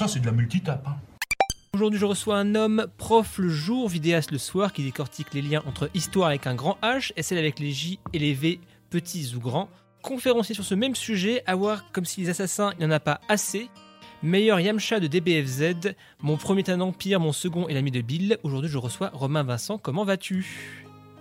Ça, 0.00 0.08
c'est 0.08 0.20
de 0.20 0.24
la 0.24 0.32
multitape. 0.32 0.88
Hein. 0.88 0.96
Aujourd'hui, 1.74 1.98
je 1.98 2.06
reçois 2.06 2.38
un 2.38 2.54
homme, 2.54 2.86
prof 2.96 3.36
le 3.36 3.50
jour, 3.50 3.86
vidéaste 3.86 4.30
le 4.30 4.38
soir, 4.38 4.72
qui 4.72 4.82
décortique 4.82 5.34
les 5.34 5.42
liens 5.42 5.62
entre 5.66 5.90
histoire 5.92 6.28
avec 6.28 6.46
un 6.46 6.54
grand 6.54 6.78
H 6.82 7.12
et 7.18 7.22
celle 7.22 7.36
avec 7.36 7.58
les 7.58 7.70
J 7.70 7.98
et 8.14 8.18
les 8.18 8.32
V, 8.32 8.60
petits 8.88 9.34
ou 9.36 9.40
grands. 9.40 9.68
Conférencier 10.00 10.54
sur 10.54 10.64
ce 10.64 10.74
même 10.74 10.94
sujet, 10.94 11.42
à 11.44 11.54
voir 11.54 11.92
comme 11.92 12.06
si 12.06 12.22
les 12.22 12.30
assassins, 12.30 12.72
il 12.78 12.78
n'y 12.78 12.86
en 12.86 12.90
a 12.90 12.98
pas 12.98 13.20
assez. 13.28 13.68
Meilleur 14.22 14.58
Yamcha 14.58 15.00
de 15.00 15.06
DBFZ, 15.06 15.92
mon 16.22 16.38
premier 16.38 16.60
est 16.60 16.70
un 16.70 16.80
empire, 16.80 17.20
mon 17.20 17.32
second 17.32 17.68
est 17.68 17.74
l'ami 17.74 17.90
de 17.90 18.00
Bill. 18.00 18.38
Aujourd'hui, 18.42 18.70
je 18.70 18.78
reçois 18.78 19.10
Romain 19.12 19.42
Vincent. 19.42 19.76
Comment 19.76 20.06
vas-tu? 20.06 20.46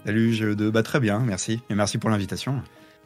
Salut, 0.06 0.34
je 0.34 0.54
de 0.54 0.70
bah, 0.70 0.84
très 0.84 1.02
bien, 1.02 1.20
merci. 1.20 1.60
Et 1.70 1.76
merci 1.76 1.98
pour 1.98 2.10
l'invitation. 2.10 2.64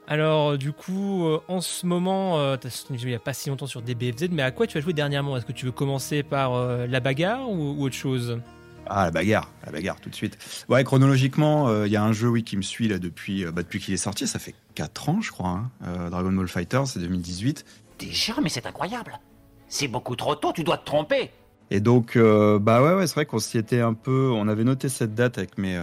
Alors, 0.07 0.57
du 0.57 0.73
coup, 0.73 1.25
euh, 1.25 1.39
en 1.47 1.61
ce 1.61 1.85
moment, 1.85 2.37
euh, 2.39 2.57
il 2.89 3.05
n'y 3.05 3.15
a 3.15 3.19
pas 3.19 3.33
si 3.33 3.49
longtemps 3.49 3.67
sur 3.67 3.81
DBFZ, 3.81 4.29
mais 4.31 4.41
à 4.41 4.51
quoi 4.51 4.67
tu 4.67 4.77
as 4.77 4.81
joué 4.81 4.93
dernièrement? 4.93 5.37
Est-ce 5.37 5.45
que 5.45 5.53
tu 5.53 5.65
veux 5.65 5.71
commencer 5.71 6.23
par 6.23 6.53
euh, 6.53 6.87
la 6.87 6.99
bagarre 6.99 7.49
ou, 7.49 7.81
autre 7.81 7.95
chose? 7.95 8.39
Ah, 8.85 9.05
la 9.05 9.11
bagarre, 9.11 9.49
la 9.65 9.71
bagarre 9.71 10.01
tout 10.01 10.09
de 10.09 10.15
suite. 10.15 10.37
Ouais, 10.67 10.83
chronologiquement, 10.83 11.85
il 11.85 11.91
y 11.91 11.95
a 11.95 12.03
un 12.03 12.11
jeu 12.11 12.27
oui, 12.27 12.43
qui 12.43 12.57
me 12.57 12.61
suit 12.61 12.89
là 12.89 12.99
depuis, 12.99 13.45
bah, 13.45 13.63
depuis 13.63 13.79
qu'il 13.79 13.93
est 13.93 13.97
sorti, 13.97 14.27
ça 14.27 14.39
fait 14.39 14.55
4 14.75 15.07
ans 15.07 15.21
je 15.21 15.31
crois, 15.31 15.61
hein. 15.85 16.09
Dragon 16.09 16.33
Ball 16.33 16.49
Fighter, 16.49 16.81
c'est 16.85 16.99
2018. 16.99 17.63
Déjà, 17.97 18.33
mais 18.43 18.49
c'est 18.49 18.65
incroyable 18.65 19.19
C'est 19.69 19.87
beaucoup 19.87 20.17
trop 20.17 20.35
tôt, 20.35 20.51
tu 20.51 20.65
dois 20.65 20.77
te 20.77 20.85
tromper 20.85 21.31
Et 21.71 21.79
donc, 21.79 22.17
bah 22.17 22.83
ouais, 22.83 22.93
ouais 22.93 23.07
c'est 23.07 23.13
vrai 23.13 23.25
qu'on 23.25 23.39
s'y 23.39 23.57
était 23.57 23.79
un 23.79 23.93
peu, 23.93 24.29
on 24.35 24.49
avait 24.49 24.65
noté 24.65 24.89
cette 24.89 25.15
date 25.15 25.37
avec 25.37 25.57
mes, 25.57 25.81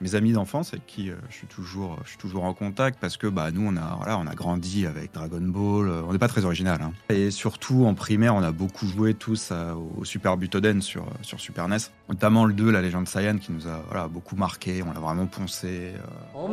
mes 0.00 0.14
amis 0.14 0.32
d'enfance 0.32 0.72
avec 0.72 0.86
qui 0.86 1.10
euh, 1.10 1.14
je 1.28 1.34
suis 1.34 1.46
toujours 1.46 1.98
je 2.04 2.10
suis 2.10 2.18
toujours 2.18 2.44
en 2.44 2.54
contact 2.54 2.98
parce 3.00 3.16
que 3.16 3.26
bah 3.26 3.50
nous 3.50 3.66
on 3.66 3.76
a 3.76 3.96
voilà 3.96 4.18
on 4.18 4.26
a 4.26 4.34
grandi 4.34 4.86
avec 4.86 5.12
Dragon 5.12 5.40
Ball 5.40 5.88
euh, 5.88 6.02
on 6.06 6.12
n'est 6.12 6.18
pas 6.18 6.28
très 6.28 6.44
original 6.44 6.80
hein. 6.82 6.92
et 7.08 7.30
surtout 7.30 7.84
en 7.84 7.94
primaire 7.94 8.34
on 8.34 8.42
a 8.42 8.52
beaucoup 8.52 8.86
joué 8.86 9.14
tous 9.14 9.52
au 9.52 10.04
Super 10.04 10.36
Butoden 10.36 10.82
sur 10.82 11.06
sur 11.22 11.40
Super 11.40 11.68
NES 11.68 11.78
notamment 12.08 12.44
le 12.44 12.52
2 12.52 12.70
la 12.70 12.80
légende 12.80 13.08
Saiyan 13.08 13.38
qui 13.38 13.52
nous 13.52 13.66
a 13.66 13.82
voilà 13.88 14.08
beaucoup 14.08 14.36
marqué 14.36 14.82
on 14.82 14.92
l'a 14.92 15.00
vraiment 15.00 15.26
poncé 15.26 15.94
euh. 15.94 16.48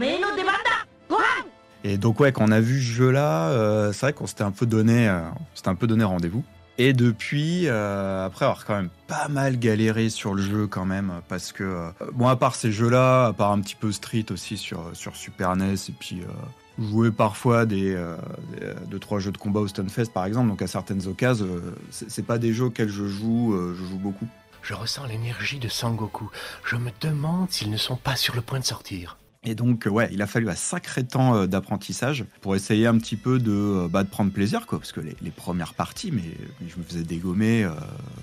et 1.83 1.97
donc 1.97 2.19
ouais 2.19 2.31
quand 2.31 2.45
on 2.47 2.51
a 2.51 2.59
vu 2.59 2.81
ce 2.81 2.91
jeu 2.91 3.11
là 3.11 3.91
c'est 3.93 4.01
vrai 4.01 4.13
qu'on 4.13 4.27
s'était 4.27 4.43
un 4.43 4.51
peu 4.51 4.65
donné 4.65 5.07
un 5.07 5.75
peu 5.75 5.87
donné 5.87 6.03
rendez-vous 6.03 6.43
et 6.77 6.93
depuis, 6.93 7.67
euh, 7.67 8.25
après 8.25 8.45
avoir 8.45 8.65
quand 8.65 8.75
même 8.75 8.89
pas 9.07 9.27
mal 9.27 9.57
galéré 9.57 10.09
sur 10.09 10.33
le 10.33 10.41
jeu 10.41 10.67
quand 10.67 10.85
même, 10.85 11.21
parce 11.29 11.51
que, 11.51 11.63
euh, 11.63 11.89
bon, 12.13 12.27
à 12.27 12.35
part 12.35 12.55
ces 12.55 12.71
jeux-là, 12.71 13.27
à 13.27 13.33
part 13.33 13.51
un 13.51 13.61
petit 13.61 13.75
peu 13.75 13.91
Street 13.91 14.25
aussi 14.29 14.57
sur, 14.57 14.91
Super 15.13 15.55
NES, 15.55 15.73
et 15.73 15.93
puis 15.97 16.21
euh, 16.21 16.83
jouer 16.83 17.11
parfois 17.11 17.65
des, 17.65 17.97
deux, 18.87 18.99
trois 18.99 19.19
jeux 19.19 19.31
de 19.31 19.37
combat 19.37 19.61
au 19.61 19.67
Stunfest 19.67 20.11
par 20.13 20.25
exemple, 20.25 20.49
donc 20.49 20.61
à 20.61 20.67
certaines 20.67 21.07
occasions, 21.07 21.47
c'est 21.89 22.25
pas 22.25 22.37
des 22.37 22.53
jeux 22.53 22.65
auxquels 22.65 22.89
je 22.89 23.05
joue, 23.05 23.57
je 23.73 23.83
joue 23.85 23.97
beaucoup. 23.97 24.27
Je 24.61 24.73
ressens 24.73 25.05
l'énergie 25.05 25.59
de 25.59 25.69
Sangoku. 25.69 26.29
Je 26.65 26.75
me 26.75 26.89
demande 26.99 27.51
s'ils 27.51 27.69
ne 27.69 27.77
sont 27.77 27.95
pas 27.95 28.15
sur 28.15 28.35
le 28.35 28.41
point 28.41 28.59
de 28.59 28.65
sortir. 28.65 29.17
Et 29.45 29.53
donc, 29.53 29.87
ouais, 29.89 30.09
il 30.11 30.21
a 30.21 30.27
fallu 30.27 30.49
un 30.49 30.55
sacré 30.55 31.03
temps 31.03 31.35
euh, 31.35 31.47
d'apprentissage 31.47 32.25
pour 32.41 32.55
essayer 32.55 32.87
un 32.87 32.97
petit 32.97 33.15
peu 33.15 33.37
de, 33.37 33.51
euh, 33.51 33.87
bah, 33.87 34.03
de 34.03 34.09
prendre 34.09 34.31
plaisir, 34.31 34.65
quoi. 34.65 34.79
Parce 34.79 34.91
que 34.91 35.01
les, 35.01 35.31
premières 35.31 35.75
parties, 35.75 36.11
mais, 36.11 36.23
je 36.67 36.77
me 36.77 36.83
faisais 36.83 37.03
dégommer, 37.03 37.63
euh, 37.63 37.69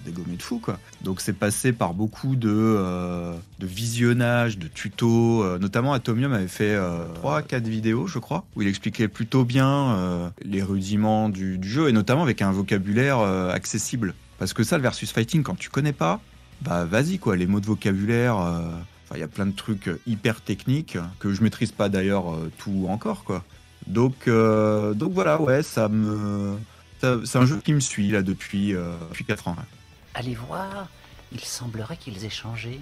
dégommer 0.04 0.36
de 0.36 0.42
fou, 0.42 0.58
quoi. 0.58 0.78
Donc, 1.02 1.20
c'est 1.20 1.32
passé 1.32 1.72
par 1.72 1.94
beaucoup 1.94 2.34
de, 2.34 3.32
de 3.58 3.66
visionnage, 3.66 4.58
de 4.58 4.66
tutos. 4.66 5.58
notamment, 5.58 5.92
Atomium 5.92 6.32
avait 6.32 6.48
fait 6.48 6.76
3-4 7.22 7.62
vidéos, 7.62 8.06
je 8.06 8.18
crois, 8.18 8.44
où 8.56 8.62
il 8.62 8.68
expliquait 8.68 9.08
plutôt 9.08 9.44
bien 9.44 10.32
les 10.44 10.62
rudiments 10.62 11.28
du, 11.28 11.58
du, 11.58 11.68
jeu, 11.68 11.88
et 11.88 11.92
notamment 11.92 12.22
avec 12.22 12.42
un 12.42 12.50
vocabulaire 12.50 13.20
accessible. 13.20 14.14
Parce 14.38 14.52
que 14.54 14.64
ça, 14.64 14.76
le 14.76 14.82
versus 14.82 15.12
fighting, 15.12 15.42
quand 15.42 15.56
tu 15.56 15.70
connais 15.70 15.92
pas, 15.92 16.20
bah 16.62 16.84
vas-y, 16.84 17.18
quoi. 17.18 17.36
Les 17.36 17.46
mots 17.46 17.60
de 17.60 17.66
vocabulaire 17.66 18.36
il 19.14 19.20
y 19.20 19.22
a 19.22 19.28
plein 19.28 19.46
de 19.46 19.54
trucs 19.54 19.88
euh, 19.88 20.00
hyper 20.06 20.40
techniques 20.40 20.98
que 21.18 21.32
je 21.32 21.42
maîtrise 21.42 21.72
pas 21.72 21.88
d'ailleurs 21.88 22.32
euh, 22.32 22.50
tout 22.58 22.86
encore, 22.88 23.24
quoi. 23.24 23.44
Donc, 23.86 24.28
euh, 24.28 24.94
donc 24.94 25.12
voilà, 25.12 25.40
ouais, 25.40 25.62
ça 25.62 25.88
me, 25.88 26.56
c'est 27.00 27.36
un 27.36 27.46
jeu 27.46 27.60
qui 27.64 27.72
me 27.72 27.80
suit 27.80 28.10
là 28.10 28.22
depuis, 28.22 28.72
depuis 28.72 29.24
4 29.24 29.48
ans. 29.48 29.56
Allez 30.14 30.34
voir, 30.34 30.86
il 31.32 31.40
semblerait 31.40 31.96
qu'ils 31.96 32.24
aient 32.24 32.30
changé 32.30 32.78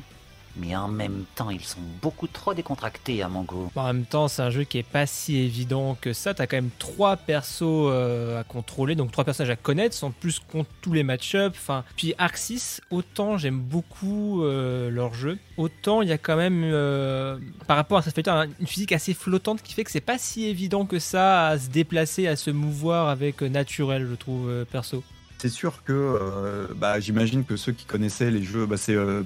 mais 0.57 0.75
en 0.77 0.89
même 0.89 1.25
temps, 1.35 1.51
ils 1.51 1.65
sont 1.65 1.81
beaucoup 2.03 2.27
trop 2.27 2.55
décontractés 2.55 3.23
à 3.23 3.29
mon 3.29 3.43
goût. 3.43 3.71
En 3.77 3.87
même 3.87 4.05
temps, 4.05 4.29
c'est 4.29 4.43
un 4.43 4.51
jeu 4.51 4.65
qui 4.65 4.79
est 4.79 4.83
pas 4.83 5.07
si 5.07 5.37
évident 5.37 5.97
que 6.01 6.13
ça. 6.13 6.35
T'as 6.35 6.47
quand 6.47 6.57
même 6.57 6.71
trois 6.79 7.17
persos 7.17 7.63
euh, 7.63 8.41
à 8.41 8.45
contrôler, 8.45 8.95
donc 8.95 9.13
trois 9.13 9.25
personnages 9.25 9.51
à 9.51 9.57
connaître, 9.57 9.95
sans 9.95 10.11
plus 10.11 10.41
contre 10.41 10.71
tous 10.81 10.93
les 10.93 11.03
match-ups. 11.03 11.57
Enfin, 11.57 11.85
puis 11.97 12.15
Arxis, 12.19 12.81
autant 12.91 13.39
j'aime 13.39 13.61
beaucoup 13.61 14.43
euh, 14.43 14.91
leur 14.91 15.15
jeu, 15.15 15.39
autant 15.57 16.03
il 16.03 16.09
y 16.09 16.13
a 16.13 16.19
quand 16.19 16.37
même, 16.37 16.63
euh, 16.65 17.39
par 17.67 17.77
rapport 17.77 17.99
à 17.99 18.03
ça 18.03 18.11
fait 18.11 18.29
une 18.29 18.67
physique 18.67 18.93
assez 18.93 19.15
flottante 19.15 19.63
qui 19.63 19.75
fait 19.75 19.85
que 19.85 19.91
c'est 19.91 20.01
pas 20.01 20.19
si 20.19 20.47
évident 20.47 20.85
que 20.87 20.99
ça 20.99 21.49
à 21.49 21.59
se 21.59 21.69
déplacer, 21.69 22.27
à 22.27 22.37
se 22.37 22.51
mouvoir 22.51 23.09
avec 23.09 23.43
naturel, 23.43 24.07
je 24.11 24.15
trouve 24.15 24.65
perso. 24.71 25.03
C'est 25.41 25.49
sûr 25.49 25.83
que 25.85 25.95
euh, 25.95 26.67
bah, 26.77 27.01
j'imagine 27.01 27.47
que 27.47 27.57
ceux 27.57 27.73
qui 27.73 27.87
connaissaient 27.87 28.31
les 28.31 28.43
jeux, 28.43 28.67
bah, 28.67 28.77
c'est 28.77 28.95
euh, 28.95 29.23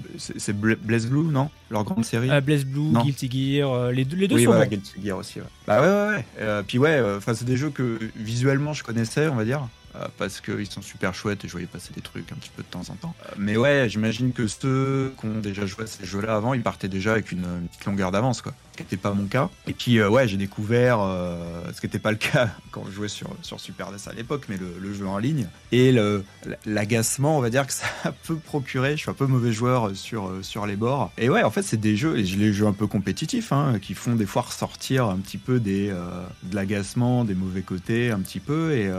Blaze 0.80 1.08
Blue, 1.08 1.24
non? 1.24 1.50
Leur 1.72 1.82
grande 1.82 2.04
série? 2.04 2.30
Euh, 2.30 2.40
Blaze 2.40 2.64
Blue, 2.64 2.92
Guilty 3.02 3.58
Gear, 3.58 3.90
les 3.90 4.04
deux, 4.04 4.16
les 4.16 4.28
deux 4.28 4.36
oui, 4.36 4.44
sont 4.44 4.52
voilà, 4.52 4.66
Guilty 4.66 4.92
Gear 5.02 5.18
aussi. 5.18 5.40
Ouais. 5.40 5.46
Bah 5.66 5.80
ouais, 5.82 5.88
ouais, 5.88 6.24
ouais. 6.46 6.62
puis 6.68 6.78
ouais, 6.78 7.02
c'est 7.20 7.42
des 7.42 7.56
jeux 7.56 7.70
que 7.70 7.98
visuellement 8.14 8.72
je 8.72 8.84
connaissais, 8.84 9.26
on 9.26 9.34
va 9.34 9.44
dire. 9.44 9.66
Euh, 9.96 10.08
parce 10.18 10.40
qu'ils 10.40 10.66
sont 10.66 10.82
super 10.82 11.14
chouettes 11.14 11.44
et 11.44 11.48
je 11.48 11.52
voyais 11.52 11.68
passer 11.68 11.92
des 11.94 12.00
trucs 12.00 12.32
un 12.32 12.34
petit 12.34 12.50
peu 12.54 12.62
de 12.62 12.68
temps 12.68 12.82
en 12.88 12.94
temps. 12.94 13.14
Euh, 13.26 13.34
mais 13.38 13.56
ouais, 13.56 13.86
j'imagine 13.88 14.32
que 14.32 14.48
ceux 14.48 15.14
qui 15.20 15.26
ont 15.26 15.38
déjà 15.38 15.66
joué 15.66 15.84
à 15.84 15.86
ces 15.86 16.04
jeux-là 16.04 16.34
avant, 16.34 16.52
ils 16.52 16.62
partaient 16.62 16.88
déjà 16.88 17.12
avec 17.12 17.30
une, 17.30 17.44
petite 17.68 17.84
longueur 17.84 18.10
d'avance, 18.10 18.42
quoi. 18.42 18.54
Ce 18.72 18.78
qui 18.78 18.82
n'était 18.82 18.96
pas 18.96 19.12
mon 19.12 19.26
cas. 19.26 19.50
Et 19.68 19.72
puis, 19.72 19.98
euh, 19.98 20.08
ouais, 20.08 20.26
j'ai 20.26 20.36
découvert, 20.36 20.98
ce 21.72 21.80
qui 21.80 21.86
n'était 21.86 22.00
pas 22.00 22.10
le 22.10 22.16
cas 22.16 22.50
quand 22.72 22.84
je 22.86 22.90
jouais 22.90 23.08
sur, 23.08 23.30
sur 23.42 23.60
Super 23.60 23.92
NES 23.92 23.98
à 24.06 24.12
l'époque, 24.12 24.46
mais 24.48 24.56
le, 24.56 24.94
jeu 24.94 25.06
en 25.06 25.18
ligne. 25.18 25.46
Et 25.70 25.94
l'agacement, 26.66 27.38
on 27.38 27.40
va 27.40 27.50
dire 27.50 27.66
que 27.66 27.72
ça 27.72 27.86
peut 28.24 28.36
procurer. 28.36 28.92
Je 28.92 29.02
suis 29.02 29.10
un 29.10 29.14
peu 29.14 29.26
mauvais 29.26 29.52
joueur 29.52 29.94
sur, 29.94 30.32
sur 30.42 30.66
les 30.66 30.76
bords. 30.76 31.12
Et 31.18 31.30
ouais, 31.30 31.44
en 31.44 31.50
fait, 31.50 31.62
c'est 31.62 31.80
des 31.80 31.96
jeux, 31.96 32.18
et 32.18 32.22
les 32.22 32.52
jeux 32.52 32.66
un 32.66 32.72
peu 32.72 32.88
compétitifs, 32.88 33.52
hein, 33.52 33.78
qui 33.80 33.94
font 33.94 34.16
des 34.16 34.26
fois 34.26 34.42
ressortir 34.42 35.06
un 35.06 35.18
petit 35.18 35.38
peu 35.38 35.60
des, 35.60 35.90
de 36.42 36.54
l'agacement, 36.54 37.24
des 37.24 37.34
mauvais 37.34 37.62
côtés, 37.62 38.10
un 38.10 38.18
petit 38.18 38.40
peu. 38.40 38.72
Et. 38.72 38.90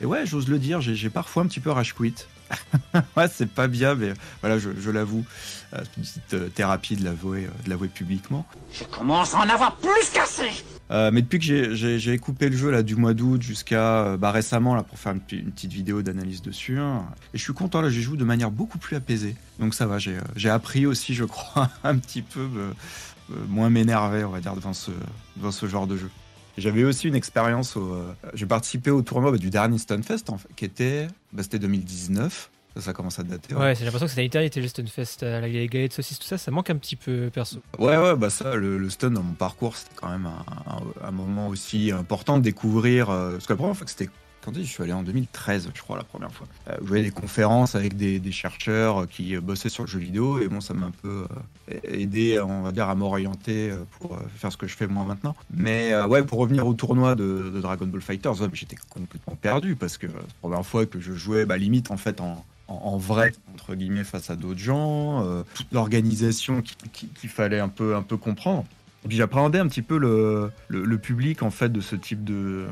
Et 0.00 0.06
ouais, 0.06 0.26
j'ose 0.26 0.48
le 0.48 0.58
dire, 0.58 0.80
j'ai 0.80 1.10
parfois 1.10 1.42
un 1.42 1.46
petit 1.46 1.60
peu 1.60 1.70
rage 1.70 1.94
quit. 1.94 2.14
ouais, 3.16 3.28
c'est 3.32 3.48
pas 3.50 3.66
bien, 3.66 3.94
mais 3.94 4.12
voilà, 4.40 4.58
je, 4.58 4.90
l'avoue. 4.90 5.24
Euh, 5.72 5.78
c'est 5.82 5.96
une 5.96 6.02
petite 6.02 6.34
euh, 6.34 6.48
thérapie 6.48 6.96
de 6.96 7.04
l'avouer, 7.04 7.44
euh, 7.46 7.64
de 7.64 7.70
l'avouer 7.70 7.88
publiquement. 7.88 8.46
Je 8.72 8.84
commence 8.84 9.34
à 9.34 9.38
en 9.38 9.48
avoir 9.48 9.76
plus 9.76 10.10
qu'assez. 10.12 10.64
mais 10.90 11.22
depuis 11.22 11.38
que 11.38 11.74
j'ai 11.74 12.18
coupé 12.18 12.48
le 12.48 12.56
jeu 12.56 12.70
là 12.70 12.82
du 12.82 12.94
mois 12.94 13.14
d'août 13.14 13.42
jusqu'à 13.42 14.16
bah, 14.16 14.30
récemment 14.30 14.74
là 14.74 14.82
pour 14.82 14.98
faire 14.98 15.12
une, 15.12 15.20
petite 15.20 15.72
vidéo 15.72 16.02
d'analyse 16.02 16.42
dessus, 16.42 16.78
hein, 16.78 17.06
et 17.34 17.38
je 17.38 17.42
suis 17.42 17.54
content 17.54 17.80
là, 17.80 17.90
j'y 17.90 18.02
joue 18.02 18.16
de 18.16 18.24
manière 18.24 18.50
beaucoup 18.50 18.78
plus 18.78 18.96
apaisée. 18.96 19.34
Donc 19.58 19.74
ça 19.74 19.86
va, 19.86 19.98
j'ai 19.98 20.50
appris 20.50 20.86
aussi, 20.86 21.14
je 21.14 21.24
crois, 21.24 21.70
un 21.84 21.96
petit 21.96 22.22
peu 22.22 22.46
moins 23.48 23.70
m'énerver, 23.70 24.24
on 24.24 24.30
va 24.30 24.40
dire, 24.40 24.54
devant 24.54 24.74
ce, 24.74 24.92
devant 25.36 25.50
ce 25.52 25.66
genre 25.66 25.86
de 25.86 25.96
jeu. 25.96 26.10
J'avais 26.58 26.84
aussi 26.84 27.08
une 27.08 27.14
expérience. 27.14 27.76
Au, 27.76 27.94
euh, 27.94 28.12
j'ai 28.34 28.46
participé 28.46 28.90
au 28.90 29.02
tournoi 29.02 29.30
bah, 29.30 29.38
du 29.38 29.50
dernier 29.50 29.78
Stunfest, 29.78 30.24
en 30.28 30.38
fait, 30.38 30.48
qui 30.56 30.64
était, 30.64 31.06
bah, 31.32 31.42
c'était 31.42 31.58
2019. 31.58 32.50
Ça, 32.76 32.82
ça 32.82 32.92
commence 32.92 33.18
à 33.18 33.22
dater. 33.22 33.54
Ouais, 33.54 33.74
j'ai 33.74 33.84
l'impression 33.84 34.06
que 34.06 34.10
c'était 34.10 34.22
l'éternité 34.22 34.60
le 34.60 34.68
Stunfest. 34.68 35.22
Euh, 35.22 35.40
les 35.40 35.66
galettes 35.66 35.92
de 35.92 35.94
saucisses, 35.94 36.18
tout 36.18 36.26
ça, 36.26 36.38
ça 36.38 36.50
manque 36.50 36.68
un 36.70 36.76
petit 36.76 36.96
peu 36.96 37.30
perso. 37.32 37.58
Ouais, 37.78 37.96
ouais, 37.96 38.16
bah 38.16 38.30
ça, 38.30 38.54
le, 38.54 38.90
stun 38.90 39.10
dans 39.10 39.22
mon 39.22 39.32
parcours, 39.32 39.76
c'était 39.76 39.94
quand 39.96 40.10
même 40.10 40.28
un, 41.02 41.10
moment 41.10 41.48
aussi 41.48 41.90
important 41.90 42.38
de 42.38 42.42
découvrir. 42.42 43.10
Euh, 43.10 43.32
parce 43.32 43.46
que 43.46 43.52
la 43.52 43.56
première 43.56 43.76
fois 43.76 43.84
que 43.84 43.90
c'était 43.90 44.10
je 44.54 44.62
suis 44.62 44.82
allé 44.82 44.92
en 44.92 45.02
2013, 45.02 45.70
je 45.74 45.82
crois, 45.82 45.96
la 45.96 46.04
première 46.04 46.32
fois. 46.32 46.46
Euh, 46.68 46.76
je 46.80 46.86
voyais 46.86 47.04
des 47.04 47.10
conférences 47.10 47.74
avec 47.74 47.96
des, 47.96 48.20
chercheurs 48.32 49.08
qui 49.08 49.36
bossaient 49.38 49.68
sur 49.68 49.84
le 49.84 49.88
jeu 49.88 49.98
vidéo 49.98 50.40
et 50.40 50.48
bon, 50.48 50.60
ça 50.60 50.74
m'a 50.74 50.86
un 50.86 50.92
peu 51.02 51.26
euh, 51.70 51.78
aidé, 51.84 52.40
on 52.40 52.62
va 52.62 52.72
dire, 52.72 52.88
à 52.88 52.94
m'orienter 52.94 53.70
euh, 53.70 53.78
pour 53.98 54.18
faire 54.36 54.52
ce 54.52 54.56
que 54.56 54.66
je 54.66 54.76
fais 54.76 54.86
moi 54.86 55.04
maintenant. 55.04 55.34
Mais 55.50 55.94
ouais, 56.04 56.22
pour 56.22 56.38
revenir 56.38 56.66
au 56.66 56.74
tournoi 56.74 57.14
de, 57.14 57.52
Dragon 57.60 57.86
Ball 57.86 58.00
Fighters, 58.00 58.34
j'étais 58.52 58.76
complètement 58.90 59.36
perdu 59.36 59.76
parce 59.76 59.98
que 59.98 60.06
la 60.06 60.12
première 60.40 60.64
fois 60.64 60.86
que 60.86 61.00
je 61.00 61.12
jouais, 61.12 61.46
bah, 61.46 61.56
limite 61.56 61.90
en 61.90 61.96
fait 61.96 62.20
en, 62.20 62.44
vrai 62.98 63.32
entre 63.54 63.74
guillemets 63.74 64.04
face 64.04 64.30
à 64.30 64.36
d'autres 64.36 64.58
gens, 64.58 65.24
toute 65.54 65.72
l'organisation 65.72 66.62
qu'il 66.62 67.30
fallait 67.30 67.60
un 67.60 67.68
peu 67.68 67.94
un 67.94 68.02
peu 68.02 68.16
comprendre. 68.16 68.64
Et 69.04 69.08
puis 69.08 69.16
j'appréhendais 69.16 69.58
un 69.58 69.68
petit 69.68 69.82
peu 69.82 69.98
le, 69.98 70.50
le, 70.68 70.98
public 70.98 71.42
en 71.42 71.50
fait 71.50 71.70
de 71.70 71.80
ce 71.80 71.94
type 71.94 72.24
de 72.24 72.66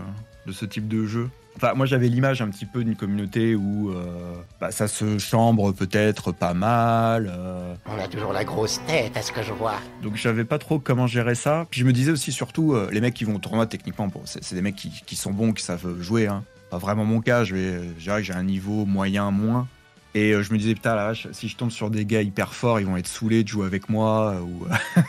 de 0.47 0.53
ce 0.53 0.65
type 0.65 0.89
de 0.89 1.07
jeu. 1.07 1.31
Enfin, 1.57 1.75
moi 1.75 1.87
j'avais 1.87 2.09
l'image 2.09 2.43
un 2.43 2.49
petit 2.49 2.67
peu 2.67 2.83
d'une 2.83 2.97
communauté 2.97 3.55
où 3.55 3.91
euh, 3.91 4.35
bah, 4.61 4.73
ça 4.73 4.89
se 4.89 5.19
chambre 5.19 5.73
peut-être 5.73 6.33
pas 6.33 6.53
mal. 6.53 7.31
Euh. 7.31 7.75
On 7.87 7.99
a 7.99 8.09
toujours 8.09 8.33
la 8.33 8.45
grosse 8.45 8.81
tête, 8.87 9.17
à 9.17 9.23
ce 9.23 9.31
que 9.31 9.43
je 9.43 9.53
vois. 9.53 9.77
Donc 10.03 10.17
je 10.17 10.23
savais 10.23 10.45
pas 10.45 10.59
trop 10.59 10.79
comment 10.81 11.07
gérer 11.07 11.37
ça. 11.37 11.67
Puis 11.71 11.81
je 11.81 11.87
me 11.87 11.93
disais 11.93 12.11
aussi 12.11 12.33
surtout, 12.33 12.73
euh, 12.73 12.89
les 12.91 13.01
mecs 13.01 13.15
qui 13.15 13.25
vont 13.25 13.37
au 13.37 13.39
tournoi 13.39 13.67
techniquement, 13.67 14.09
bon, 14.09 14.23
c'est 14.25 14.55
des 14.55 14.63
mecs 14.63 14.77
qui, 14.77 14.91
qui, 15.07 15.15
sont 15.15 15.31
bons, 15.31 15.53
qui 15.53 15.63
savent 15.63 16.01
jouer. 16.01 16.27
Hein. 16.27 16.43
Pas 16.71 16.79
vraiment 16.79 17.05
mon 17.05 17.21
cas, 17.21 17.45
je, 17.45 17.55
dirais 17.99 18.19
que 18.19 18.27
j'ai 18.27 18.35
un 18.35 18.43
niveau 18.43 18.85
moyen 18.85 19.31
moins. 19.31 19.69
Et 20.17 20.31
je 20.31 20.53
me 20.53 20.59
disais, 20.59 20.75
putain, 20.75 20.95
la 20.95 21.07
vache, 21.07 21.27
si 21.33 21.49
je 21.49 21.57
tombe 21.57 21.71
sur 21.71 21.91
des 21.91 22.05
gars 22.05 22.23
hyper 22.23 22.55
forts, 22.55 22.79
ils 22.79 22.87
vont 22.87 22.97
être 22.97 23.09
saoulés 23.09 23.43
de 23.43 23.49
jouer 23.49 23.67
avec 23.67 23.89
moi. 23.89 24.37
Ou... 24.41 24.67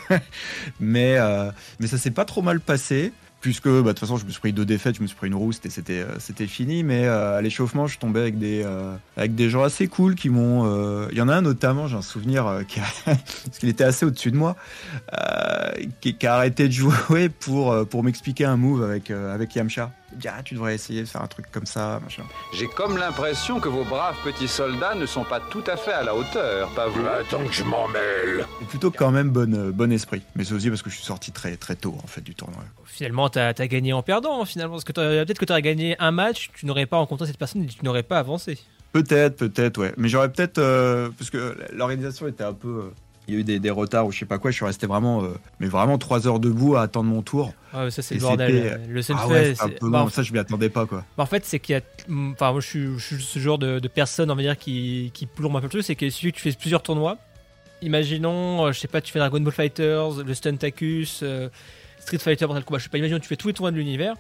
mais, 0.80 1.18
mais 1.80 1.86
ça 1.86 2.00
s'est 2.00 2.10
pas 2.10 2.26
trop 2.26 2.42
mal 2.42 2.60
passé 2.60 3.14
puisque 3.46 3.68
bah, 3.68 3.82
de 3.82 3.88
toute 3.90 4.00
façon 4.00 4.18
je 4.18 4.26
me 4.26 4.32
suis 4.32 4.40
pris 4.40 4.54
deux 4.54 4.66
défaites, 4.66 4.96
je 4.96 5.04
me 5.04 5.08
suis 5.08 5.16
pris 5.16 5.28
une 5.28 5.36
rouste 5.36 5.68
et 5.68 5.70
c'était 5.70 6.00
euh, 6.00 6.18
c'était 6.18 6.48
fini. 6.48 6.82
Mais 6.82 7.06
euh, 7.06 7.38
à 7.38 7.44
l'échauffement, 7.44 7.86
je 7.86 8.00
tombais 8.00 8.22
avec 8.22 8.40
des 8.40 8.64
euh, 8.66 8.96
avec 9.18 9.36
des 9.36 9.52
gens 9.52 9.62
assez 9.62 9.88
cool 9.88 10.16
qui 10.16 10.30
m'ont. 10.30 10.66
Il 11.12 11.16
y 11.16 11.22
en 11.22 11.30
a 11.30 11.36
un 11.36 11.44
notamment, 11.44 11.88
j'ai 11.88 11.96
un 11.96 12.02
souvenir 12.02 12.46
parce 13.06 13.60
qu'il 13.60 13.70
était 13.70 13.84
assez 13.84 14.04
au-dessus 14.04 14.32
de 14.32 14.38
moi, 14.38 14.56
qui, 16.02 16.16
qui, 16.16 16.26
a 16.26 16.34
arrêté 16.34 16.68
de 16.68 16.74
jouer 16.74 17.30
pour 17.30 17.88
pour 17.88 18.04
m'expliquer 18.04 18.46
un 18.46 18.58
move 18.58 18.84
avec 18.84 19.12
avec 19.12 19.56
Yamcha. 19.56 19.92
Ah, 20.28 20.42
tu 20.44 20.54
devrais 20.56 20.76
essayer 20.76 21.02
de 21.02 21.06
faire 21.06 21.22
un 21.22 21.28
truc 21.28 21.46
comme 21.52 21.66
ça, 21.66 22.00
machin. 22.04 22.24
J'ai 22.54 22.68
comme 22.68 22.98
l'impression 22.98 23.60
que 23.60 23.70
vos 23.70 23.84
braves 23.84 24.18
petits 24.24 24.48
soldats 24.48 24.96
ne 24.96 25.06
sont 25.06 25.24
pas 25.24 25.40
tout 25.40 25.64
à 25.68 25.78
fait 25.78 25.94
à 25.94 26.04
la 26.04 26.16
hauteur, 26.16 26.70
pas 26.70 26.88
vous? 26.88 27.06
Attends 27.06 27.46
que 27.46 27.54
je 27.54 27.64
m'en 27.64 27.88
mêle. 27.88 28.46
Plutôt 28.70 28.92
quand 28.92 29.12
même 29.12 29.30
bon, 29.30 29.72
bon 29.72 29.92
esprit. 29.92 30.22
Mais 30.36 30.44
c'est 30.44 30.54
aussi 30.54 30.70
parce 30.70 30.82
que 30.82 30.90
je 30.90 30.96
suis 30.96 31.06
sorti 31.06 31.32
très 31.32 31.56
très 31.58 31.76
tôt 31.76 31.96
en 32.04 32.08
fait 32.08 32.22
du 32.22 32.36
tournoi. 32.36 32.64
Finalement, 32.86 33.30
tu 33.30 33.40
as, 33.40 33.54
gagné 33.54 33.94
en 33.94 34.02
perdant, 34.02 34.46
finalement. 34.46 34.76
Parce 34.76 34.84
que 34.84 34.94
peut-être 34.94 35.40
que 35.40 35.46
tu 35.46 35.52
aurais 35.52 35.62
gagné 35.62 35.96
un 36.00 36.12
match, 36.12 36.50
tu 36.56 36.66
n'aurais 36.66 36.86
pas 36.86 36.98
rencontré 36.98 37.28
cette 37.28 37.38
personne 37.38 37.64
et 37.64 37.68
tu 37.68 37.84
n'aurais 37.84 38.04
pas 38.04 38.20
avancé. 38.20 38.58
Peut-être, 38.94 39.36
peut-être, 39.36 39.78
ouais. 39.80 39.94
Mais 39.98 40.08
j'aurais 40.08 40.32
peut-être. 40.32 40.60
Euh, 40.60 41.10
parce 41.18 41.30
que 41.30 41.58
l'organisation 41.74 42.28
était 42.28 42.46
un 42.46 42.54
peu. 42.54 42.68
Euh, 42.68 42.94
il 43.28 43.34
y 43.34 43.38
a 43.38 43.40
eu 43.40 43.44
des, 43.44 43.60
des, 43.60 43.70
retards 43.70 44.06
ou 44.06 44.12
je 44.12 44.20
sais 44.20 44.26
pas 44.26 44.38
quoi. 44.38 44.52
Je 44.52 44.56
suis 44.56 44.66
resté 44.66 44.88
vraiment, 44.88 45.24
euh, 45.24 45.34
mais 45.60 45.68
vraiment 45.68 45.98
trois 45.98 46.28
heures 46.28 46.40
debout 46.40 46.76
à 46.76 46.84
attendre 46.84 47.10
mon 47.10 47.22
tour. 47.22 47.54
Ouais, 47.74 47.92
ça 47.92 48.02
c'est 48.02 48.16
le 48.16 48.22
bordel. 48.22 48.82
Le 48.88 49.02
seul 49.02 49.16
ah 49.20 49.28
ouais, 49.28 49.56
fait, 49.56 49.80
bah, 49.82 50.08
ça 50.12 50.24
je 50.24 50.32
m'y 50.32 50.40
attendais 50.40 50.70
pas 50.70 50.86
quoi. 50.86 51.04
Bah, 51.18 51.24
en 51.24 51.28
fait, 51.28 51.46
c'est 51.46 51.60
qu'il 51.60 51.74
y 51.74 51.78
a, 51.78 51.82
enfin 52.32 52.52
moi 52.52 52.62
je 52.62 52.68
suis, 52.68 52.88
je 52.98 53.16
suis, 53.16 53.24
ce 53.24 53.40
genre 53.40 53.58
de, 53.58 53.80
de, 53.80 53.88
personne, 53.88 54.30
on 54.32 54.36
va 54.36 54.42
dire, 54.42 54.58
qui, 54.58 55.12
qui 55.14 55.26
plombe 55.26 55.56
un 55.56 55.60
peu 55.60 55.66
le 55.66 55.70
truc, 55.70 55.84
c'est 55.84 55.96
que 55.96 56.10
si 56.10 56.32
tu 56.32 56.42
fais 56.42 56.52
plusieurs 56.52 56.84
tournois, 56.84 57.18
imaginons, 57.82 58.72
je 58.72 58.80
sais 58.80 58.88
pas, 58.88 59.02
tu 59.02 59.12
fais 59.12 59.20
Dragon 59.20 59.40
Ball 59.40 59.54
Fighters, 59.54 60.24
le 60.24 60.34
Stuntakus, 60.34 61.22
euh, 61.24 61.50
Street 62.00 62.18
Fighter, 62.18 62.46
Mortal 62.46 62.64
Kombat, 62.64 62.80
je 62.80 62.84
sais 62.84 62.90
pas, 62.90 62.98
imaginons 62.98 63.20
tu 63.20 63.28
fais 63.28 63.36
tous 63.36 63.48
les 63.48 63.54
tournois 63.54 63.72
de 63.72 63.78
l'univers. 63.78 64.16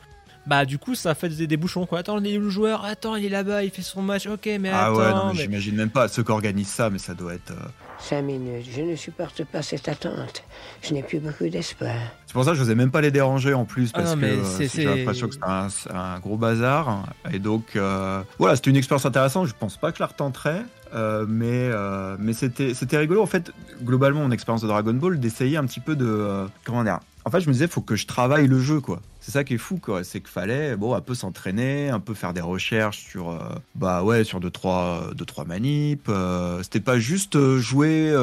Bah 0.47 0.65
du 0.65 0.77
coup 0.77 0.95
ça 0.95 1.15
fait 1.15 1.29
des, 1.29 1.47
des 1.47 1.57
bouchons 1.57 1.85
quoi. 1.85 1.99
Attends, 1.99 2.19
il 2.19 2.27
est 2.27 2.37
où 2.37 2.41
le 2.41 2.49
joueur? 2.49 2.85
Attends, 2.85 3.15
il 3.15 3.25
est 3.25 3.29
là-bas, 3.29 3.63
il 3.63 3.71
fait 3.71 3.81
son 3.81 4.01
match. 4.01 4.27
Ok, 4.27 4.49
mais 4.59 4.69
ah 4.69 4.85
attends. 4.85 4.99
Ah 4.99 5.05
ouais, 5.07 5.13
non, 5.13 5.33
mais 5.33 5.41
j'imagine 5.41 5.75
même 5.75 5.89
pas 5.89 6.07
ceux 6.07 6.23
qui 6.23 6.31
organisent 6.31 6.67
ça, 6.67 6.89
mais 6.89 6.99
ça 6.99 7.13
doit 7.13 7.33
être. 7.33 7.51
Euh... 7.51 7.67
Cinq 7.99 8.23
minutes, 8.23 8.65
je 8.75 8.81
ne 8.81 8.95
supporte 8.95 9.45
pas 9.45 9.61
cette 9.61 9.87
attente. 9.87 10.43
Je 10.83 10.93
n'ai 10.93 11.01
plus 11.01 11.19
beaucoup 11.19 11.47
d'espoir. 11.47 11.95
C'est 12.27 12.33
pour 12.33 12.43
ça 12.43 12.51
que 12.51 12.57
je 12.57 12.61
n'osais 12.61 12.75
même 12.75 12.91
pas 12.91 13.01
les 13.01 13.11
déranger 13.11 13.53
en 13.53 13.65
plus, 13.65 13.91
parce 13.91 14.11
ah 14.11 14.15
non, 14.15 14.21
que 14.21 14.25
euh, 14.25 14.67
j'ai 14.73 14.83
l'impression 14.83 15.27
que 15.29 15.35
c'est 15.35 15.43
un, 15.43 15.69
un, 15.95 16.19
gros 16.19 16.35
bazar. 16.35 17.05
Et 17.31 17.39
donc, 17.39 17.75
euh, 17.75 18.21
voilà, 18.37 18.57
c'était 18.57 18.69
une 18.69 18.75
expérience 18.75 19.05
intéressante. 19.05 19.47
Je 19.47 19.53
pense 19.57 19.77
pas 19.77 19.91
que 19.91 19.97
je 19.97 20.03
la 20.03 20.07
retenterai. 20.07 20.57
Euh, 20.93 21.25
mais 21.27 21.47
euh, 21.51 22.15
mais 22.19 22.31
c'était 22.31 22.73
c'était 22.73 22.97
rigolo 22.97 23.21
en 23.21 23.25
fait 23.25 23.51
globalement 23.83 24.21
mon 24.21 24.31
expérience 24.31 24.61
de 24.61 24.67
Dragon 24.67 24.93
Ball 24.93 25.19
d'essayer 25.19 25.57
un 25.57 25.65
petit 25.65 25.81
peu 25.81 25.95
de 25.95 26.05
euh, 26.05 26.45
comment 26.63 26.83
dire? 26.83 26.99
En 27.25 27.31
fait 27.31 27.41
je 27.41 27.47
me 27.47 27.53
disais 27.53 27.67
faut 27.67 27.81
que 27.81 27.97
je 27.97 28.05
travaille 28.05 28.47
le 28.47 28.59
jeu 28.59 28.79
quoi 28.79 29.01
c'est 29.25 29.31
ça 29.31 29.43
qui 29.43 29.55
est 29.55 29.57
fou 29.57 29.79
c'est 30.03 30.19
qu'il 30.19 30.29
fallait 30.29 30.73
un 30.79 31.01
peu 31.01 31.15
s'entraîner 31.15 31.89
un 31.89 31.99
peu 31.99 32.13
faire 32.13 32.31
des 32.31 32.41
recherches 32.41 32.99
sur 32.99 33.31
euh, 33.31 33.39
bah 33.73 34.03
ouais 34.03 34.23
sur 34.23 34.39
deux 34.39 34.51
trois 34.51 35.09
deux 35.15 35.25
trois 35.25 35.45
manips 35.45 36.07
euh, 36.09 36.61
c'était 36.61 36.79
pas 36.79 36.99
juste 36.99 37.35
euh, 37.35 37.57
jouer 37.57 38.13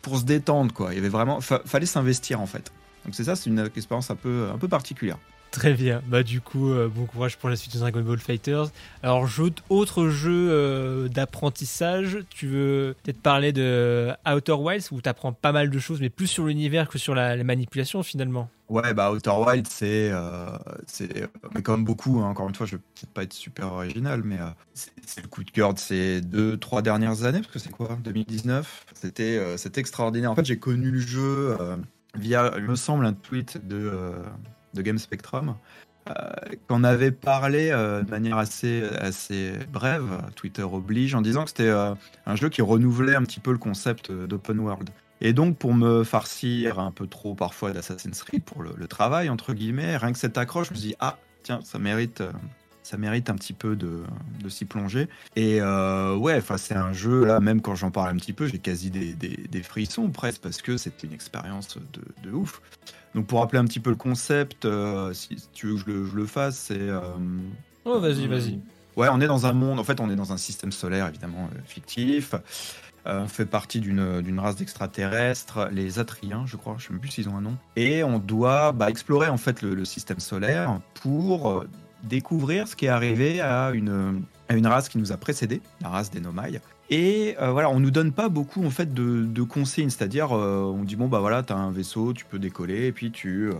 pour 0.00 0.16
se 0.16 0.24
détendre 0.24 0.72
quoi. 0.72 0.94
Il 0.94 0.96
y 0.96 0.98
avait 0.98 1.10
vraiment 1.10 1.42
fa 1.42 1.60
fallait 1.66 1.84
s'investir 1.84 2.40
en 2.40 2.46
fait. 2.46 2.72
Donc 3.04 3.14
c'est 3.14 3.24
ça 3.24 3.36
c'est 3.36 3.50
une 3.50 3.70
expérience 3.76 4.10
un 4.10 4.16
peu 4.16 4.68
particulière 4.70 5.18
Très 5.50 5.72
bien. 5.72 6.02
Bah 6.06 6.22
du 6.22 6.40
coup, 6.40 6.70
euh, 6.70 6.88
bon 6.88 7.06
courage 7.06 7.38
pour 7.38 7.48
la 7.48 7.56
suite 7.56 7.72
de 7.74 7.78
Dragon 7.78 8.02
Ball 8.02 8.18
Fighters. 8.18 8.66
Alors, 9.02 9.26
autre 9.70 10.08
jeu 10.08 10.48
euh, 10.50 11.08
d'apprentissage, 11.08 12.18
tu 12.30 12.46
veux 12.46 12.94
peut-être 13.02 13.20
parler 13.20 13.52
de 13.52 14.10
Outer 14.26 14.52
Wilds 14.52 14.92
où 14.92 15.00
tu 15.00 15.08
apprends 15.08 15.32
pas 15.32 15.52
mal 15.52 15.70
de 15.70 15.78
choses, 15.78 16.00
mais 16.00 16.10
plus 16.10 16.26
sur 16.26 16.44
l'univers 16.46 16.88
que 16.88 16.98
sur 16.98 17.14
la, 17.14 17.34
la, 17.34 17.44
manipulation 17.44 18.02
finalement. 18.02 18.50
Ouais, 18.68 18.92
bah 18.92 19.10
Outer 19.10 19.30
Wilds, 19.30 19.70
c'est, 19.70 20.10
euh, 20.12 20.50
c'est, 20.86 21.28
mais 21.54 21.62
comme 21.62 21.84
beaucoup, 21.84 22.20
hein, 22.20 22.28
encore 22.28 22.48
une 22.48 22.54
fois, 22.54 22.66
je 22.66 22.76
vais 22.76 22.82
peut-être 22.94 23.12
pas 23.12 23.22
être 23.22 23.32
super 23.32 23.72
original, 23.72 24.22
mais 24.24 24.38
euh, 24.38 24.48
c'est, 24.74 25.22
le 25.22 25.28
coup 25.28 25.44
de 25.44 25.50
cœur 25.50 25.72
de 25.72 25.78
ces 25.78 26.20
deux, 26.20 26.58
trois 26.58 26.82
dernières 26.82 27.24
années, 27.24 27.40
parce 27.40 27.52
que 27.52 27.58
c'est 27.58 27.70
quoi, 27.70 27.96
2019 28.04 28.86
C'était, 28.92 29.56
c'était 29.56 29.80
extraordinaire. 29.80 30.32
En 30.32 30.34
fait, 30.34 30.44
j'ai 30.44 30.58
connu 30.58 30.90
le 30.90 31.00
jeu 31.00 31.56
via, 32.18 32.52
il 32.58 32.64
me 32.64 32.76
semble, 32.76 33.06
un 33.06 33.14
tweet 33.14 33.66
de 33.66 34.12
de 34.74 34.82
Game 34.82 34.98
Spectrum, 34.98 35.54
euh, 36.08 36.12
qu'on 36.68 36.84
avait 36.84 37.10
parlé 37.10 37.70
euh, 37.70 38.02
de 38.02 38.10
manière 38.10 38.38
assez, 38.38 38.82
assez 38.98 39.52
brève, 39.70 40.22
Twitter 40.36 40.62
oblige, 40.62 41.14
en 41.14 41.20
disant 41.20 41.44
que 41.44 41.50
c'était 41.50 41.64
euh, 41.64 41.94
un 42.24 42.36
jeu 42.36 42.48
qui 42.48 42.62
renouvelait 42.62 43.14
un 43.14 43.22
petit 43.22 43.40
peu 43.40 43.52
le 43.52 43.58
concept 43.58 44.10
d'open 44.10 44.58
world. 44.58 44.90
Et 45.20 45.32
donc, 45.32 45.58
pour 45.58 45.74
me 45.74 46.04
farcir 46.04 46.78
un 46.78 46.92
peu 46.92 47.06
trop 47.06 47.34
parfois 47.34 47.72
d'Assassin's 47.72 48.22
Creed 48.22 48.44
pour 48.44 48.62
le, 48.62 48.86
travail, 48.86 49.28
entre 49.28 49.52
guillemets, 49.52 49.96
rien 49.96 50.12
que 50.12 50.18
cette 50.18 50.38
accroche, 50.38 50.68
je 50.68 50.74
me 50.74 50.78
dit, 50.78 50.94
ah, 51.00 51.18
tiens, 51.42 51.60
ça 51.64 51.78
mérite, 51.78 52.22
ça 52.84 52.96
mérite 52.96 53.28
un 53.28 53.34
petit 53.34 53.52
peu 53.52 53.74
de, 53.74 54.04
de 54.40 54.48
s'y 54.48 54.64
plonger. 54.64 55.08
Et 55.34 55.60
euh, 55.60 56.14
ouais, 56.16 56.40
c'est 56.56 56.76
un 56.76 56.92
jeu, 56.92 57.24
là, 57.24 57.40
même 57.40 57.60
quand 57.60 57.74
j'en 57.74 57.90
parle 57.90 58.10
un 58.10 58.16
petit 58.16 58.32
peu, 58.32 58.46
j'ai 58.46 58.60
quasi 58.60 58.90
des, 58.90 59.12
des, 59.12 59.62
frissons 59.62 60.08
presque, 60.08 60.40
parce 60.40 60.62
que 60.62 60.76
c'était 60.76 61.08
une 61.08 61.12
expérience 61.12 61.76
de 62.22 62.30
ouf. 62.30 62.62
Donc 63.14 63.26
pour 63.26 63.40
rappeler 63.40 63.58
un 63.58 63.64
petit 63.64 63.80
peu 63.80 63.90
le 63.90 63.96
concept, 63.96 64.64
euh, 64.64 65.12
si, 65.12 65.36
tu 65.52 65.66
veux 65.66 65.74
que 65.74 65.80
je 65.80 65.86
le, 65.86 66.06
je 66.06 66.16
le 66.16 66.26
fasse, 66.26 66.56
c'est... 66.56 66.78
Euh, 66.78 67.00
oh, 67.84 68.00
vas-y, 68.00 68.26
vas-y. 68.26 68.60
Ouais, 68.96 69.08
on 69.10 69.20
est 69.20 69.26
dans 69.26 69.46
un 69.46 69.52
monde, 69.52 69.78
en 69.78 69.84
fait, 69.84 70.00
on 70.00 70.10
est 70.10 70.16
dans 70.16 70.32
un 70.32 70.36
système 70.36 70.72
solaire, 70.72 71.06
évidemment, 71.06 71.48
euh, 71.52 71.58
fictif. 71.64 72.34
Euh, 73.06 73.22
on 73.22 73.28
fait 73.28 73.46
partie 73.46 73.80
d'une 73.80 74.40
race 74.40 74.56
d'extraterrestres, 74.56 75.68
les 75.72 75.98
Atriens, 75.98 76.44
je 76.46 76.56
crois, 76.56 76.74
je 76.78 76.84
ne 76.84 76.86
sais 76.86 76.92
même 76.92 77.00
plus 77.00 77.10
s'ils 77.10 77.28
ont 77.28 77.36
un 77.36 77.40
nom. 77.40 77.56
Et 77.76 78.02
on 78.02 78.18
doit 78.18 78.72
bah, 78.72 78.90
explorer, 78.90 79.28
en 79.28 79.36
fait, 79.36 79.62
le, 79.62 79.74
le 79.74 79.84
système 79.84 80.18
solaire 80.18 80.80
pour 80.94 81.64
découvrir 82.02 82.68
ce 82.68 82.76
qui 82.76 82.86
est 82.86 82.90
arrivé 82.90 83.40
à 83.40 83.70
une, 83.70 84.22
à 84.48 84.54
une 84.54 84.66
race 84.66 84.88
qui 84.88 84.98
nous 84.98 85.12
a 85.12 85.16
précédés, 85.16 85.60
la 85.80 85.88
race 85.88 86.10
des 86.10 86.20
Nomai. 86.20 86.60
Et 86.90 87.36
euh, 87.40 87.50
voilà, 87.50 87.70
on 87.70 87.80
nous 87.80 87.90
donne 87.90 88.12
pas 88.12 88.28
beaucoup 88.28 88.64
en 88.64 88.70
fait 88.70 88.94
de, 88.94 89.24
de 89.24 89.42
consignes, 89.42 89.90
c'est-à-dire 89.90 90.32
euh, 90.32 90.62
on 90.62 90.84
dit 90.84 90.96
bon 90.96 91.08
bah 91.08 91.20
voilà, 91.20 91.42
tu 91.42 91.52
as 91.52 91.56
un 91.56 91.70
vaisseau, 91.70 92.14
tu 92.14 92.24
peux 92.24 92.38
décoller 92.38 92.86
et 92.86 92.92
puis 92.92 93.10
tu 93.10 93.50
euh, 93.50 93.54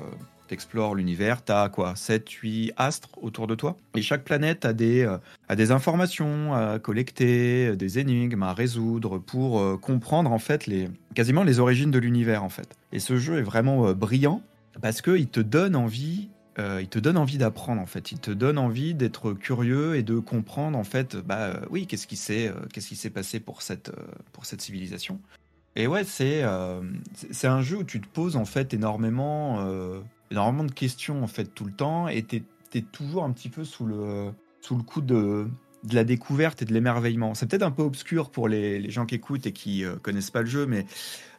explores 0.50 0.94
l'univers, 0.94 1.44
tu 1.44 1.52
as 1.52 1.68
quoi 1.68 1.94
7 1.94 2.30
8 2.30 2.72
astres 2.78 3.10
autour 3.20 3.46
de 3.46 3.54
toi. 3.54 3.76
Et 3.94 4.00
chaque 4.00 4.24
planète 4.24 4.64
a 4.64 4.72
des 4.72 5.06
a 5.48 5.56
des 5.56 5.72
informations 5.72 6.54
à 6.54 6.78
collecter, 6.78 7.76
des 7.76 7.98
énigmes 7.98 8.44
à 8.44 8.54
résoudre 8.54 9.18
pour 9.18 9.78
comprendre 9.80 10.32
en 10.32 10.38
fait 10.38 10.66
les 10.66 10.88
quasiment 11.14 11.44
les 11.44 11.60
origines 11.60 11.90
de 11.90 11.98
l'univers 11.98 12.44
en 12.44 12.48
fait. 12.48 12.76
Et 12.92 12.98
ce 12.98 13.18
jeu 13.18 13.38
est 13.38 13.42
vraiment 13.42 13.92
brillant 13.92 14.40
parce 14.80 15.02
que 15.02 15.18
il 15.18 15.26
te 15.26 15.40
donne 15.40 15.76
envie 15.76 16.28
euh, 16.58 16.82
il 16.82 16.88
te 16.88 16.98
donne 16.98 17.16
envie 17.16 17.38
d'apprendre 17.38 17.80
en 17.80 17.86
fait. 17.86 18.12
Il 18.12 18.18
te 18.18 18.30
donne 18.30 18.58
envie 18.58 18.94
d'être 18.94 19.32
curieux 19.32 19.96
et 19.96 20.02
de 20.02 20.18
comprendre 20.18 20.76
en 20.76 20.84
fait, 20.84 21.16
bah 21.16 21.38
euh, 21.38 21.60
oui, 21.70 21.86
qu'est-ce 21.86 22.06
qui 22.06 22.16
s'est, 22.16 22.48
euh, 22.48 22.54
qu'est-ce 22.72 22.88
qui 22.88 22.96
s'est 22.96 23.10
passé 23.10 23.40
pour 23.40 23.62
cette, 23.62 23.90
euh, 23.90 24.06
pour 24.32 24.44
cette 24.44 24.60
civilisation. 24.60 25.20
Et 25.76 25.86
ouais, 25.86 26.02
c'est, 26.04 26.42
euh, 26.42 26.80
c'est 27.30 27.46
un 27.46 27.62
jeu 27.62 27.78
où 27.78 27.84
tu 27.84 28.00
te 28.00 28.08
poses 28.08 28.36
en 28.36 28.44
fait 28.44 28.74
énormément, 28.74 29.64
énormément 30.30 30.64
de 30.64 30.72
questions 30.72 31.22
en 31.22 31.28
fait 31.28 31.44
tout 31.44 31.64
le 31.64 31.72
temps 31.72 32.08
et 32.08 32.22
t'es, 32.22 32.42
es 32.74 32.82
toujours 32.82 33.22
un 33.22 33.30
petit 33.30 33.48
peu 33.48 33.64
sous 33.64 33.86
le, 33.86 34.32
sous 34.60 34.76
le 34.76 34.82
coup 34.82 35.00
de, 35.00 35.46
de 35.84 35.94
la 35.94 36.04
découverte 36.04 36.62
et 36.62 36.64
de 36.64 36.72
l'émerveillement. 36.72 37.34
C'est 37.34 37.46
peut-être 37.46 37.62
un 37.62 37.70
peu 37.70 37.82
obscur 37.82 38.30
pour 38.30 38.48
les, 38.48 38.78
les, 38.78 38.90
gens 38.90 39.06
qui 39.06 39.14
écoutent 39.14 39.46
et 39.46 39.52
qui 39.52 39.84
euh, 39.84 39.96
connaissent 40.02 40.30
pas 40.30 40.40
le 40.40 40.48
jeu, 40.48 40.66
mais 40.66 40.86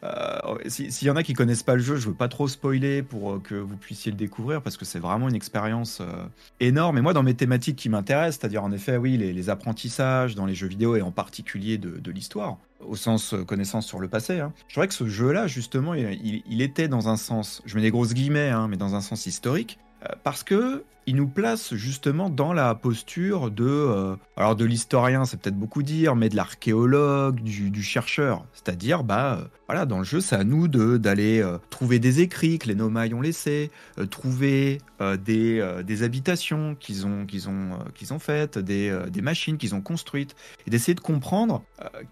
euh, 0.04 0.40
s'il 0.68 0.92
si 0.92 1.06
y 1.06 1.10
en 1.10 1.16
a 1.16 1.24
qui 1.24 1.34
connaissent 1.34 1.64
pas 1.64 1.76
le 1.76 1.82
jeu, 1.82 1.98
je 1.98 2.08
veux 2.08 2.14
pas 2.14 2.30
trop 2.30 2.48
spoiler 2.48 3.04
pour 3.04 3.34
euh, 3.34 3.40
que 3.40 3.56
vous 3.56 3.76
puissiez 3.76 4.12
le 4.12 4.18
découvrir 4.18 4.62
parce 4.62 4.78
que 4.78 4.86
c'est 4.86 5.00
vraiment 5.00 5.28
une 5.28 5.36
expérience 5.36 6.00
euh, 6.00 6.26
énorme. 6.60 6.98
Et 6.98 7.02
moi, 7.02 7.14
dans 7.14 7.24
mes 7.24 7.34
thématiques 7.34 7.76
qui 7.76 7.90
m'intéressent, 7.90 8.40
c'est-à-dire 8.40 8.64
en 8.64 8.72
effet, 8.72 8.96
oui, 8.96 9.18
les, 9.18 9.34
les, 9.34 9.50
apprentissages 9.50 10.36
dans 10.36 10.46
les 10.46 10.56
jeux 10.56 10.68
vidéo 10.68 10.96
et 10.96 11.02
en 11.02 11.12
particulier 11.12 11.78
de, 11.78 12.12
l'histoire, 12.12 12.58
au 12.80 12.96
sens 12.96 13.36
connaissance 13.48 13.86
sur 13.86 14.00
le 14.00 14.08
passé, 14.08 14.40
hein, 14.40 14.54
je 14.68 14.74
trouvais 14.74 14.88
que 14.88 14.94
ce 14.94 15.08
jeu-là, 15.08 15.48
justement, 15.48 15.94
il, 15.94 16.62
était 16.62 16.88
dans 16.88 17.08
un 17.08 17.18
sens, 17.18 17.62
je 17.66 17.76
mets 17.76 17.82
des 17.82 17.92
grosses 17.92 18.14
guillemets, 18.14 18.50
hein, 18.50 18.68
mais 18.68 18.78
dans 18.78 18.96
un 18.96 19.02
sens 19.02 19.26
historique, 19.26 19.80
parce 20.24 20.44
que 20.44 20.84
il 21.10 21.16
nous 21.16 21.28
place 21.28 21.74
justement 21.74 22.30
dans 22.30 22.54
la 22.54 22.76
posture 22.76 23.50
de, 23.50 23.66
euh, 23.66 24.16
alors 24.38 24.56
de 24.56 24.64
l'historien, 24.64 25.26
c'est 25.26 25.42
peut-être 25.42 25.58
beaucoup 25.58 25.82
dire, 25.82 26.16
mais 26.16 26.30
de 26.30 26.36
l'archéologue, 26.36 27.42
du, 27.42 27.82
chercheur. 27.82 28.46
C'est-à-dire, 28.54 29.04
bah, 29.04 29.40
euh, 29.40 29.46
voilà, 29.68 29.88
dans 29.88 29.98
le 29.98 30.04
jeu, 30.04 30.22
c'est 30.22 30.36
à 30.36 30.44
nous 30.44 30.68
d'aller 30.68 31.42
euh, 31.42 31.58
trouver 31.72 31.98
des 31.98 32.22
écrits 32.22 32.60
que 32.60 32.68
les 32.68 32.76
Nomai 32.76 33.12
ont 33.16 33.22
laissés, 33.22 33.72
trouver 34.12 34.78
des, 35.24 35.66
des 35.86 36.04
habitations 36.04 36.76
qu'ils 36.76 37.08
ont 37.08 37.26
qu'ils 37.26 37.48
ont 37.48 37.80
qu'ils 37.96 38.14
ont 38.14 38.20
faites, 38.20 38.60
des, 38.60 38.94
des 39.10 39.22
machines 39.22 39.58
qu'ils 39.58 39.74
ont 39.74 39.80
construites, 39.80 40.36
et 40.68 40.70
d'essayer 40.70 40.94
de 40.94 41.00
comprendre 41.00 41.64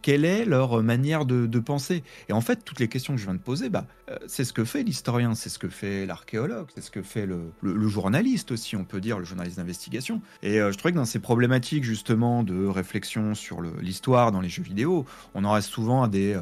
quelle 0.02 0.24
est 0.24 0.46
leur 0.46 0.82
manière 0.82 1.26
de, 1.26 1.60
penser. 1.60 2.04
Et 2.30 2.34
en 2.34 2.40
fait, 2.40 2.64
toutes 2.64 2.80
les 2.80 2.88
questions 2.88 3.14
que 3.14 3.20
je 3.20 3.26
viens 3.26 3.34
de 3.34 3.40
poser, 3.40 3.70
bah, 3.70 3.86
c'est 4.28 4.46
ce 4.46 4.54
que 4.54 4.64
fait 4.64 4.84
l'historien, 4.84 5.36
c'est 5.36 5.50
ce 5.50 5.60
que 5.60 5.68
fait 5.68 6.06
l'archéologue, 6.06 6.68
c'est 6.74 6.82
ce 6.82 6.92
que 6.92 7.02
fait 7.02 7.26
le, 7.26 7.52
journaliste 7.88 8.52
aussi. 8.52 8.78
Peut 8.88 9.02
dire, 9.02 9.20
le 9.20 9.26
journaliste 9.26 9.58
d'investigation. 9.58 10.22
Et 10.42 10.56
je 10.58 10.78
trouvais 10.78 10.92
que 10.92 10.98
dans 10.98 11.06
ces 11.06 11.20
problématiques 11.20 11.84
justement 11.84 12.44
de 12.44 12.66
réflexion 12.66 13.36
sur 13.36 13.62
l'histoire 13.62 14.32
dans 14.32 14.42
les 14.42 14.50
jeux 14.50 14.64
vidéo, 14.64 15.06
on 15.36 15.44
en 15.44 15.52
reste 15.52 15.70
souvent 15.70 16.04
à 16.04 16.08
des 16.08 16.40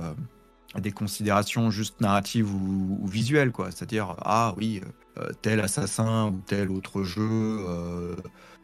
des 0.79 0.91
considérations 0.91 1.71
juste 1.71 2.01
narratives 2.01 2.53
ou, 2.53 3.05
visuelles, 3.07 3.51
quoi. 3.51 3.71
C'est-à-dire, 3.71 4.15
ah 4.19 4.53
oui, 4.57 4.81
euh, 5.17 5.29
tel 5.41 5.59
assassin 5.59 6.29
ou 6.29 6.41
tel 6.45 6.69
autre 6.69 7.03
jeu 7.03 7.21
euh, 7.21 8.15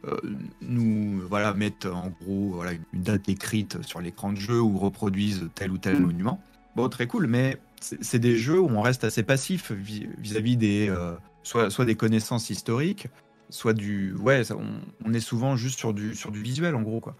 euh, 0.04 0.16
nous 0.60 1.22
voilà, 1.28 1.54
mettent 1.54 1.86
en 1.86 2.10
gros 2.20 2.50
voilà, 2.54 2.72
une 2.92 3.02
date 3.02 3.28
écrite 3.28 3.82
sur 3.82 4.00
l'écran 4.00 4.32
de 4.32 4.38
jeu 4.38 4.60
ou 4.60 4.78
reproduisent 4.78 5.48
tel 5.54 5.70
ou 5.70 5.78
tel 5.78 6.00
monument. 6.00 6.42
Bon, 6.76 6.88
très 6.88 7.06
cool, 7.06 7.26
mais 7.26 7.58
c'est 7.80 8.18
des 8.18 8.36
jeux 8.36 8.60
où 8.60 8.68
on 8.68 8.80
reste 8.80 9.04
assez 9.04 9.22
passif 9.22 9.72
vis-à-vis 9.72 10.56
des 10.56 10.94
soit, 11.42 11.68
soit 11.70 11.84
des 11.84 11.96
connaissances 11.96 12.48
historiques, 12.48 13.08
soit 13.52 13.74
du 13.74 14.14
ouais 14.14 14.42
on, 14.52 15.08
on, 15.08 15.14
est 15.14 15.20
souvent 15.20 15.56
juste 15.56 15.78
sur 15.78 15.92
du 15.94 16.14
sur 16.14 16.30
du 16.30 16.42
visuel 16.42 16.74
en 16.74 16.82
gros 16.82 17.00
quoi 17.00 17.14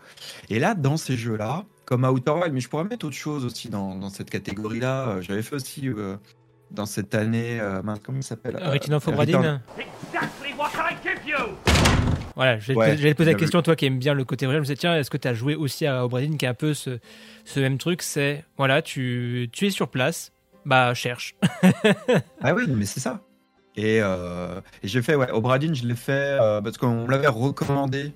et 0.48 0.58
là 0.58 0.74
dans 0.74 0.96
ces 0.96 1.16
jeux 1.16 1.36
là 1.36 1.64
comme 1.84 2.04
Outer 2.04 2.32
Wild, 2.32 2.54
mais 2.54 2.60
je 2.60 2.68
pourrais 2.68 2.84
mettre 2.84 3.06
autre 3.06 3.16
chose 3.16 3.44
aussi 3.44 3.68
dans, 3.68 4.08
cette 4.08 4.30
catégorie-là. 4.30 5.08
Euh, 5.08 5.20
j'avais 5.20 5.42
fait 5.42 5.56
aussi 5.56 5.88
euh, 5.88 6.16
dans 6.70 6.86
cette 6.86 7.14
année, 7.14 7.60
euh, 7.60 7.82
comment 8.02 8.18
il 8.18 8.24
s'appelle 8.24 8.56
Return 8.56 8.94
of 8.94 9.08
Obradin 9.08 9.60
Voilà, 12.34 12.58
j'allais 12.58 13.12
te 13.12 13.16
poser 13.16 13.32
la 13.32 13.38
question, 13.38 13.60
toi 13.60 13.76
qui 13.76 13.86
aimes 13.86 13.98
bien 13.98 14.14
le 14.14 14.24
côté 14.24 14.46
vrai, 14.46 14.54
je 14.54 14.60
me 14.60 14.64
disais, 14.64 14.76
tiens, 14.76 14.96
est-ce 14.96 15.10
que 15.10 15.18
tu 15.18 15.28
as 15.28 15.34
joué 15.34 15.54
aussi 15.54 15.86
à 15.86 16.04
Obradin 16.04 16.36
qui 16.36 16.46
a 16.46 16.50
un 16.50 16.54
peu 16.54 16.72
ce, 16.72 16.98
ce 17.44 17.60
même 17.60 17.76
truc? 17.76 18.00
C'est, 18.00 18.44
voilà, 18.56 18.80
tu, 18.80 19.50
tu 19.52 19.66
es 19.66 19.70
sur 19.70 19.88
place, 19.88 20.32
bah 20.64 20.94
cherche. 20.94 21.34
ah 22.40 22.54
oui, 22.54 22.64
mais 22.68 22.86
c'est 22.86 23.00
ça. 23.00 23.20
Et, 23.76 23.98
et 23.98 24.88
j'ai 24.88 25.02
fait, 25.02 25.14
ouais, 25.14 25.30
Obradin, 25.30 25.72
je 25.72 25.86
l'ai 25.86 25.96
fait 25.96 26.38
parce 26.62 26.76
qu'on 26.76 27.06
me 27.06 27.10
l'avait 27.10 27.28
recommandé 27.28 28.12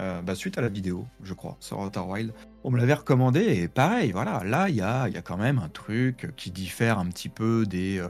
euh, 0.00 0.22
bah, 0.22 0.36
suite 0.36 0.56
à 0.58 0.60
la 0.60 0.68
vidéo, 0.68 1.06
je 1.24 1.34
crois, 1.34 1.56
sur 1.58 1.80
Outer 1.80 2.00
Wild. 2.00 2.32
On 2.62 2.70
me 2.70 2.78
l'avait 2.78 2.94
recommandé 2.94 3.40
et 3.40 3.66
pareil, 3.66 4.12
voilà, 4.12 4.44
là 4.44 4.68
il 4.68 4.76
y 4.76 4.80
a, 4.80 5.08
y 5.08 5.16
a, 5.16 5.22
quand 5.22 5.36
même 5.36 5.58
un 5.58 5.68
truc 5.68 6.32
qui 6.36 6.52
diffère 6.52 7.00
un 7.00 7.06
petit 7.06 7.28
peu 7.28 7.66
des, 7.66 7.98
euh, 7.98 8.06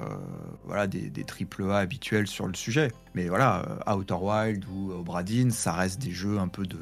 voilà, 0.67 0.87
des, 0.87 1.09
des 1.09 1.25
AAA 1.25 1.79
habituels 1.79 2.27
sur 2.27 2.47
le 2.47 2.53
sujet. 2.53 2.93
Mais 3.15 3.29
voilà, 3.29 3.63
euh, 3.89 3.95
Outer 3.95 4.17
Wild 4.21 4.65
ou 4.71 4.93
Obradin, 4.93 5.49
ça 5.49 5.73
reste 5.73 5.99
des 6.03 6.11
jeux 6.11 6.39
un 6.39 6.49
peu 6.49 6.67
de, 6.67 6.79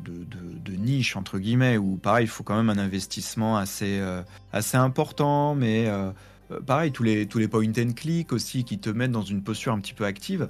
de, 0.00 0.26
de, 0.26 0.72
niche, 0.72 1.16
entre 1.16 1.38
guillemets, 1.38 1.78
où 1.78 1.96
pareil, 1.96 2.26
il 2.26 2.28
faut 2.28 2.44
quand 2.44 2.56
même 2.56 2.68
un 2.68 2.82
investissement 2.82 3.56
assez, 3.56 4.02
assez 4.52 4.76
important, 4.76 5.54
mais 5.54 5.88
pareil, 6.60 6.92
tous 6.92 7.02
les, 7.02 7.26
tous 7.26 7.38
les 7.38 7.48
point 7.48 7.64
and 7.66 7.92
click 7.94 8.32
aussi 8.32 8.64
qui 8.64 8.78
te 8.78 8.90
mettent 8.90 9.12
dans 9.12 9.22
une 9.22 9.42
posture 9.42 9.72
un 9.72 9.80
petit 9.80 9.94
peu 9.94 10.04
active. 10.04 10.48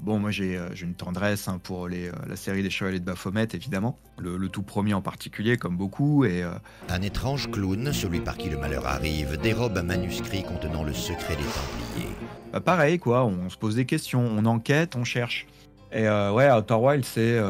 Bon, 0.00 0.18
moi 0.18 0.30
j'ai 0.30 0.58
euh, 0.58 0.68
une 0.74 0.94
tendresse 0.94 1.48
hein, 1.48 1.58
pour 1.62 1.88
les, 1.88 2.08
euh, 2.08 2.12
la 2.28 2.36
série 2.36 2.62
des 2.62 2.68
Chevaliers 2.68 3.00
de 3.00 3.04
Baphomet, 3.04 3.48
évidemment. 3.54 3.96
Le, 4.18 4.48
tout 4.48 4.62
premier 4.62 4.92
en 4.92 5.00
particulier, 5.00 5.56
comme 5.56 5.76
beaucoup. 5.76 6.24
Et, 6.24 6.42
euh, 6.42 6.50
Un 6.90 7.00
étrange 7.00 7.50
clown, 7.50 7.92
celui 7.92 8.20
par 8.20 8.36
qui 8.36 8.50
le 8.50 8.58
malheur 8.58 8.86
arrive, 8.86 9.38
dérobe 9.40 9.78
un 9.78 9.82
manuscrit 9.82 10.42
contenant 10.42 10.84
le 10.84 10.92
secret 10.92 11.36
des 11.36 11.42
Templiers. 11.42 12.14
Bah, 12.52 12.60
pareil, 12.60 12.98
quoi, 12.98 13.24
on 13.24 13.48
se 13.48 13.56
pose 13.56 13.76
des 13.76 13.86
questions, 13.86 14.20
on 14.20 14.44
enquête, 14.44 14.94
on 14.94 15.04
cherche. 15.04 15.46
Et 15.90 16.08
ouais, 16.08 16.50
Outer 16.50 16.74
Wild, 16.74 17.04
c'est. 17.04 17.40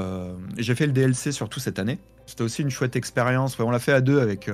J'ai 0.59 0.75
fait 0.75 0.85
le 0.85 0.93
DLC 0.93 1.33
surtout 1.33 1.61
cette 1.61 1.79
année. 1.79 1.99
C'était 2.27 2.43
aussi 2.43 2.61
une 2.61 2.71
chouette 2.71 2.95
expérience. 2.95 3.59
on 3.59 3.71
l'a 3.71 3.79
fait 3.79 3.93
à 3.93 4.03
deux 4.03 4.21
avec, 4.21 4.51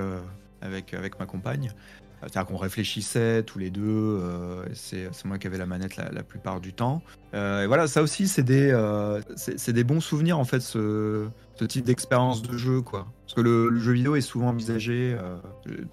avec, 0.61 0.93
avec 0.93 1.19
ma 1.19 1.25
compagne. 1.25 1.73
C'est-à-dire 2.21 2.45
qu'on 2.45 2.57
réfléchissait 2.57 3.43
tous 3.43 3.57
les 3.57 3.71
deux, 3.71 3.81
euh, 3.83 4.63
c'est 4.73 5.09
moi 5.25 5.39
qui 5.39 5.47
avais 5.47 5.57
la 5.57 5.65
manette 5.65 5.95
la, 5.95 6.23
plupart 6.23 6.61
du 6.61 6.73
temps. 6.73 7.01
Euh, 7.33 7.63
et 7.63 7.67
voilà, 7.67 7.87
ça 7.87 8.03
aussi, 8.03 8.27
c'est 8.27 8.43
des, 8.43 8.69
euh, 8.71 9.21
des 9.67 9.83
bons 9.83 10.01
souvenirs, 10.01 10.37
en 10.37 10.45
fait, 10.45 10.59
ce, 10.59 11.27
type 11.67 11.85
d'expérience 11.85 12.41
de 12.41 12.57
jeu, 12.57 12.81
quoi. 12.81 13.07
Parce 13.21 13.35
que 13.35 13.41
le, 13.41 13.79
jeu 13.79 13.91
vidéo 13.91 14.15
est 14.15 14.21
souvent 14.21 14.47
envisagé, 14.49 15.15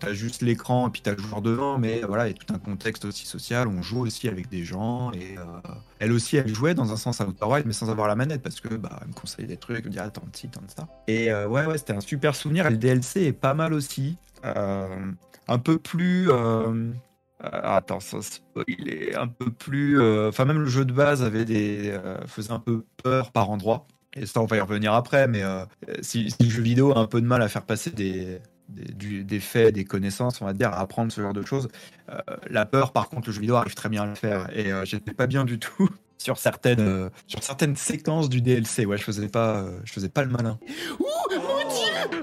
t'as 0.00 0.14
juste 0.14 0.40
l'écran 0.40 0.88
et 0.88 0.90
puis 0.90 1.02
t'as 1.02 1.14
le 1.14 1.22
joueur 1.22 1.42
devant, 1.42 1.78
mais 1.78 2.00
voilà, 2.08 2.26
il 2.26 2.30
y 2.30 2.34
a 2.34 2.36
tout 2.38 2.54
un 2.54 2.58
contexte 2.58 3.04
aussi 3.04 3.26
social, 3.26 3.68
on 3.68 3.82
joue 3.82 4.00
aussi 4.00 4.28
avec 4.28 4.48
des 4.48 4.64
gens, 4.64 5.12
et 5.12 5.36
elle 5.98 6.12
aussi, 6.12 6.38
elle 6.38 6.48
jouait 6.48 6.74
dans 6.74 6.90
un 6.90 6.96
sens 6.96 7.20
à 7.20 7.26
Outer 7.26 7.44
mais 7.66 7.74
sans 7.74 7.90
avoir 7.90 8.08
la 8.08 8.16
manette, 8.16 8.42
parce 8.42 8.62
que, 8.62 8.74
bah, 8.74 9.00
me 9.06 9.12
conseillait 9.12 9.46
des 9.46 9.58
trucs, 9.58 9.80
elle 9.80 9.84
me 9.84 9.90
disait, 9.90 10.00
attends, 10.00 10.24
ci, 10.32 10.48
tant 10.48 10.62
de 10.62 10.70
ça. 10.70 10.88
Et 11.06 11.32
ouais, 11.32 11.66
ouais, 11.66 11.76
c'était 11.76 11.92
un 11.92 12.00
super 12.00 12.34
souvenir, 12.34 12.66
et 12.66 12.70
le 12.70 12.78
DLC 12.78 13.24
est 13.24 13.32
pas 13.32 13.52
mal 13.52 13.74
aussi. 13.74 14.16
Euh, 14.44 15.12
un 15.48 15.58
peu 15.58 15.78
plus. 15.78 16.30
Euh, 16.30 16.92
euh, 17.44 17.48
attends, 17.62 18.00
ça, 18.00 18.18
il 18.66 18.88
est 18.88 19.16
un 19.16 19.28
peu 19.28 19.50
plus. 19.50 20.00
Euh, 20.00 20.28
enfin, 20.28 20.44
même 20.44 20.60
le 20.60 20.66
jeu 20.66 20.84
de 20.84 20.92
base 20.92 21.22
avait 21.22 21.44
des 21.44 21.98
faisait 22.26 22.52
un 22.52 22.60
peu 22.60 22.84
peur 23.02 23.32
par 23.32 23.50
endroits. 23.50 23.86
Et 24.14 24.26
ça, 24.26 24.40
on 24.40 24.46
va 24.46 24.56
y 24.56 24.60
revenir 24.60 24.92
après. 24.92 25.28
Mais 25.28 25.42
si, 26.02 26.34
le 26.40 26.48
jeu 26.48 26.62
vidéo 26.62 26.92
a 26.92 26.98
un 26.98 27.06
peu 27.06 27.20
de 27.20 27.26
mal 27.26 27.42
à 27.42 27.48
faire 27.48 27.64
passer 27.64 27.90
des, 27.90 28.40
des, 28.68 29.22
des, 29.22 29.40
faits, 29.40 29.74
des 29.74 29.84
connaissances, 29.84 30.40
on 30.40 30.46
va 30.46 30.52
dire, 30.52 30.70
à 30.70 30.80
apprendre 30.80 31.12
ce 31.12 31.20
genre 31.20 31.34
de 31.34 31.42
choses. 31.42 31.68
la 32.48 32.66
peur, 32.66 32.92
par 32.92 33.08
contre, 33.08 33.28
le 33.28 33.32
jeu 33.32 33.40
vidéo 33.40 33.56
arrive 33.56 33.74
très 33.74 33.88
bien 33.88 34.02
à 34.02 34.06
le 34.06 34.14
faire. 34.14 34.48
Et 34.56 34.70
j'étais 34.84 35.12
pas 35.12 35.26
bien 35.26 35.44
du 35.44 35.58
tout 35.58 35.88
sur 36.18 36.36
certaines, 36.38 37.10
sur 37.26 37.42
certaines 37.42 37.76
séquences 37.76 38.28
du 38.28 38.40
DLC. 38.40 38.84
Ouais, 38.84 38.98
je 38.98 39.04
faisais 39.04 39.28
pas, 39.28 39.64
je 39.84 39.92
faisais 39.92 40.08
pas 40.08 40.24
le 40.24 40.30
malin. 40.30 40.58
Ouh, 40.98 41.34
mon 41.36 41.58
dieu 41.68 42.18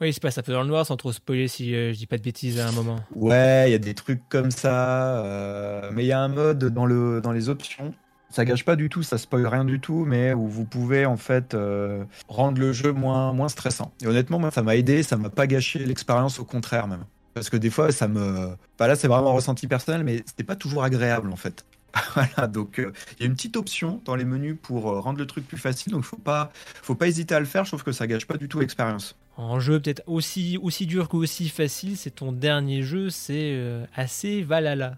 oui, 0.00 0.10
il 0.10 0.12
se 0.12 0.20
passe 0.20 0.38
un 0.38 0.42
peu 0.42 0.52
dans 0.52 0.62
le 0.62 0.68
noir 0.68 0.86
sans 0.86 0.96
trop 0.96 1.10
spoiler 1.10 1.48
si 1.48 1.74
euh, 1.74 1.92
je 1.92 1.98
dis 1.98 2.06
pas 2.06 2.18
de 2.18 2.22
bêtises 2.22 2.60
à 2.60 2.68
un 2.68 2.72
moment. 2.72 3.00
Ouais, 3.16 3.68
il 3.68 3.72
y 3.72 3.74
a 3.74 3.78
des 3.78 3.94
trucs 3.94 4.22
comme 4.28 4.52
ça. 4.52 5.24
Euh, 5.24 5.90
mais 5.92 6.04
il 6.04 6.06
y 6.06 6.12
a 6.12 6.20
un 6.20 6.28
mode 6.28 6.64
dans, 6.66 6.86
le, 6.86 7.20
dans 7.20 7.32
les 7.32 7.48
options. 7.48 7.92
Ça 8.30 8.44
gâche 8.44 8.64
pas 8.64 8.76
du 8.76 8.90
tout, 8.90 9.02
ça 9.02 9.18
spoil 9.18 9.46
rien 9.46 9.64
du 9.64 9.80
tout, 9.80 10.04
mais 10.04 10.34
où 10.34 10.46
vous 10.46 10.66
pouvez 10.66 11.06
en 11.06 11.16
fait 11.16 11.54
euh, 11.54 12.04
rendre 12.28 12.60
le 12.60 12.72
jeu 12.72 12.92
moins, 12.92 13.32
moins 13.32 13.48
stressant. 13.48 13.90
Et 14.02 14.06
honnêtement, 14.06 14.38
moi, 14.38 14.50
ça 14.50 14.62
m'a 14.62 14.76
aidé, 14.76 15.02
ça 15.02 15.16
m'a 15.16 15.30
pas 15.30 15.46
gâché 15.46 15.80
l'expérience, 15.80 16.38
au 16.38 16.44
contraire 16.44 16.86
même. 16.86 17.04
Parce 17.34 17.50
que 17.50 17.56
des 17.56 17.70
fois, 17.70 17.90
ça 17.90 18.06
me. 18.06 18.56
Bah 18.78 18.86
là, 18.86 18.96
c'est 18.96 19.08
vraiment 19.08 19.30
un 19.30 19.34
ressenti 19.34 19.66
personnel, 19.66 20.04
mais 20.04 20.22
c'était 20.26 20.44
pas 20.44 20.56
toujours 20.56 20.84
agréable 20.84 21.32
en 21.32 21.36
fait. 21.36 21.64
voilà, 22.14 22.46
donc 22.46 22.78
euh, 22.78 22.92
il 23.18 23.22
y 23.22 23.22
a 23.24 23.26
une 23.26 23.34
petite 23.34 23.56
option 23.56 24.00
dans 24.04 24.14
les 24.14 24.24
menus 24.24 24.56
pour 24.60 24.90
euh, 24.90 25.00
rendre 25.00 25.18
le 25.18 25.26
truc 25.26 25.46
plus 25.46 25.56
facile, 25.56 25.92
donc 25.92 26.04
faut 26.04 26.16
pas, 26.16 26.52
faut 26.82 26.94
pas 26.94 27.08
hésiter 27.08 27.34
à 27.34 27.40
le 27.40 27.46
faire. 27.46 27.64
Trouve 27.64 27.82
que 27.82 27.92
ça 27.92 28.06
gâche 28.06 28.26
pas 28.26 28.36
du 28.36 28.48
tout 28.48 28.60
l'expérience. 28.60 29.16
En 29.36 29.60
jeu 29.60 29.80
peut-être 29.80 30.02
aussi 30.06 30.58
aussi 30.60 30.86
dur 30.86 31.08
qu'aussi 31.08 31.48
facile, 31.48 31.96
c'est 31.96 32.10
ton 32.10 32.32
dernier 32.32 32.82
jeu, 32.82 33.08
c'est 33.10 33.52
euh, 33.54 33.84
assez 33.94 34.42
Valhalla. 34.42 34.96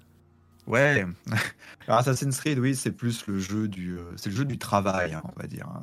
Ouais, 0.70 1.04
Alors 1.90 1.98
Assassin's 1.98 2.38
Creed, 2.38 2.60
oui, 2.60 2.76
c'est 2.76 2.92
plus 2.92 3.26
le 3.26 3.40
jeu 3.40 3.66
du, 3.66 3.98
euh, 3.98 4.02
c'est 4.14 4.30
le 4.30 4.36
jeu 4.36 4.44
du 4.44 4.58
travail, 4.58 5.14
hein, 5.14 5.22
on 5.24 5.40
va 5.40 5.48
dire. 5.48 5.66
Hein. 5.74 5.82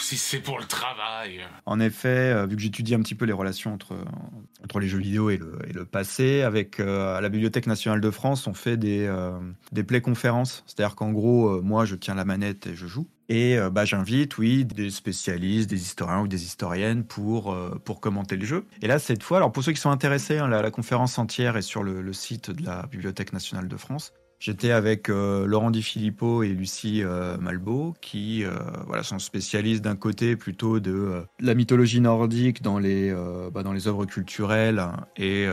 Si 0.00 0.16
c'est 0.16 0.40
pour 0.40 0.58
le 0.58 0.64
travail. 0.64 1.42
En 1.64 1.78
effet, 1.78 2.08
euh, 2.08 2.46
vu 2.46 2.56
que 2.56 2.62
j'étudie 2.62 2.96
un 2.96 3.00
petit 3.00 3.14
peu 3.14 3.24
les 3.24 3.32
relations 3.32 3.72
entre, 3.72 3.94
entre 4.64 4.80
les 4.80 4.88
jeux 4.88 4.98
vidéo 4.98 5.30
et 5.30 5.36
le, 5.36 5.58
et 5.68 5.72
le 5.72 5.84
passé, 5.84 6.42
avec 6.42 6.80
euh, 6.80 7.16
à 7.16 7.20
la 7.20 7.28
Bibliothèque 7.28 7.68
nationale 7.68 8.00
de 8.00 8.10
France, 8.10 8.48
on 8.48 8.54
fait 8.54 8.76
des, 8.76 9.08
des 9.70 9.84
play 9.84 10.00
conférences. 10.00 10.64
C'est-à-dire 10.66 10.96
qu'en 10.96 11.12
gros, 11.12 11.62
moi, 11.62 11.84
je 11.84 11.94
tiens 11.94 12.16
la 12.16 12.24
manette 12.24 12.66
et 12.66 12.74
je 12.74 12.88
joue. 12.88 13.06
Et 13.28 13.56
bah, 13.72 13.84
j'invite, 13.84 14.36
oui, 14.38 14.64
des 14.64 14.90
spécialistes, 14.90 15.70
des 15.70 15.80
historiens 15.80 16.20
ou 16.20 16.28
des 16.28 16.44
historiennes 16.44 17.04
pour, 17.04 17.56
pour 17.84 18.00
commenter 18.00 18.36
le 18.36 18.44
jeu. 18.44 18.66
Et 18.82 18.88
là, 18.88 18.98
cette 18.98 19.22
fois, 19.22 19.38
alors 19.38 19.52
pour 19.52 19.62
ceux 19.62 19.72
qui 19.72 19.80
sont 19.80 19.90
intéressés, 19.90 20.38
hein, 20.38 20.48
la, 20.48 20.60
la, 20.60 20.70
conférence 20.70 21.18
entière 21.18 21.56
est 21.56 21.62
sur 21.62 21.84
le, 21.84 22.02
le, 22.02 22.12
site 22.12 22.50
de 22.50 22.64
la 22.64 22.86
Bibliothèque 22.86 23.32
nationale 23.32 23.68
de 23.68 23.76
France. 23.76 24.12
J'étais 24.38 24.72
avec 24.72 25.08
euh, 25.08 25.46
Laurent 25.46 25.70
Di 25.70 25.82
Filippo 25.82 26.42
et 26.42 26.48
Lucie 26.48 27.02
euh, 27.02 27.36
Malbeau, 27.38 27.94
qui 28.00 28.44
euh, 28.44 28.50
voilà, 28.86 29.02
sont 29.02 29.18
spécialistes 29.18 29.82
d'un 29.82 29.96
côté 29.96 30.36
plutôt 30.36 30.80
de, 30.80 31.22
la 31.40 31.54
mythologie 31.54 32.00
nordique 32.00 32.62
dans 32.62 32.78
les, 32.78 33.14
bah, 33.52 33.62
dans 33.62 33.72
les 33.72 33.88
œuvres 33.88 34.04
culturelles 34.04 34.82
et 35.16 35.46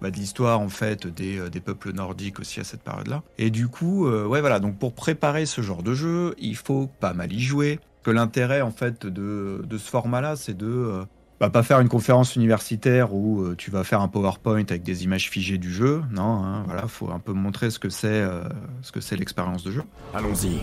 bah, 0.00 0.10
de 0.10 0.16
l'histoire 0.16 0.60
en 0.60 0.68
fait 0.68 1.06
des, 1.06 1.48
des, 1.50 1.60
peuples 1.60 1.92
nordiques 1.92 2.40
aussi 2.40 2.60
à 2.60 2.64
cette 2.64 2.82
période-là. 2.82 3.22
Et 3.38 3.50
du 3.50 3.68
coup, 3.68 4.08
ouais 4.08 4.40
voilà, 4.40 4.60
donc 4.60 4.78
pour 4.78 4.94
préparer 4.94 5.46
ce 5.46 5.60
genre 5.60 5.82
de 5.82 5.94
jeu, 5.94 6.34
il 6.38 6.56
faut 6.56 6.88
pas 7.00 7.14
mal 7.14 7.32
y 7.32 7.40
jouer. 7.40 7.80
Que 8.02 8.10
l'intérêt 8.10 8.62
en 8.62 8.72
fait 8.72 9.06
de, 9.06 9.62
de 9.64 9.78
ce 9.78 9.88
format-là, 9.88 10.36
c'est 10.36 10.56
de 10.56 11.04
pas 11.50 11.62
faire 11.62 11.80
une 11.80 11.88
conférence 11.88 12.36
universitaire 12.36 13.14
où 13.14 13.42
euh, 13.42 13.54
tu 13.56 13.70
vas 13.70 13.84
faire 13.84 14.00
un 14.00 14.08
PowerPoint 14.08 14.64
avec 14.68 14.82
des 14.82 15.04
images 15.04 15.28
figées 15.28 15.58
du 15.58 15.72
jeu. 15.72 16.02
Non, 16.10 16.44
hein, 16.44 16.62
voilà, 16.66 16.86
faut 16.86 17.10
un 17.10 17.18
peu 17.18 17.32
montrer 17.32 17.70
ce 17.70 17.78
que 17.78 17.88
c'est, 17.88 18.08
euh, 18.08 18.42
ce 18.82 18.92
que 18.92 19.00
c'est 19.00 19.16
l'expérience 19.16 19.64
de 19.64 19.70
jeu. 19.70 19.82
Allons-y. 20.14 20.60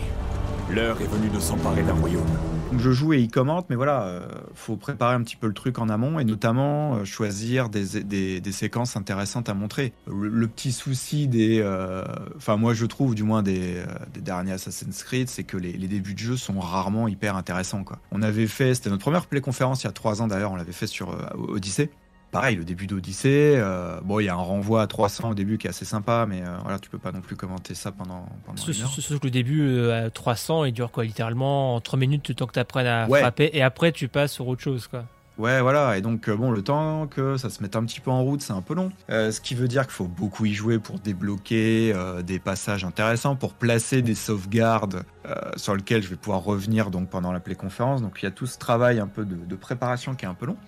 L'heure 0.72 1.00
est 1.00 1.06
venue 1.06 1.28
de 1.28 1.40
s'emparer 1.40 1.82
d'un 1.82 1.94
royaume. 1.94 2.24
Je 2.78 2.90
joue 2.92 3.12
et 3.12 3.20
il 3.20 3.30
commente, 3.30 3.66
mais 3.70 3.76
voilà, 3.76 4.02
euh, 4.04 4.20
faut 4.54 4.76
préparer 4.76 5.14
un 5.14 5.22
petit 5.22 5.36
peu 5.36 5.46
le 5.46 5.54
truc 5.54 5.78
en 5.78 5.88
amont 5.88 6.18
et 6.18 6.24
notamment 6.24 6.96
euh, 6.96 7.04
choisir 7.04 7.68
des, 7.68 7.84
séquences 8.52 8.96
intéressantes 8.96 9.48
à 9.48 9.54
montrer. 9.54 9.92
Le, 10.06 10.46
petit 10.46 10.72
souci 10.72 11.28
des, 11.28 11.60
euh, 11.60 12.04
enfin 12.36 12.56
moi 12.56 12.74
je 12.74 12.86
trouve 12.86 13.14
du 13.14 13.22
moins 13.22 13.42
des, 13.42 13.82
des 14.12 14.20
derniers 14.20 14.52
Assassin's 14.52 15.02
Creed, 15.02 15.28
c'est 15.28 15.44
que 15.44 15.56
les, 15.56 15.72
débuts 15.72 16.14
de 16.14 16.18
jeu 16.18 16.36
sont 16.36 16.58
rarement 16.60 17.08
hyper 17.08 17.36
intéressants. 17.36 17.84
On 18.12 18.22
avait 18.22 18.46
fait, 18.46 18.74
c'était 18.74 18.90
notre 18.90 19.02
première 19.02 19.26
play 19.26 19.40
conférence 19.40 19.82
il 19.82 19.86
y 19.86 19.90
a 19.90 19.92
trois 19.92 20.22
ans 20.22 20.28
d'ailleurs, 20.28 20.52
on 20.52 20.56
l'avait 20.56 20.72
fait 20.72 20.86
sur 20.86 21.16
Odyssey. 21.34 21.90
Pareil, 22.30 22.56
le 22.56 22.64
début 22.64 22.86
d'Odyssée, 22.86 23.54
euh, 23.56 24.00
bon, 24.02 24.20
il 24.20 24.24
y 24.24 24.28
a 24.28 24.34
un 24.34 24.36
renvoi 24.36 24.82
à 24.82 24.86
300 24.86 25.30
au 25.30 25.34
début 25.34 25.58
qui 25.58 25.66
est 25.66 25.70
assez 25.70 25.84
sympa, 25.84 26.26
mais 26.28 26.42
euh, 26.42 26.56
voilà, 26.62 26.78
tu 26.78 26.88
peux 26.88 26.98
pas 26.98 27.12
non 27.12 27.20
plus 27.20 27.36
commenter 27.36 27.74
ça 27.74 27.92
pendant, 27.92 28.26
pendant 28.44 28.62
une 28.62 28.82
heure. 28.82 28.90
Sauf 28.90 29.18
que 29.18 29.26
le 29.26 29.30
début 29.30 29.62
euh, 29.62 30.06
à 30.06 30.10
300, 30.10 30.64
il 30.64 30.72
dure 30.72 30.90
quoi 30.90 31.04
Littéralement 31.04 31.74
en 31.74 31.80
3 31.80 31.98
minutes, 31.98 32.28
le 32.28 32.34
temps 32.34 32.46
que 32.46 32.52
tu 32.52 32.58
apprennes 32.58 32.86
à 32.86 33.06
frapper, 33.08 33.50
et 33.52 33.62
après 33.62 33.92
tu 33.92 34.08
passes 34.08 34.32
sur 34.32 34.46
autre 34.48 34.62
chose, 34.62 34.86
quoi. 34.86 35.04
Ouais, 35.38 35.62
voilà, 35.62 35.96
et 35.96 36.02
donc 36.02 36.28
bon, 36.28 36.50
le 36.50 36.62
temps 36.62 37.06
que 37.06 37.38
ça 37.38 37.48
se 37.48 37.62
mette 37.62 37.74
un 37.74 37.82
petit 37.86 38.00
peu 38.00 38.10
en 38.10 38.22
route, 38.22 38.42
c'est 38.42 38.52
un 38.52 38.60
peu 38.60 38.74
long. 38.74 38.92
ce 39.08 39.40
qui 39.40 39.54
veut 39.54 39.68
dire 39.68 39.84
qu'il 39.84 39.92
faut 39.92 40.06
beaucoup 40.06 40.44
y 40.44 40.52
jouer 40.52 40.78
pour 40.78 40.98
débloquer 40.98 41.94
des 42.24 42.38
passages 42.38 42.84
intéressants, 42.84 43.36
pour 43.36 43.54
placer 43.54 44.02
des 44.02 44.14
sauvegardes 44.14 45.02
sur 45.56 45.74
lesquelles 45.74 46.02
je 46.02 46.08
vais 46.08 46.16
pouvoir 46.16 46.44
revenir 46.44 46.90
donc 46.90 47.08
pendant 47.08 47.32
la 47.32 47.40
conférence. 47.40 48.02
Donc 48.02 48.18
il 48.20 48.26
y 48.26 48.28
a 48.28 48.32
tout 48.32 48.46
ce 48.46 48.58
travail 48.58 49.00
un 49.00 49.06
peu 49.06 49.24
de, 49.24 49.36
de 49.36 49.56
préparation 49.56 50.14
qui 50.14 50.26
est 50.26 50.28
un 50.28 50.34
peu 50.34 50.44
long. 50.44 50.58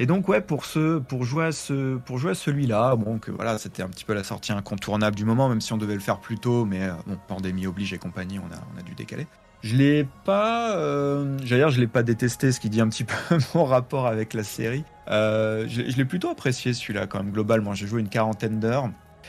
Et 0.00 0.06
donc 0.06 0.28
ouais, 0.28 0.40
pour 0.40 0.64
jouer 0.64 1.44
à 1.44 1.52
celui-là, 1.52 2.96
bon 2.96 3.20
voilà, 3.36 3.58
c'était 3.58 3.82
un 3.82 3.88
petit 3.88 4.06
peu 4.06 4.14
la 4.14 4.24
sortie 4.24 4.50
incontournable 4.50 5.14
du 5.14 5.26
moment, 5.26 5.50
même 5.50 5.60
si 5.60 5.74
on 5.74 5.76
devait 5.76 5.92
le 5.92 6.00
faire 6.00 6.20
plus 6.20 6.38
tôt, 6.38 6.64
mais 6.64 6.84
euh, 6.84 6.92
bon, 7.06 7.18
pandémie 7.28 7.66
oblige 7.66 7.92
et 7.92 7.98
compagnie, 7.98 8.38
on 8.38 8.78
a, 8.78 8.82
dû 8.82 8.94
décaler. 8.94 9.26
Je 9.60 9.76
l'ai 9.76 10.08
pas, 10.24 10.74
euh, 10.74 11.36
je 11.44 11.78
l'ai 11.78 11.86
pas 11.86 12.02
détesté, 12.02 12.50
ce 12.50 12.60
qui 12.60 12.70
dit 12.70 12.80
un 12.80 12.88
petit 12.88 13.04
peu 13.28 13.36
mon 13.54 13.66
rapport 13.66 14.06
avec 14.06 14.32
la 14.32 14.42
série. 14.42 14.84
Euh, 15.08 15.66
je, 15.68 15.82
l'ai 15.82 16.06
plutôt 16.06 16.30
apprécié 16.30 16.72
celui-là 16.72 17.06
quand 17.06 17.18
même 17.18 17.30
globalement. 17.32 17.74
J'ai 17.74 17.86
joué 17.86 18.00
une 18.00 18.08
quarantaine 18.08 18.58
d'heures. 18.58 18.88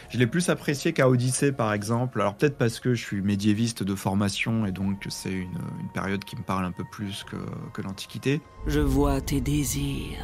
Je 0.09 0.17
l'ai 0.17 0.27
plus 0.27 0.47
apprécié 0.47 0.93
qu'à 0.93 1.09
Odyssée 1.09 1.51
par 1.51 1.73
exemple. 1.73 2.21
Alors 2.21 2.35
peut-être 2.35 2.57
parce 2.57 2.79
que 2.79 2.93
je 2.93 3.03
suis 3.03 3.21
médiéviste 3.21 3.83
de 3.83 3.93
formation 3.93 4.65
et 4.65 4.71
donc 4.71 5.05
c'est 5.09 5.33
une, 5.33 5.59
une, 5.81 5.89
période 5.93 6.23
qui 6.23 6.37
me 6.37 6.43
parle 6.43 6.63
un 6.63 6.71
peu 6.71 6.85
plus 6.89 7.25
que, 7.25 7.35
que 7.73 7.81
l'Antiquité. 7.81 8.39
Je 8.67 8.79
vois 8.79 9.19
tes 9.19 9.41
désirs 9.41 10.17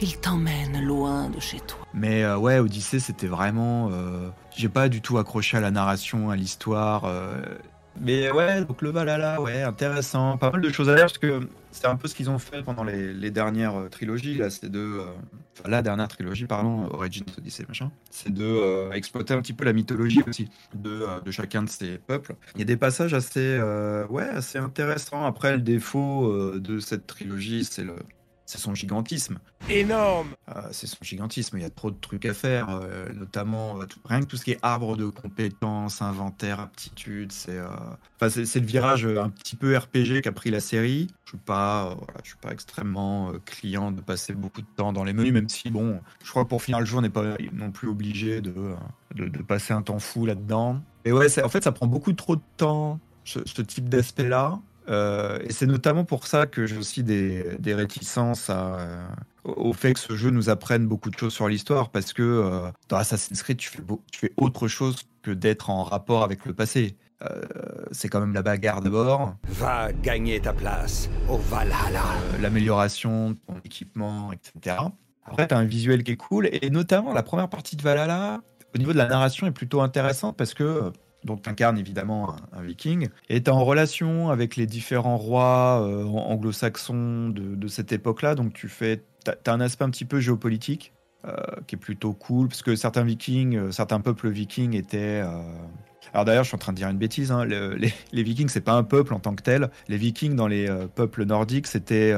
il 0.00 0.16
t'emmène 0.18 0.84
loin 0.84 1.28
de 1.30 1.40
chez 1.40 1.60
toi. 1.60 1.78
Mais 1.92 2.24
euh, 2.24 2.36
ouais, 2.36 2.58
Odyssée, 2.58 3.00
c'était 3.00 3.26
vraiment. 3.26 3.90
Euh, 3.92 4.28
j'ai 4.56 4.68
pas 4.68 4.88
du 4.88 5.00
tout 5.00 5.18
accroché 5.18 5.56
à 5.56 5.60
la 5.60 5.70
narration, 5.70 6.30
à 6.30 6.36
l'histoire. 6.36 7.04
Euh. 7.04 7.40
Mais 8.00 8.30
ouais, 8.32 8.64
donc 8.64 8.82
le 8.82 8.90
Valhalla, 8.90 9.40
ouais, 9.40 9.62
intéressant. 9.62 10.36
Pas 10.36 10.50
mal 10.50 10.60
de 10.60 10.70
choses 10.70 10.88
à 10.88 10.94
dire 10.96 11.04
parce 11.04 11.18
que 11.18 11.48
c'est 11.70 11.86
un 11.86 11.94
peu 11.94 12.08
ce 12.08 12.16
qu'ils 12.16 12.28
ont 12.28 12.40
fait 12.40 12.62
pendant 12.62 12.82
les, 12.82 13.30
dernières 13.30 13.88
trilogies. 13.88 14.34
Là, 14.34 14.50
c'est 14.50 14.68
de. 14.68 15.00
Enfin, 15.56 15.68
la 15.68 15.80
dernière 15.80 16.08
trilogie, 16.08 16.46
pardon, 16.46 16.88
Origins 16.90 17.24
Odyssey, 17.38 17.64
machin. 17.68 17.92
C'est 18.10 18.34
de 18.34 18.90
exploiter 18.92 19.32
un 19.32 19.40
petit 19.40 19.52
peu 19.52 19.64
la 19.64 19.72
mythologie 19.72 20.24
aussi 20.26 20.50
de, 20.74 21.06
de 21.24 21.30
chacun 21.30 21.62
de 21.62 21.68
ces 21.68 21.98
peuples. 21.98 22.34
Il 22.56 22.58
y 22.58 22.62
a 22.62 22.66
des 22.66 22.76
passages 22.76 23.14
assez, 23.14 23.60
ouais, 24.10 24.28
assez 24.28 24.58
intéressants. 24.58 25.24
Après, 25.24 25.52
le 25.52 25.62
défaut 25.62 26.52
de 26.56 26.80
cette 26.80 27.06
trilogie, 27.06 27.64
c'est 27.64 27.84
le 27.84 27.94
c'est 28.46 28.58
son 28.58 28.74
gigantisme. 28.74 29.38
Énorme 29.70 30.34
euh, 30.54 30.60
C'est 30.70 30.86
son 30.86 30.98
gigantisme, 31.02 31.56
il 31.56 31.62
y 31.62 31.66
a 31.66 31.70
trop 31.70 31.90
de 31.90 31.96
trucs 31.98 32.26
à 32.26 32.34
faire, 32.34 32.68
euh, 32.68 33.08
notamment 33.14 33.80
euh, 33.80 33.86
rien 34.04 34.20
que 34.20 34.26
tout 34.26 34.36
ce 34.36 34.44
qui 34.44 34.52
est 34.52 34.58
arbre 34.60 34.96
de 34.96 35.06
compétences, 35.06 36.02
inventaire, 36.02 36.60
aptitude, 36.60 37.32
c'est 37.32 37.58
c'est 38.20 38.60
le 38.60 38.66
virage 38.66 39.06
un 39.06 39.28
petit 39.28 39.56
peu 39.56 39.76
RPG 39.76 40.22
qu'a 40.22 40.32
pris 40.32 40.50
la 40.50 40.60
série. 40.60 41.08
Je 41.24 41.30
suis 41.30 41.38
pas, 41.38 41.96
je 42.22 42.28
suis 42.28 42.38
pas 42.38 42.52
extrêmement 42.52 43.32
client 43.44 43.90
de 43.90 44.00
passer 44.00 44.34
beaucoup 44.34 44.62
de 44.62 44.66
temps 44.76 44.92
dans 44.92 45.04
les 45.04 45.12
menus, 45.12 45.32
même 45.32 45.48
si 45.48 45.70
bon, 45.70 46.00
je 46.22 46.30
crois 46.30 46.44
que 46.44 46.48
pour 46.48 46.62
finir 46.62 46.80
le 46.80 46.86
jour, 46.86 46.98
on 46.98 47.02
n'est 47.02 47.10
pas 47.10 47.36
non 47.52 47.70
plus 47.70 47.88
obligé 47.88 48.40
de, 48.40 48.54
de, 49.14 49.42
passer 49.42 49.72
un 49.74 49.82
temps 49.82 49.98
fou 49.98 50.26
là-dedans. 50.26 50.80
Et 51.04 51.12
ouais, 51.12 51.26
en 51.42 51.48
fait, 51.48 51.64
ça 51.64 51.72
prend 51.72 51.86
beaucoup 51.86 52.12
trop 52.12 52.36
de 52.36 52.42
temps, 52.56 52.98
ce, 53.24 53.40
ce 53.44 53.62
type 53.62 53.88
d'aspect-là. 53.88 54.58
Euh, 54.88 55.38
et 55.44 55.52
c'est 55.52 55.66
notamment 55.66 56.04
pour 56.04 56.26
ça 56.26 56.46
que 56.46 56.66
j'ai 56.66 56.76
aussi 56.76 57.02
des, 57.02 57.74
réticences 57.74 58.48
euh, 58.50 59.06
au 59.44 59.72
fait 59.72 59.94
que 59.94 60.00
ce 60.00 60.14
jeu 60.14 60.30
nous 60.30 60.50
apprenne 60.50 60.86
beaucoup 60.86 61.10
de 61.10 61.18
choses 61.18 61.32
sur 61.32 61.48
l'histoire, 61.48 61.90
parce 61.90 62.12
que 62.12 62.22
euh, 62.22 62.70
dans 62.88 62.96
Assassin's 62.96 63.42
Creed, 63.42 63.58
tu 63.58 63.70
fais, 63.70 63.82
tu 64.12 64.20
fais 64.20 64.32
autre 64.36 64.68
chose 64.68 64.96
que 65.22 65.30
d'être 65.30 65.70
en 65.70 65.82
rapport 65.82 66.22
avec 66.22 66.44
le 66.44 66.52
passé. 66.52 66.96
c'est 67.92 68.08
quand 68.08 68.20
même 68.20 68.34
la 68.34 68.42
bagarre 68.42 68.82
d'abord. 68.82 69.36
Va 69.48 69.90
gagner 69.92 70.40
ta 70.40 70.52
place 70.52 71.08
au 71.30 71.38
Valhalla. 71.38 72.04
L'amélioration 72.42 73.30
de 73.30 73.36
ton 73.46 73.54
équipement, 73.64 74.30
etc. 74.32 74.76
Après, 75.24 75.48
tu 75.48 75.54
as 75.54 75.58
un 75.58 75.64
visuel 75.64 76.04
qui 76.04 76.12
est 76.12 76.16
cool, 76.16 76.50
et 76.52 76.68
notamment 76.68 77.14
la 77.14 77.22
première 77.22 77.48
partie 77.48 77.76
de 77.76 77.82
Valhalla, 77.82 78.42
au 78.74 78.78
niveau 78.78 78.92
de 78.92 78.98
la 78.98 79.06
narration, 79.06 79.46
est 79.46 79.52
plutôt 79.52 79.80
intéressante 79.80 80.36
parce 80.36 80.52
que 80.52 80.92
donc 81.24 81.48
incarne 81.48 81.78
évidemment 81.78 82.36
un, 82.52 82.62
viking, 82.62 83.08
est 83.28 83.48
en 83.48 83.64
relation 83.64 84.30
avec 84.30 84.56
les 84.56 84.66
différents 84.66 85.16
rois 85.16 85.82
euh, 85.82 86.04
anglo-saxons 86.04 87.30
de, 87.30 87.68
cette 87.68 87.92
époque-là. 87.92 88.34
Donc 88.34 88.52
tu 88.52 88.68
fais, 88.68 89.02
as, 89.26 89.50
un 89.50 89.60
aspect 89.60 89.84
un 89.84 89.90
petit 89.90 90.04
peu 90.04 90.20
géopolitique 90.20 90.92
euh, 91.24 91.34
qui 91.66 91.76
est 91.76 91.78
plutôt 91.78 92.12
cool, 92.12 92.48
parce 92.48 92.62
que 92.62 92.76
certains 92.76 93.04
vikings, 93.04 93.56
euh, 93.56 93.70
certains 93.72 94.00
peuples 94.00 94.28
vikings 94.28 94.74
étaient... 94.74 95.22
Alors 96.12 96.26
d'ailleurs, 96.26 96.44
je 96.44 96.48
suis 96.48 96.54
en 96.54 96.58
train 96.58 96.72
de 96.72 96.76
dire 96.76 96.88
une 96.88 96.98
bêtise. 96.98 97.32
Hein, 97.32 97.44
les, 97.44 97.92
les, 98.12 98.22
Vikings, 98.22 98.48
c'est 98.48 98.60
pas 98.60 98.74
un 98.74 98.84
peuple 98.84 99.14
en 99.14 99.18
tant 99.18 99.34
que 99.34 99.42
tel. 99.42 99.70
Les 99.88 99.96
Vikings 99.96 100.36
dans 100.36 100.46
les 100.46 100.68
peuples 100.94 101.24
nordiques, 101.24 101.66
c'était 101.66 102.14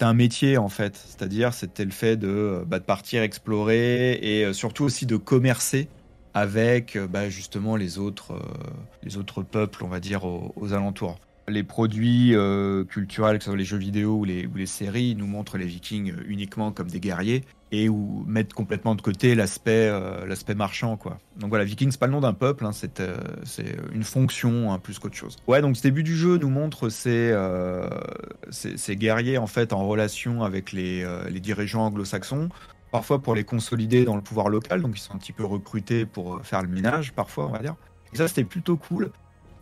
un 0.00 0.14
métier 0.14 0.58
en 0.58 0.68
fait. 0.68 0.96
C'est-à-dire, 0.96 1.54
c'était 1.54 1.84
le 1.84 1.92
fait 1.92 2.16
de, 2.16 2.64
bah, 2.66 2.80
de, 2.80 2.84
partir 2.84 3.22
explorer 3.22 4.14
et 4.14 4.52
surtout 4.52 4.82
aussi 4.82 5.06
de 5.06 5.16
commercer 5.16 5.88
avec 6.36 6.96
euh, 6.96 7.06
bah, 7.06 7.30
justement 7.30 7.76
les 7.76 7.98
autres, 7.98 8.34
euh, 8.34 8.40
les 9.02 9.16
autres 9.16 9.42
peuples, 9.42 9.82
on 9.82 9.88
va 9.88 10.00
dire, 10.00 10.24
aux, 10.24 10.74
alentours. 10.74 11.18
Les 11.48 11.62
produits 11.62 12.34
euh, 12.34 12.84
culturels, 12.84 13.38
que 13.38 13.44
ce 13.44 13.50
soit 13.50 13.56
les 13.56 13.64
jeux 13.64 13.78
vidéo 13.78 14.16
ou 14.16 14.24
les, 14.24 14.66
séries, 14.66 15.14
nous 15.14 15.26
montrent 15.26 15.56
les 15.56 15.64
vikings 15.64 16.12
uniquement 16.26 16.72
comme 16.72 16.88
des 16.88 17.00
guerriers 17.00 17.42
et 17.72 17.88
ou 17.88 18.22
mettent 18.26 18.52
complètement 18.52 18.94
de 18.94 19.00
côté 19.00 19.34
l'aspect 19.34 19.90
marchand 20.54 20.96
quoi. 20.96 21.18
Donc 21.36 21.48
voilà, 21.48 21.64
Viking 21.64 21.90
c'est 21.90 21.98
pas 21.98 22.06
le 22.06 22.12
nom 22.12 22.20
d'un 22.20 22.32
peuple, 22.32 22.64
hein, 22.64 22.70
c'est 22.72 23.00
une 23.92 24.04
fonction 24.04 24.72
hein, 24.72 24.78
plus 24.78 25.00
qu'autre 25.00 25.16
chose. 25.16 25.36
Ouais, 25.48 25.60
donc 25.62 25.76
ce 25.76 25.82
début 25.82 26.04
du 26.04 26.16
jeu 26.16 26.36
nous 26.38 26.48
montre 26.50 26.90
ces, 26.90 27.34
ces, 28.50 28.96
guerriers 28.96 29.38
en 29.38 29.48
fait 29.48 29.72
en 29.72 29.86
relation 29.86 30.44
avec 30.44 30.70
les, 30.70 31.04
les 31.28 31.40
dirigeants 31.40 31.86
anglo-saxons 31.86 32.50
parfois 32.90 33.20
pour 33.20 33.34
les 33.34 33.44
consolider 33.44 34.04
dans 34.04 34.16
le 34.16 34.22
pouvoir 34.22 34.48
local, 34.48 34.82
donc 34.82 34.98
ils 34.98 35.00
sont 35.00 35.14
un 35.14 35.18
petit 35.18 35.32
peu 35.32 35.44
recrutés 35.44 36.06
pour 36.06 36.36
euh, 36.36 36.42
faire 36.42 36.62
le 36.62 36.68
ménage, 36.68 37.12
parfois, 37.12 37.46
on 37.46 37.52
va 37.52 37.58
dire. 37.58 37.74
Et 38.12 38.16
ça, 38.16 38.28
c'était 38.28 38.44
plutôt 38.44 38.76
cool. 38.76 39.10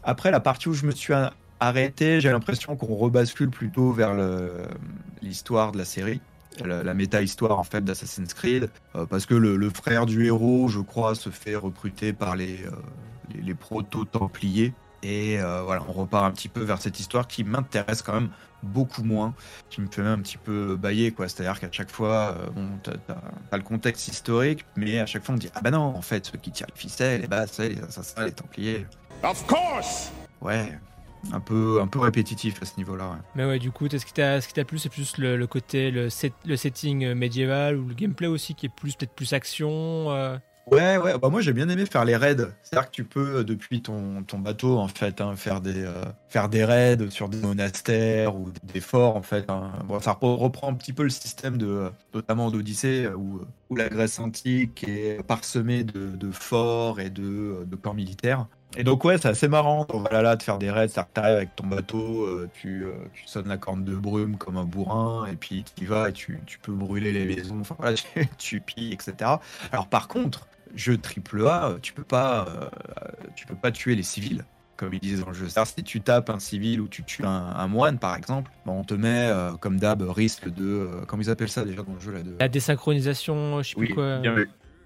Après, 0.03 0.31
la 0.31 0.41
partie 0.41 0.69
où 0.69 0.75
je 0.75 0.87
me 0.87 0.93
suis 0.93 1.15
arrêté, 1.61 2.21
j'ai 2.21 2.31
l'impression 2.31 2.77
qu'on 2.77 2.95
rebascule 2.95 3.51
plutôt 3.51 3.93
vers 3.93 4.15
l'histoire 5.23 5.73
de 5.73 5.79
la 5.79 5.85
série, 5.85 6.21
la, 6.63 6.95
méta-histoire 6.95 7.59
en 7.59 7.65
fait 7.65 7.85
d'Assassin's 7.85 8.35
Creed, 8.35 8.71
euh, 8.95 9.07
parce 9.07 9.27
que 9.27 9.35
le, 9.35 9.71
frère 9.71 10.07
du 10.07 10.27
héros, 10.27 10.69
je 10.69 10.81
crois, 10.81 11.15
se 11.15 11.31
fait 11.31 11.57
recruter 11.57 12.13
par 12.13 12.37
les, 12.37 12.65
euh, 12.65 12.71
les, 13.35 13.43
les 13.43 13.55
proto-templiers. 13.55 14.73
Et 15.05 15.39
voilà, 15.39 15.83
on 15.87 15.93
repart 15.93 16.25
un 16.25 16.31
petit 16.31 16.49
peu 16.49 16.63
vers 16.63 16.81
cette 16.81 16.99
histoire 16.99 17.29
qui 17.29 17.45
m'intéresse 17.45 18.03
quand 18.03 18.15
même 18.15 18.31
beaucoup 18.65 19.03
moins, 19.03 19.35
qui 19.71 19.81
me 19.81 19.87
fait 19.87 20.03
même 20.03 20.19
un 20.21 20.23
petit 20.23 20.39
peu 20.39 20.77
bailler, 20.77 21.13
quoi. 21.13 21.29
C'est-à-dire 21.29 21.61
qu'à 21.61 21.71
chaque 21.71 21.91
fois, 21.91 22.37
euh, 22.39 22.51
bon, 22.51 22.69
t'as, 22.83 22.93
as, 23.53 23.57
le 23.57 23.63
contexte 23.63 24.09
historique, 24.09 24.65
mais 24.77 24.99
à 24.99 25.07
chaque 25.07 25.25
fois 25.25 25.35
on 25.35 25.39
dit 25.39 25.51
ah 25.55 25.61
bah 25.61 25.71
non, 25.71 25.81
en 25.81 26.03
fait, 26.03 26.27
ceux 26.27 26.39
qui 26.39 26.51
tirent 26.51 26.67
les 26.75 26.81
ficelles, 26.81 27.21
les 27.21 27.27
basses, 27.27 27.59
les 27.61 27.81
assassins, 27.81 28.25
les 28.25 28.33
templiers. 28.33 28.87
Of 29.23 29.47
course. 29.47 30.11
Ouais. 30.41 30.79
Un 31.33 31.41
peu, 31.41 31.81
un 31.81 31.87
peu 31.87 32.01
répétitif 32.01 32.63
à 32.63 32.67
ce 32.67 32.77
niveau-là. 32.77 33.19
Mais 33.35 33.47
ouais, 33.47 33.59
du 33.59 33.71
coup, 33.71 33.89
ce 33.89 34.05
qui 34.05 34.13
t'a, 34.13 34.43
ce 34.43 34.49
qui 34.49 34.53
t'a 34.53 34.65
plu, 34.65 34.79
c'est 34.79 34.91
plus 34.91 35.17
le, 35.17 35.47
côté, 35.47 35.91
le, 35.91 36.09
le 36.45 36.57
setting 36.57 37.15
médiéval 37.15 37.79
ou 37.79 37.89
le 37.89 37.95
gameplay 37.95 38.27
aussi 38.27 38.55
qui 38.55 38.67
est 38.67 38.75
plus, 38.75 38.95
peut-être 38.95 39.15
plus 39.15 39.33
action. 39.33 40.11
Euh? 40.11 40.37
Ouais, 40.71 40.97
ouais, 40.97 41.19
bah 41.19 41.29
moi 41.29 41.43
j'ai 41.43 41.53
bien 41.53 41.69
aimé 41.69 41.85
faire 41.85 42.05
les 42.07 42.17
raids. 42.17 42.37
C'est-à-dire 42.63 42.91
que 42.91 42.95
tu 42.95 43.05
peux, 43.05 43.37
euh, 43.37 43.45
depuis 43.45 43.83
ton, 43.83 44.25
bateau, 44.39 44.79
en 44.79 44.89
fait, 44.89 45.21
hein, 45.21 45.37
faire, 45.37 45.61
des, 45.61 45.85
euh, 45.85 46.05
faire 46.29 46.49
des 46.49 46.65
raids 46.65 47.11
sur 47.11 47.29
des 47.29 47.39
monastères 47.39 48.35
ou 48.35 48.51
des 48.63 48.81
forts, 48.81 49.17
en 49.17 49.23
fait. 49.23 49.51
Hein. 49.51 49.73
Bon, 49.87 50.01
ça 50.01 50.13
reprend 50.13 50.71
un 50.71 50.75
petit 50.75 50.95
peu 50.95 51.03
le 51.03 51.11
système 51.11 51.59
de, 51.59 51.91
notamment 52.15 52.51
d'Odyssée, 52.51 53.09
où, 53.09 53.43
où 53.69 53.77
la 53.77 53.89
Grèce 53.91 54.19
antique 54.19 54.85
est 54.89 55.23
parsemée 55.27 55.85
de, 55.85 56.31
forts 56.33 56.99
et 56.99 57.11
de 57.11 57.77
camps 57.83 57.95
militaires. 57.95 58.47
Et 58.77 58.85
donc 58.85 59.05
ouais, 59.05 59.19
c'est 59.19 59.29
assez 59.29 59.49
marrant. 59.49 59.87
Là 60.11 60.37
de 60.37 60.43
faire 60.43 60.59
des 60.59 60.71
raids, 60.71 60.89
ça 60.89 61.07
t'arrives 61.13 61.37
avec 61.37 61.57
ton 61.57 61.67
bateau, 61.67 62.25
euh, 62.25 62.49
tu, 62.55 62.87
tu, 63.13 63.27
sonnes 63.27 63.49
la 63.49 63.57
corne 63.57 63.85
de 63.85 63.95
brume 63.95 64.37
comme 64.37 64.57
un 64.57 64.65
bourrin, 64.65 65.27
et 65.27 65.37
puis 65.37 65.65
tu 65.77 65.85
y 65.85 65.87
vas 65.87 66.09
et 66.09 66.13
tu, 66.13 66.41
tu 66.47 66.59
peux 66.59 66.73
brûler 66.73 67.13
les 67.13 67.25
maisons, 67.25 67.61
enfin 67.61 67.77
voilà, 67.79 67.97
tu, 68.15 68.29
tu 68.39 68.61
pilles, 68.61 68.93
etc. 68.93 69.31
Alors 69.73 69.87
par 69.87 70.09
contre, 70.09 70.47
jeu 70.75 70.99
triple 70.99 71.47
A, 71.47 71.77
tu 71.83 71.93
peux 71.93 72.05
pas, 72.05 72.47
euh, 72.49 72.69
tu 73.37 73.47
peux 73.47 73.55
pas 73.55 73.71
tuer 73.71 73.95
les 73.95 74.03
civils 74.03 74.45
comme 74.77 74.93
ils 74.93 75.01
disent 75.01 75.21
dans 75.21 75.29
le 75.29 75.35
jeu. 75.35 75.49
cest 75.49 75.75
si 75.77 75.85
tu 75.85 76.01
tapes 76.01 76.31
un 76.31 76.41
civil 76.41 76.81
ou 76.81 76.89
tu 76.89 77.05
tues 77.05 77.25
un, 77.25 77.69
moine, 77.69 77.99
par 77.99 78.17
exemple, 78.17 78.51
bah, 78.67 78.73
on 78.73 78.83
te 78.83 78.95
met, 78.95 79.29
euh, 79.29 79.53
comme 79.53 79.79
d'hab, 79.79 80.03
risque 80.03 80.53
de. 80.53 80.65
Euh, 80.65 81.05
comment 81.07 81.23
ils 81.23 81.31
appellent 81.31 81.49
ça 81.49 81.65
déjà 81.65 81.83
dans 81.83 81.95
le 81.95 82.01
jeu 82.01 82.13
là, 82.13 82.23
de... 82.23 82.35
La 82.41 82.49
désynchronisation, 82.49 83.63
je 83.63 83.69
sais 83.69 83.75
plus 83.77 83.95
quoi. 83.95 84.21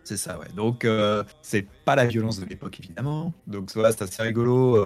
C'est 0.08 0.16
ça, 0.16 0.38
ouais. 0.38 0.48
Donc, 0.56 0.86
c'est 1.42 1.66
pas 1.84 1.94
la 1.94 2.06
violence 2.06 2.40
de 2.40 2.46
l'époque, 2.46 2.80
évidemment. 2.80 3.34
Donc, 3.46 3.70
ça, 3.70 3.92
c'est 3.92 4.04
assez 4.04 4.22
rigolo. 4.22 4.82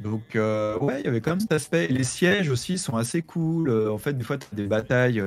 Donc, 0.00 0.22
ouais, 0.34 1.00
il 1.00 1.04
y 1.04 1.08
avait 1.08 1.20
quand 1.20 1.30
même 1.30 1.40
cet 1.40 1.52
aspect. 1.52 1.86
Les 1.86 2.02
sièges 2.02 2.50
aussi 2.50 2.78
sont 2.78 2.96
assez 2.96 3.22
cool. 3.22 3.70
en 3.88 3.98
fait, 3.98 4.14
des 4.14 4.24
fois, 4.24 4.36
tu 4.36 4.48
as 4.52 4.56
des 4.56 4.66
batailles 4.66 5.22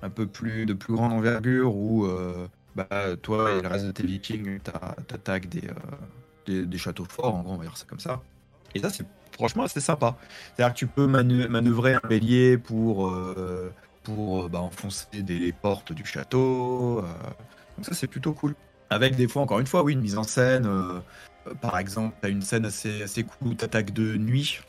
un 0.00 0.08
peu 0.08 0.26
plus 0.26 0.64
de 0.64 0.72
plus 0.72 0.94
grande 0.94 1.12
envergure 1.12 1.76
où 1.76 2.08
bah, 2.74 2.88
toi 3.20 3.52
et 3.52 3.60
le 3.60 3.68
reste 3.68 3.84
de 3.84 3.92
tes 3.92 4.06
vikings 4.06 4.60
t'attaques 4.60 5.50
des, 5.50 5.68
des, 6.46 6.64
des, 6.64 6.78
châteaux 6.78 7.04
forts, 7.04 7.34
en 7.34 7.42
gros, 7.42 7.52
on 7.52 7.56
va 7.58 7.64
dire 7.64 7.76
ça 7.76 7.84
comme 7.84 8.00
ça. 8.00 8.22
Et 8.74 8.78
ça, 8.78 8.88
c'est 8.88 9.04
franchement 9.32 9.64
assez 9.64 9.80
sympa. 9.80 10.16
C'est-à-dire 10.56 10.72
que 10.72 10.78
tu 10.78 10.86
peux 10.86 11.06
manœuvrer 11.06 11.92
un 12.02 12.08
bélier 12.08 12.56
pour, 12.56 13.14
pour 14.04 14.48
bah, 14.48 14.60
enfoncer 14.60 15.22
des, 15.22 15.38
les 15.38 15.52
portes 15.52 15.92
du 15.92 16.06
château. 16.06 17.04
Donc 17.80 17.86
ça, 17.86 17.94
c'est 17.94 18.06
plutôt 18.06 18.34
cool. 18.34 18.54
Avec 18.90 19.16
des 19.16 19.26
fois, 19.26 19.42
encore 19.42 19.58
une 19.58 19.66
fois, 19.66 19.82
oui, 19.82 19.94
une 19.94 20.00
mise 20.00 20.18
en 20.18 20.24
scène. 20.24 20.68
par 21.62 21.78
exemple, 21.78 22.14
tu 22.20 22.26
as 22.26 22.30
une 22.30 22.42
scène 22.42 22.66
assez, 22.66 23.02
assez 23.02 23.24
cool 23.24 23.48
où 23.48 23.54
tu 23.54 23.64
attaques 23.64 23.92
de 23.92 24.16
nuit 24.16 24.60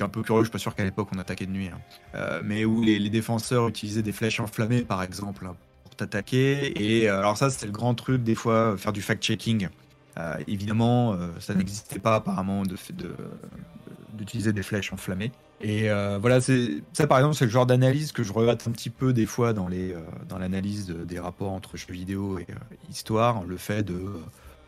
un 0.00 0.08
peu 0.08 0.22
curieux, 0.22 0.42
je 0.42 0.46
suis 0.46 0.52
pas 0.52 0.58
sûr 0.58 0.74
qu'à 0.74 0.84
l'époque 0.84 1.08
on 1.14 1.18
attaquait 1.18 1.46
de 1.46 1.52
nuit, 1.52 1.68
hein. 1.68 1.78
euh, 2.14 2.40
mais 2.44 2.64
où 2.64 2.82
les, 2.82 3.10
défenseurs 3.10 3.68
utilisaient 3.68 4.02
des 4.02 4.12
flèches 4.12 4.40
enflammées 4.40 4.82
par 4.82 5.02
exemple 5.02 5.46
hein, 5.46 5.56
pour 5.84 5.94
t'attaquer. 5.94 6.72
Et 6.82 7.08
euh, 7.08 7.18
alors 7.18 7.36
ça 7.36 7.50
c'est 7.50 7.66
le 7.66 7.72
grand 7.72 7.94
truc 7.94 8.22
des 8.22 8.34
fois, 8.34 8.76
faire 8.76 8.92
du 8.92 9.02
fact-checking. 9.02 9.68
Euh, 10.16 10.36
évidemment, 10.46 11.16
ça 11.40 11.54
n'existait 11.54 11.98
pas 11.98 12.16
apparemment 12.16 12.62
de 12.62 12.76
d'utiliser 14.14 14.52
des 14.52 14.62
flèches 14.62 14.92
enflammées. 14.92 15.32
Et 15.60 15.88
voilà, 16.20 16.40
c'est 16.40 16.82
ça 16.92 17.06
par 17.06 17.18
exemple, 17.18 17.36
c'est 17.36 17.44
le 17.44 17.50
genre 17.50 17.66
d'analyse 17.66 18.12
que 18.12 18.22
je 18.22 18.32
regrette 18.32 18.66
un 18.66 18.70
petit 18.70 18.90
peu 18.90 19.12
des 19.12 19.26
fois 19.26 19.52
dans 19.52 19.68
les 19.68 19.94
dans 20.28 20.38
l'analyse 20.38 20.88
des 20.88 21.18
rapports 21.18 21.52
entre 21.52 21.76
jeux 21.76 21.92
vidéo 21.92 22.38
et 22.38 22.46
histoire, 22.90 23.44
le 23.44 23.56
fait 23.56 23.82
de 23.82 24.00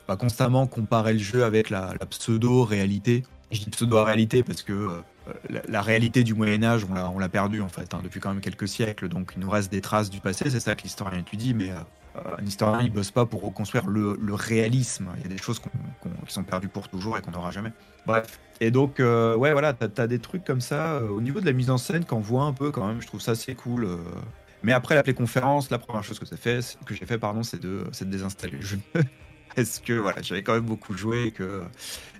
pas 0.06 0.16
constamment 0.16 0.66
comparer 0.66 1.12
le 1.12 1.18
jeu 1.18 1.44
avec 1.44 1.70
la, 1.70 1.94
pseudo-réalité. 2.08 3.24
Je 3.50 3.60
dis 3.60 3.70
pseudo-réalité 3.70 4.42
parce 4.42 4.62
que 4.62 4.72
euh, 4.72 5.60
la, 5.68 5.82
réalité 5.82 6.24
du 6.24 6.34
Moyen 6.34 6.62
Âge, 6.62 6.86
on 6.88 7.18
l'a 7.18 7.28
perdu 7.28 7.60
en 7.60 7.68
fait, 7.68 7.92
hein, 7.94 8.00
depuis 8.02 8.20
quand 8.20 8.30
même 8.30 8.40
quelques 8.40 8.68
siècles. 8.68 9.08
Donc 9.08 9.32
il 9.36 9.40
nous 9.40 9.50
reste 9.50 9.70
des 9.70 9.80
traces 9.80 10.10
du 10.10 10.20
passé, 10.20 10.50
c'est 10.50 10.60
ça 10.60 10.74
que 10.74 10.82
l'historien 10.82 11.18
étudie, 11.18 11.54
mais 11.54 11.70
euh, 11.70 11.74
euh, 11.74 11.80
un 12.38 12.44
historien 12.44 12.80
il 12.82 12.92
bosse 12.92 13.10
pas 13.10 13.26
pour 13.26 13.42
reconstruire 13.42 13.86
le, 13.86 14.16
réalisme. 14.34 15.08
Il 15.18 15.22
y 15.22 15.26
a 15.26 15.28
des 15.28 15.42
choses 15.42 15.58
qui 15.58 15.68
sont 16.28 16.44
perdues 16.44 16.68
pour 16.68 16.88
toujours 16.88 17.16
et 17.18 17.22
qu'on 17.22 17.30
n'aura 17.30 17.50
jamais. 17.50 17.72
Bref. 18.06 18.38
Et 18.60 18.70
donc 18.70 18.98
ouais 18.98 19.52
voilà, 19.52 19.72
t'as 19.72 20.02
as 20.02 20.06
des 20.06 20.18
trucs 20.18 20.44
comme 20.44 20.60
ça. 20.60 21.02
au 21.02 21.20
niveau 21.20 21.40
de 21.40 21.46
la 21.46 21.52
mise 21.52 21.70
en 21.70 21.78
scène, 21.78 22.04
qu'on 22.04 22.20
voit 22.20 22.44
un 22.44 22.52
peu 22.52 22.70
quand 22.70 22.86
même, 22.86 23.00
je 23.00 23.06
trouve 23.06 23.20
ça 23.20 23.32
assez 23.32 23.54
cool. 23.54 23.88
Mais 24.62 24.72
après 24.72 24.94
la 24.94 25.02
conférence, 25.12 25.70
la 25.70 25.78
première 25.78 26.02
chose 26.02 26.18
que 26.18 26.94
j'ai 26.94 27.06
fait 27.06 27.18
pardon, 27.18 27.42
c'est 27.42 27.60
de, 27.60 27.84
de 27.84 28.04
désinstaller 28.04 28.56
le 28.56 28.62
jeu. 28.62 28.78
Parce 29.56 29.78
que 29.78 29.94
voilà, 29.94 30.20
j'avais 30.22 30.42
quand 30.42 30.54
même 30.54 30.66
beaucoup 30.66 30.94
joué 30.94 31.24
et 31.24 31.30
que 31.30 31.62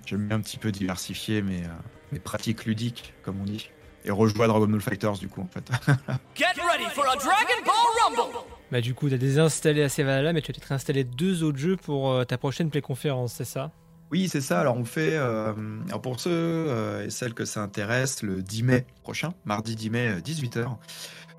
j'aime 0.05 0.27
bien 0.27 0.37
un 0.37 0.41
petit 0.41 0.57
peu 0.57 0.71
diversifier 0.71 1.41
mes, 1.41 1.63
mes 2.11 2.19
pratiques 2.19 2.65
ludiques, 2.65 3.13
comme 3.23 3.39
on 3.41 3.43
dit. 3.43 3.69
Et 4.05 4.11
rejouer 4.11 4.45
à 4.45 4.47
Dragon 4.47 4.67
Ball 4.67 4.81
Fighters, 4.81 5.17
du 5.19 5.27
coup, 5.27 5.41
en 5.41 5.47
fait. 5.47 5.69
Get 6.35 6.55
ready 6.55 6.89
for 6.95 7.05
a 7.05 7.15
Dragon 7.15 7.63
Ball 7.65 8.25
Rumble 8.25 8.56
Bah, 8.71 8.81
du 8.81 8.93
coup, 8.93 9.09
t'as 9.09 9.17
désinstallé 9.17 9.81
assez 9.81 10.03
Valhalla, 10.03 10.33
mais 10.33 10.41
tu 10.41 10.51
as 10.51 10.53
peut-être 10.53 10.71
installé 10.71 11.03
deux 11.03 11.43
autres 11.43 11.57
jeux 11.57 11.77
pour 11.77 12.11
euh, 12.11 12.23
ta 12.25 12.37
prochaine 12.37 12.69
Play-conférence, 12.69 13.33
c'est 13.33 13.45
ça? 13.45 13.71
Oui, 14.11 14.27
c'est 14.29 14.41
ça. 14.41 14.59
Alors, 14.59 14.77
on 14.77 14.85
fait, 14.85 15.13
euh, 15.13 15.53
alors 15.87 16.01
pour 16.01 16.19
ceux 16.19 16.31
euh, 16.31 17.05
et 17.05 17.09
celles 17.09 17.33
que 17.33 17.45
ça 17.45 17.61
intéresse, 17.61 18.23
le 18.23 18.41
10 18.41 18.63
mai 18.63 18.85
prochain, 19.03 19.33
mardi 19.45 19.75
10 19.75 19.89
mai, 19.89 20.19
18h, 20.19 20.77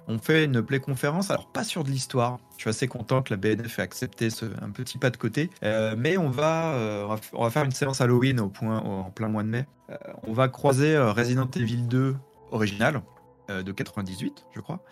on 0.09 0.19
fait 0.19 0.47
une 0.47 0.63
play 0.63 0.81
conférence, 0.81 1.31
alors 1.31 1.47
pas 1.47 1.65
sur 1.65 1.85
de 1.85 1.91
l'histoire. 1.91 2.39
Je 2.57 2.63
suis 2.63 2.71
assez 2.71 2.89
content 2.89 3.23
que 3.23 3.33
la 3.33 3.37
BNF 3.37 3.79
ait 3.79 3.83
accepté 3.83 4.31
ce, 4.31 4.47
un 4.63 4.71
petit 4.71 4.97
pas 4.97 5.11
de 5.11 5.19
côté. 5.19 5.51
Euh, 5.63 5.95
mais 5.99 6.17
on 6.17 6.31
va, 6.31 6.73
euh, 6.73 7.17
on 7.35 7.45
va 7.45 7.51
faire 7.51 7.65
une 7.65 7.73
séance 7.73 8.01
Halloween 8.01 8.41
au 8.41 8.49
point, 8.49 8.79
en 8.79 9.11
plein 9.11 9.29
mois 9.29 9.43
de 9.43 9.49
mai. 9.49 9.67
Euh, 9.91 9.97
on 10.27 10.33
va 10.33 10.49
croiser 10.49 10.99
Resident 10.99 11.49
Evil 11.55 11.83
2 11.87 12.17
original 12.51 13.03
de 13.49 13.73
98, 13.73 14.45
je 14.55 14.61
crois, 14.61 14.83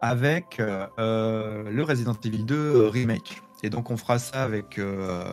avec 0.00 0.58
le 0.58 1.82
Resident 1.82 2.16
Evil 2.24 2.44
2 2.44 2.88
remake. 2.88 3.42
Et 3.64 3.70
donc 3.70 3.90
on 3.90 3.96
fera 3.96 4.18
ça 4.18 4.42
avec 4.42 4.78
euh, 4.78 5.24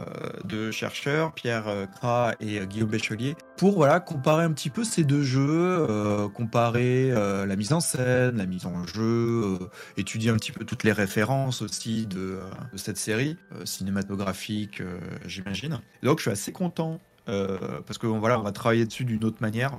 deux 0.45 0.71
chercheurs, 0.71 1.33
Pierre 1.33 1.67
euh, 1.67 1.85
Kra 1.85 2.33
et 2.39 2.61
euh, 2.61 2.65
Guillaume 2.65 2.89
Béchelier, 2.89 3.35
pour 3.57 3.73
voilà 3.73 3.99
comparer 3.99 4.45
un 4.45 4.53
petit 4.53 4.69
peu 4.69 4.85
ces 4.85 5.03
deux 5.03 5.21
jeux, 5.21 5.85
comparer 6.33 7.11
la 7.11 7.55
mise 7.57 7.73
en 7.73 7.81
scène, 7.81 8.37
la 8.37 8.45
mise 8.45 8.65
en 8.65 8.87
jeu, 8.87 9.59
étudier 9.97 10.31
un 10.31 10.35
petit 10.35 10.53
peu 10.53 10.63
toutes 10.63 10.85
les 10.85 10.93
références 10.93 11.61
aussi 11.61 12.07
de, 12.07 12.39
cette 12.75 12.97
série 12.97 13.37
cinématographique, 13.65 14.81
j'imagine. 15.25 15.81
Donc 16.01 16.19
je 16.19 16.23
suis 16.23 16.31
assez 16.31 16.53
content 16.53 16.99
parce 17.25 17.97
que 17.99 18.07
voilà, 18.07 18.37
va 18.37 18.51
travailler 18.51 18.85
dessus 18.85 19.03
d'une 19.03 19.23
autre 19.25 19.41
manière 19.41 19.77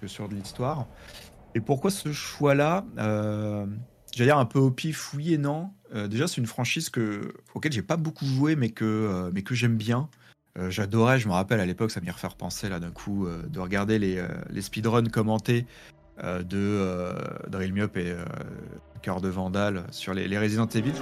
que 0.00 0.06
sur 0.06 0.28
de 0.28 0.34
l'histoire. 0.34 0.86
Et 1.54 1.60
pourquoi 1.60 1.90
ce 1.90 2.12
choix-là 2.12 2.84
J'allais 4.14 4.28
dire 4.28 4.38
un 4.38 4.44
peu 4.44 4.58
au 4.58 4.70
pif, 4.70 5.14
oui 5.14 5.32
et 5.32 5.38
non. 5.38 5.70
Euh, 5.94 6.06
déjà, 6.06 6.28
c'est 6.28 6.36
une 6.36 6.46
franchise 6.46 6.90
que, 6.90 7.32
auquel 7.54 7.72
j'ai 7.72 7.82
pas 7.82 7.96
beaucoup 7.96 8.26
joué, 8.26 8.56
mais 8.56 8.68
que, 8.68 8.84
euh, 8.84 9.30
mais 9.32 9.42
que 9.42 9.54
j'aime 9.54 9.76
bien. 9.76 10.10
Euh, 10.58 10.68
j'adorais, 10.70 11.18
je 11.18 11.28
me 11.28 11.32
rappelle 11.32 11.60
à 11.60 11.66
l'époque, 11.66 11.90
ça 11.90 12.02
m'y 12.02 12.10
refait 12.10 12.26
repenser 12.26 12.68
là 12.68 12.78
d'un 12.78 12.90
coup, 12.90 13.26
de 13.26 13.58
regarder 13.58 13.98
les, 13.98 14.22
les 14.50 14.60
speedruns 14.60 15.08
commentés 15.08 15.66
de 16.22 17.14
Drill 17.48 17.72
Me 17.72 17.84
Up 17.84 17.96
et 17.96 18.14
Cœur 19.00 19.22
de 19.22 19.30
Vandal 19.30 19.84
sur 19.90 20.12
les, 20.12 20.28
les 20.28 20.38
Resident 20.38 20.66
Evil. 20.66 20.92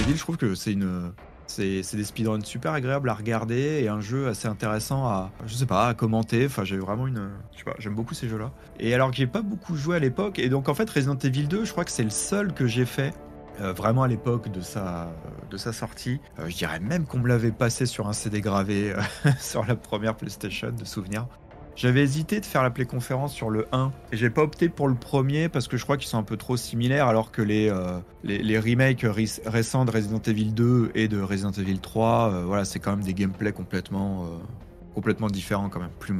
Evil, 0.00 0.16
je 0.16 0.20
trouve 0.20 0.36
que 0.36 0.56
c'est 0.56 0.72
une 0.72 1.12
c'est 1.46 1.82
des 1.94 2.04
speedruns 2.04 2.44
super 2.44 2.72
agréables 2.72 3.08
à 3.08 3.14
regarder 3.14 3.80
et 3.82 3.88
un 3.88 4.00
jeu 4.00 4.28
assez 4.28 4.48
intéressant 4.48 5.06
à, 5.06 5.30
je 5.46 5.54
sais 5.54 5.66
pas, 5.66 5.88
à 5.88 5.94
commenter. 5.94 6.48
Je 6.48 6.76
j'aime 7.78 7.94
beaucoup 7.94 8.14
ces 8.14 8.28
jeux-là. 8.28 8.50
Et 8.80 8.94
alors 8.94 9.10
que 9.10 9.16
j'ai 9.16 9.26
pas 9.26 9.42
beaucoup 9.42 9.76
joué 9.76 9.96
à 9.96 9.98
l'époque, 9.98 10.38
et 10.38 10.48
donc 10.48 10.68
en 10.68 10.74
fait 10.74 10.88
Resident 10.88 11.18
Evil 11.18 11.46
2, 11.46 11.64
je 11.64 11.72
crois 11.72 11.84
que 11.84 11.90
c'est 11.90 12.04
le 12.04 12.10
seul 12.10 12.52
que 12.52 12.66
j'ai 12.66 12.86
fait 12.86 13.12
euh, 13.60 13.72
vraiment 13.72 14.02
à 14.02 14.08
l'époque 14.08 14.50
de 14.50 14.60
sa, 14.60 15.12
de 15.50 15.56
sa 15.56 15.72
sortie. 15.72 16.20
Euh, 16.38 16.48
je 16.48 16.56
dirais 16.56 16.80
même 16.80 17.06
qu'on 17.06 17.18
me 17.18 17.28
l'avait 17.28 17.52
passé 17.52 17.86
sur 17.86 18.08
un 18.08 18.12
CD 18.12 18.40
gravé 18.40 18.92
euh, 18.92 19.30
sur 19.38 19.64
la 19.64 19.76
première 19.76 20.16
PlayStation 20.16 20.72
de 20.72 20.84
souvenir. 20.84 21.26
J'avais 21.76 22.02
hésité 22.02 22.38
de 22.38 22.46
faire 22.46 22.62
la 22.62 22.70
conférence 22.70 23.32
sur 23.32 23.50
le 23.50 23.66
1 23.72 23.92
et 24.12 24.16
j'ai 24.16 24.30
pas 24.30 24.42
opté 24.42 24.68
pour 24.68 24.86
le 24.86 24.94
premier 24.94 25.48
parce 25.48 25.66
que 25.66 25.76
je 25.76 25.82
crois 25.82 25.96
qu'ils 25.96 26.06
sont 26.06 26.18
un 26.18 26.22
peu 26.22 26.36
trop 26.36 26.56
similaires 26.56 27.08
alors 27.08 27.32
que 27.32 27.42
les, 27.42 27.68
euh, 27.68 27.98
remakes 28.24 29.04
récents 29.44 29.84
de 29.84 29.90
Resident 29.90 30.20
Evil 30.24 30.52
2 30.52 30.92
et 30.94 31.08
de 31.08 31.20
Resident 31.20 31.50
Evil 31.50 31.80
3, 31.80 32.30
euh, 32.30 32.44
voilà, 32.44 32.64
c'est 32.64 32.78
quand 32.78 32.92
même 32.92 33.04
des 33.04 33.14
gameplays 33.14 33.52
complètement, 33.52 34.24
euh, 34.24 34.26
complètement 34.94 35.26
différents 35.26 35.68
quand 35.68 35.80
même, 35.80 35.90
plus 35.98 36.14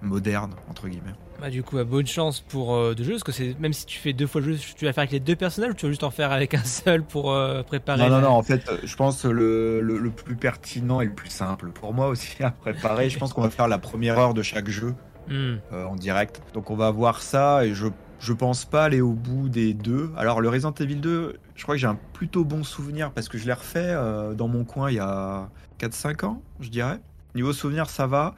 modernes 0.00 0.54
entre 0.70 0.88
guillemets. 0.88 1.14
Bah 1.40 1.50
du 1.50 1.62
coup, 1.62 1.82
bonne 1.84 2.06
chance 2.06 2.40
pour 2.40 2.74
euh, 2.74 2.94
deux 2.94 3.04
jeux, 3.04 3.12
parce 3.12 3.24
que 3.24 3.32
c'est 3.32 3.58
même 3.58 3.72
si 3.72 3.84
tu 3.84 3.98
fais 3.98 4.12
deux 4.12 4.26
fois 4.26 4.40
le 4.40 4.54
jeu, 4.54 4.58
tu 4.76 4.84
vas 4.86 4.92
faire 4.92 5.02
avec 5.02 5.12
les 5.12 5.20
deux 5.20 5.36
personnages 5.36 5.72
ou 5.72 5.74
tu 5.74 5.86
vas 5.86 5.90
juste 5.90 6.04
en 6.04 6.10
faire 6.10 6.32
avec 6.32 6.54
un 6.54 6.64
seul 6.64 7.02
pour 7.02 7.32
euh, 7.32 7.62
préparer 7.62 8.00
Non, 8.00 8.08
non, 8.08 8.20
non, 8.20 8.30
en 8.30 8.42
fait, 8.42 8.68
euh, 8.68 8.78
je 8.82 8.96
pense 8.96 9.24
le, 9.24 9.80
le, 9.80 10.10
plus 10.10 10.36
pertinent 10.36 11.00
et 11.00 11.04
le 11.04 11.12
plus 11.12 11.28
simple 11.28 11.70
pour 11.70 11.92
moi 11.92 12.08
aussi 12.08 12.42
à 12.42 12.50
préparer, 12.50 13.10
je 13.10 13.18
pense 13.18 13.32
qu'on 13.32 13.42
va 13.42 13.50
faire 13.50 13.68
la 13.68 13.78
première 13.78 14.18
heure 14.18 14.34
de 14.34 14.42
chaque 14.42 14.68
jeu 14.68 14.94
hmm. 15.28 15.56
en 15.72 15.94
direct. 15.96 16.40
Donc 16.54 16.70
on 16.70 16.76
va 16.76 16.90
voir 16.90 17.20
ça 17.20 17.66
et 17.66 17.74
je, 17.74 17.88
je 18.18 18.32
pense 18.32 18.64
pas 18.64 18.84
aller 18.84 19.02
au 19.02 19.12
bout 19.12 19.48
des 19.48 19.74
deux. 19.74 20.10
Alors 20.16 20.40
le 20.40 20.48
Resident 20.48 20.72
Evil 20.72 20.96
2, 20.96 21.36
je 21.54 21.62
crois 21.62 21.74
que 21.74 21.80
j'ai 21.80 21.86
un 21.86 21.98
plutôt 22.14 22.44
bon 22.44 22.64
souvenir 22.64 23.12
parce 23.12 23.28
que 23.28 23.36
je 23.36 23.46
l'ai 23.46 23.52
refait 23.52 23.94
dans 24.34 24.48
mon 24.48 24.64
coin 24.64 24.90
il 24.90 24.96
y 24.96 25.00
a 25.00 25.50
4-5 25.80 26.24
ans, 26.24 26.42
je 26.60 26.70
dirais. 26.70 26.98
Niveau 27.34 27.52
souvenir, 27.52 27.90
ça 27.90 28.06
va. 28.06 28.34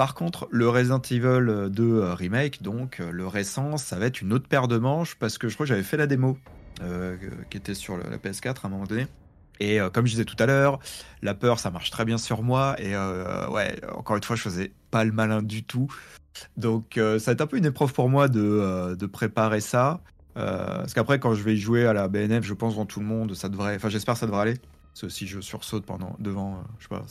Par 0.00 0.14
contre, 0.14 0.48
le 0.50 0.66
Resident 0.66 1.02
Evil 1.10 1.68
2 1.68 1.82
euh, 1.82 2.14
Remake, 2.14 2.62
donc 2.62 3.00
euh, 3.00 3.10
le 3.10 3.26
récent, 3.26 3.76
ça 3.76 3.98
va 3.98 4.06
être 4.06 4.22
une 4.22 4.32
autre 4.32 4.48
paire 4.48 4.66
de 4.66 4.78
manches 4.78 5.14
parce 5.14 5.36
que 5.36 5.50
je 5.50 5.52
crois 5.52 5.66
que 5.66 5.68
j'avais 5.68 5.82
fait 5.82 5.98
la 5.98 6.06
démo 6.06 6.38
euh, 6.80 7.18
qui 7.50 7.58
était 7.58 7.74
sur 7.74 7.98
la 7.98 8.16
PS4 8.16 8.46
à 8.62 8.68
un 8.68 8.70
moment 8.70 8.86
donné. 8.86 9.08
Et 9.60 9.78
comme 9.92 10.06
je 10.06 10.12
disais 10.12 10.24
tout 10.24 10.36
à 10.38 10.46
l'heure, 10.46 10.78
la 11.20 11.34
peur, 11.34 11.58
ça 11.58 11.70
marche 11.70 11.90
très 11.90 12.06
bien 12.06 12.16
sur 12.16 12.42
moi. 12.42 12.76
Et 12.78 12.96
ouais, 13.52 13.78
encore 13.94 14.16
une 14.16 14.22
fois, 14.22 14.36
je 14.36 14.40
faisais 14.40 14.72
pas 14.90 15.04
le 15.04 15.12
malin 15.12 15.42
du 15.42 15.64
tout. 15.64 15.94
Donc 16.56 16.92
ça 16.94 17.18
va 17.18 17.32
être 17.32 17.42
un 17.42 17.46
peu 17.46 17.58
une 17.58 17.66
épreuve 17.66 17.92
pour 17.92 18.08
moi 18.08 18.28
de, 18.28 19.06
préparer 19.12 19.60
ça. 19.60 20.00
parce 20.34 20.94
qu'après, 20.94 21.18
quand 21.18 21.34
je 21.34 21.42
vais 21.42 21.56
jouer 21.56 21.84
à 21.84 21.92
la 21.92 22.08
BNF, 22.08 22.42
je 22.42 22.54
pense 22.54 22.72
devant 22.72 22.86
tout 22.86 23.00
le 23.00 23.06
monde, 23.06 23.34
ça 23.34 23.50
devrait. 23.50 23.76
Enfin, 23.76 23.90
j'espère 23.90 24.14
que 24.14 24.20
ça 24.20 24.26
devrait 24.26 24.40
aller. 24.40 24.56
Parce 24.94 25.02
que 25.02 25.08
si 25.10 25.26
je 25.26 25.42
sursaute 25.42 25.84
pendant 25.84 26.16
devant, 26.20 26.64
je 26.78 26.84
sais 26.84 26.88
pas, 26.88 27.04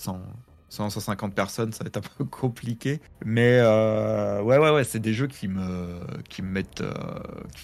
sans, 0.69 0.89
150 0.89 1.33
personnes, 1.33 1.73
ça 1.73 1.83
va 1.83 1.87
être 1.87 1.97
un 1.97 2.01
peu 2.17 2.23
compliqué. 2.23 3.01
Mais 3.25 3.59
euh, 3.59 4.41
ouais, 4.41 4.57
ouais, 4.57 4.69
ouais, 4.69 4.83
c'est 4.83 4.99
des 4.99 5.13
jeux 5.13 5.27
qui 5.27 5.47
me, 5.47 5.99
qui 6.29 6.41
me 6.41 6.49
mettent, 6.49 6.81
euh, 6.81 6.93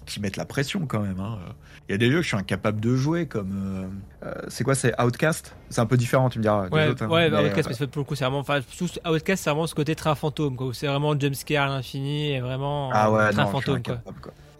qui, 0.05 0.19
mettent 0.19 0.37
la 0.37 0.45
pression 0.45 0.85
quand 0.87 0.99
même. 0.99 1.19
Hein. 1.19 1.39
Il 1.87 1.91
y 1.91 1.95
a 1.95 1.97
des 1.97 2.07
jeux 2.07 2.17
que 2.17 2.23
je 2.23 2.27
suis 2.29 2.37
incapable 2.37 2.81
de 2.81 2.95
jouer, 2.95 3.27
comme 3.27 4.01
euh, 4.23 4.33
c'est 4.47 4.63
quoi, 4.63 4.75
c'est 4.75 4.99
Outcast? 4.99 5.55
C'est 5.69 5.81
un 5.81 5.85
peu 5.85 5.97
différent, 5.97 6.29
tu 6.29 6.39
me 6.39 6.43
diras. 6.43 6.67
Ouais, 6.69 6.93
hein. 6.99 7.07
ouais 7.07 7.29
bah, 7.29 7.43
Outcast, 7.43 7.79
mais 7.79 7.87
pour 7.87 8.01
le 8.01 8.05
coup, 8.05 8.15
c'est 8.15 8.25
vraiment, 8.25 8.39
enfin, 8.39 8.59
Outcast, 9.05 9.43
c'est 9.43 9.49
vraiment 9.49 9.67
ce 9.67 9.75
côté 9.75 9.95
train 9.95 10.15
fantôme, 10.15 10.55
quoi. 10.55 10.71
C'est 10.73 10.87
vraiment 10.87 11.17
jumpscare 11.17 11.71
à 11.71 11.75
l'infini 11.75 12.31
et 12.31 12.41
vraiment 12.41 12.89
ah 12.91 13.11
ouais, 13.11 13.31
train 13.31 13.45
non, 13.45 13.51
fantôme, 13.51 13.83
quoi. 13.83 14.01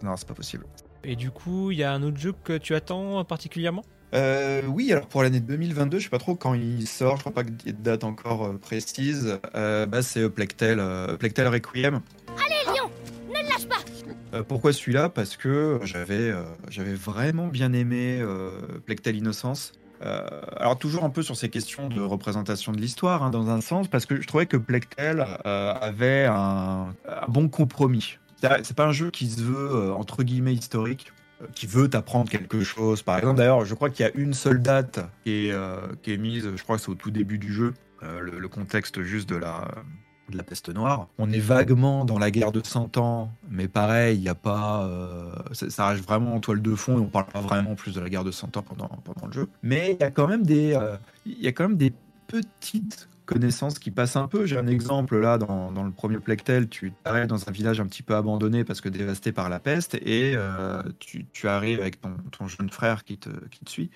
Non, 0.02 0.16
c'est 0.16 0.28
pas 0.28 0.34
possible. 0.34 0.66
Et 1.02 1.16
du 1.16 1.30
coup, 1.30 1.70
il 1.70 1.78
y 1.78 1.84
a 1.84 1.92
un 1.92 2.02
autre 2.02 2.16
jeu 2.16 2.34
que 2.44 2.56
tu 2.58 2.74
attends 2.74 3.24
particulièrement? 3.24 3.84
Euh, 4.14 4.62
oui, 4.68 4.92
alors 4.92 5.06
pour 5.06 5.22
l'année 5.22 5.40
2022, 5.40 5.98
je 5.98 6.04
sais 6.04 6.10
pas 6.10 6.18
trop 6.18 6.34
quand 6.34 6.54
il 6.54 6.86
sort, 6.86 7.16
je 7.16 7.20
crois 7.20 7.32
pas 7.32 7.44
qu'il 7.44 7.54
y 7.66 7.68
ait 7.70 7.72
de 7.72 7.82
date 7.82 8.04
encore 8.04 8.46
euh, 8.46 8.58
précise. 8.58 9.38
Euh, 9.54 9.86
bah, 9.86 10.02
c'est 10.02 10.28
Plectel, 10.28 10.82
Plectel 11.18 11.48
Requiem. 11.48 12.00
Allez, 12.28 12.78
Lion 12.78 12.90
Ne 13.28 13.42
le 13.42 13.48
lâche 13.48 13.66
pas 13.66 14.42
pourquoi 14.48 14.72
celui-là? 14.72 15.08
Parce 15.08 15.36
que 15.36 15.80
j'avais 15.84 16.30
j'avais 16.68 16.92
vraiment 16.92 17.46
bien 17.46 17.72
aimé 17.72 18.22
Plectel 18.84 19.16
Innocence. 19.16 19.72
Euh, 20.02 20.26
alors 20.56 20.78
toujours 20.78 21.04
un 21.04 21.10
peu 21.10 21.22
sur 21.22 21.36
ces 21.36 21.48
questions 21.48 21.88
de 21.88 22.00
représentation 22.00 22.72
de 22.72 22.78
l'histoire, 22.78 23.22
hein, 23.22 23.30
dans 23.30 23.48
un 23.48 23.60
sens, 23.60 23.88
parce 23.88 24.06
que 24.06 24.20
je 24.20 24.26
trouvais 24.26 24.46
que 24.46 24.56
Plectel 24.56 25.26
euh, 25.46 25.74
avait 25.80 26.26
un, 26.26 26.94
un 27.08 27.28
bon 27.28 27.48
compromis. 27.48 28.18
C'est 28.40 28.76
pas 28.76 28.86
un 28.86 28.92
jeu 28.92 29.10
qui 29.10 29.30
se 29.30 29.40
veut, 29.40 29.70
euh, 29.72 29.92
entre 29.94 30.22
guillemets, 30.22 30.52
historique, 30.54 31.12
qui 31.54 31.66
veut 31.66 31.88
t'apprendre 31.88 32.30
quelque 32.30 32.62
chose. 32.62 33.02
Par 33.02 33.18
exemple, 33.18 33.38
d'ailleurs, 33.38 33.64
je 33.64 33.74
crois 33.74 33.90
qu'il 33.90 34.06
y 34.06 34.08
a 34.08 34.12
une 34.14 34.34
seule 34.34 34.62
date 34.62 35.00
qui 35.24 35.48
est, 35.48 35.52
euh, 35.52 35.78
mise, 36.18 36.50
je 36.54 36.62
crois 36.62 36.76
que 36.76 36.82
c'est 36.82 36.90
au 36.90 36.94
tout 36.94 37.10
début 37.10 37.38
du 37.38 37.52
jeu, 37.52 37.74
euh, 38.02 38.20
le, 38.20 38.48
contexte 38.48 39.02
juste 39.02 39.28
de 39.28 39.36
la, 39.36 39.68
peste 40.46 40.68
noire. 40.68 41.08
On 41.18 41.30
est 41.32 41.38
vaguement 41.38 42.04
dans 42.04 42.18
la 42.18 42.30
guerre 42.30 42.52
de 42.52 42.60
100 42.64 42.98
ans, 42.98 43.30
mais 43.50 43.68
pareil, 43.68 44.18
il 44.18 44.22
n'y 44.22 44.28
a 44.28 44.34
pas. 44.34 44.84
euh, 44.84 45.32
ça, 45.52 45.88
reste 45.88 46.04
vraiment 46.04 46.34
en 46.34 46.40
toile 46.40 46.60
de 46.60 46.74
fond 46.74 46.98
et 46.98 47.00
on 47.00 47.08
parle 47.08 47.26
pas 47.26 47.40
vraiment 47.40 47.74
plus 47.74 47.94
de 47.94 48.00
la 48.00 48.08
guerre 48.08 48.24
de 48.24 48.30
100 48.30 48.56
ans 48.56 48.62
pendant, 48.62 48.88
pendant 49.04 49.26
le 49.26 49.32
jeu. 49.32 49.48
Mais 49.62 49.92
il 49.92 50.02
y 50.02 50.04
a 50.04 50.10
quand 50.10 50.28
même 50.28 50.44
des, 50.44 50.74
euh, 50.74 50.96
il 51.24 51.40
y 51.40 51.48
a 51.48 51.52
quand 51.52 51.68
même 51.68 51.78
des 51.78 51.92
petites 52.26 53.08
connaissances 53.26 53.78
qui 53.78 53.90
passent 53.90 54.16
un 54.16 54.28
peu. 54.28 54.46
J'ai 54.46 54.56
un 54.56 54.66
exemple 54.66 55.18
là 55.18 55.36
dans, 55.36 55.84
le 55.84 55.90
premier 55.90 56.18
Plectel, 56.18 56.68
tu 56.68 56.92
arrives 57.04 57.26
dans 57.26 57.48
un 57.48 57.52
village 57.52 57.80
un 57.80 57.86
petit 57.86 58.02
peu 58.02 58.14
abandonné 58.14 58.64
parce 58.64 58.80
que 58.80 58.88
dévasté 58.88 59.32
par 59.32 59.48
la 59.48 59.60
peste 59.60 59.94
et 59.96 60.32
euh, 60.34 60.82
tu, 60.98 61.26
tu 61.32 61.48
arrives 61.48 61.80
avec 61.80 62.00
ton, 62.00 62.16
ton 62.30 62.48
jeune 62.48 62.70
frère 62.70 63.04
qui 63.04 63.18
te, 63.18 63.30
qui 63.50 63.64
te 63.64 63.70
suit. 63.70 63.90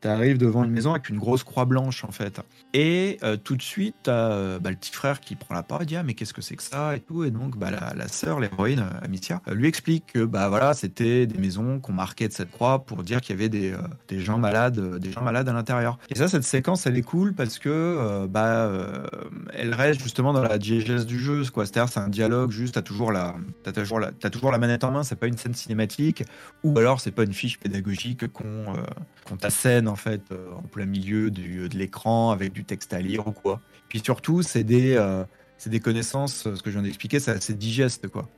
Tu 0.00 0.08
arrives 0.08 0.38
devant 0.38 0.64
une 0.64 0.70
maison 0.70 0.92
avec 0.92 1.08
une 1.08 1.18
grosse 1.18 1.44
croix 1.44 1.64
blanche 1.64 2.04
en 2.04 2.10
fait. 2.10 2.40
Et 2.72 3.18
euh, 3.22 3.36
tout 3.36 3.56
de 3.56 3.62
suite, 3.62 3.94
tu 4.04 4.10
as 4.10 4.58
bah, 4.58 4.70
le 4.70 4.76
petit 4.76 4.92
frère 4.92 5.20
qui 5.20 5.36
prend 5.36 5.54
la 5.54 5.62
parole 5.62 5.86
dit 5.86 5.96
Ah, 5.96 6.02
mais 6.02 6.14
qu'est-ce 6.14 6.34
que 6.34 6.42
c'est 6.42 6.56
que 6.56 6.62
ça 6.62 6.96
et 6.96 7.00
tout. 7.00 7.24
Et 7.24 7.30
donc, 7.30 7.56
bah, 7.58 7.70
la, 7.70 8.08
sœur, 8.08 8.40
l'héroïne, 8.40 8.80
euh, 8.80 9.04
Amicia, 9.04 9.42
euh, 9.48 9.54
lui 9.54 9.68
explique 9.68 10.12
que 10.12 10.24
bah, 10.24 10.48
voilà, 10.48 10.74
c'était 10.74 11.26
des 11.26 11.38
maisons 11.38 11.80
qu'on 11.80 11.92
marquait 11.92 12.28
de 12.28 12.32
cette 12.32 12.50
croix 12.50 12.84
pour 12.84 13.02
dire 13.02 13.20
qu'il 13.20 13.36
y 13.36 13.38
avait 13.38 13.48
des, 13.48 13.72
euh, 13.72 13.78
des, 14.08 14.20
gens 14.20 14.38
malades, 14.38 14.78
euh, 14.78 14.98
des 14.98 15.10
gens 15.12 15.22
malades 15.22 15.48
à 15.48 15.52
l'intérieur. 15.52 15.98
Et 16.08 16.14
ça, 16.14 16.28
cette 16.28 16.44
séquence, 16.44 16.86
elle 16.86 16.96
est 16.96 17.02
cool 17.02 17.34
parce 17.34 17.58
que 17.58 17.68
euh, 17.68 18.26
bah, 18.26 18.66
euh, 18.66 19.06
elle 19.52 19.74
reste 19.74 20.02
justement 20.02 20.32
dans 20.32 20.42
la 20.42 20.58
diégèse 20.58 21.06
du 21.06 21.18
jeu. 21.18 21.42
quoi. 21.52 21.66
C'est-à-dire, 21.66 21.92
c'est 21.92 22.00
un 22.00 22.08
dialogue 22.08 22.50
juste, 22.50 22.74
tu 22.74 22.78
as 22.78 22.82
toujours 22.82 23.12
la, 23.12 23.34
t'as 23.62 23.72
toujours 23.72 24.00
t'as 24.18 24.30
toujours 24.30 24.52
la 24.52 24.58
manette 24.58 24.84
en 24.84 24.90
main, 24.90 25.02
c'est 25.02 25.16
pas 25.16 25.26
une 25.26 25.36
scène 25.36 25.54
cinématique 25.54 26.24
ou 26.64 26.76
alors 26.78 27.00
c'est 27.00 27.10
pas 27.10 27.24
une 27.24 27.32
fiche 27.32 27.58
pédagogique 27.58 28.30
qu'on 28.32 28.44
euh, 28.44 28.82
qu'on 29.24 29.36
t'assène 29.36 29.88
en 29.90 29.96
fait 29.96 30.22
euh, 30.32 30.52
en 30.52 30.62
plein 30.62 30.86
milieu 30.86 31.30
du, 31.30 31.68
de 31.68 31.76
l'écran 31.76 32.30
avec 32.30 32.52
du 32.52 32.64
texte 32.64 32.92
à 32.92 33.00
lire 33.00 33.26
ou 33.26 33.32
quoi. 33.32 33.60
Puis 33.88 34.00
surtout, 34.00 34.42
c'est 34.42 34.64
des, 34.64 34.96
euh, 34.96 35.24
des 35.66 35.80
connaissances, 35.80 36.44
ce 36.54 36.62
que 36.62 36.70
je 36.70 36.76
viens 36.78 36.82
d'expliquer, 36.82 37.20
c'est 37.20 37.32
assez 37.32 37.54
digeste 37.54 38.08
quoi. 38.08 38.28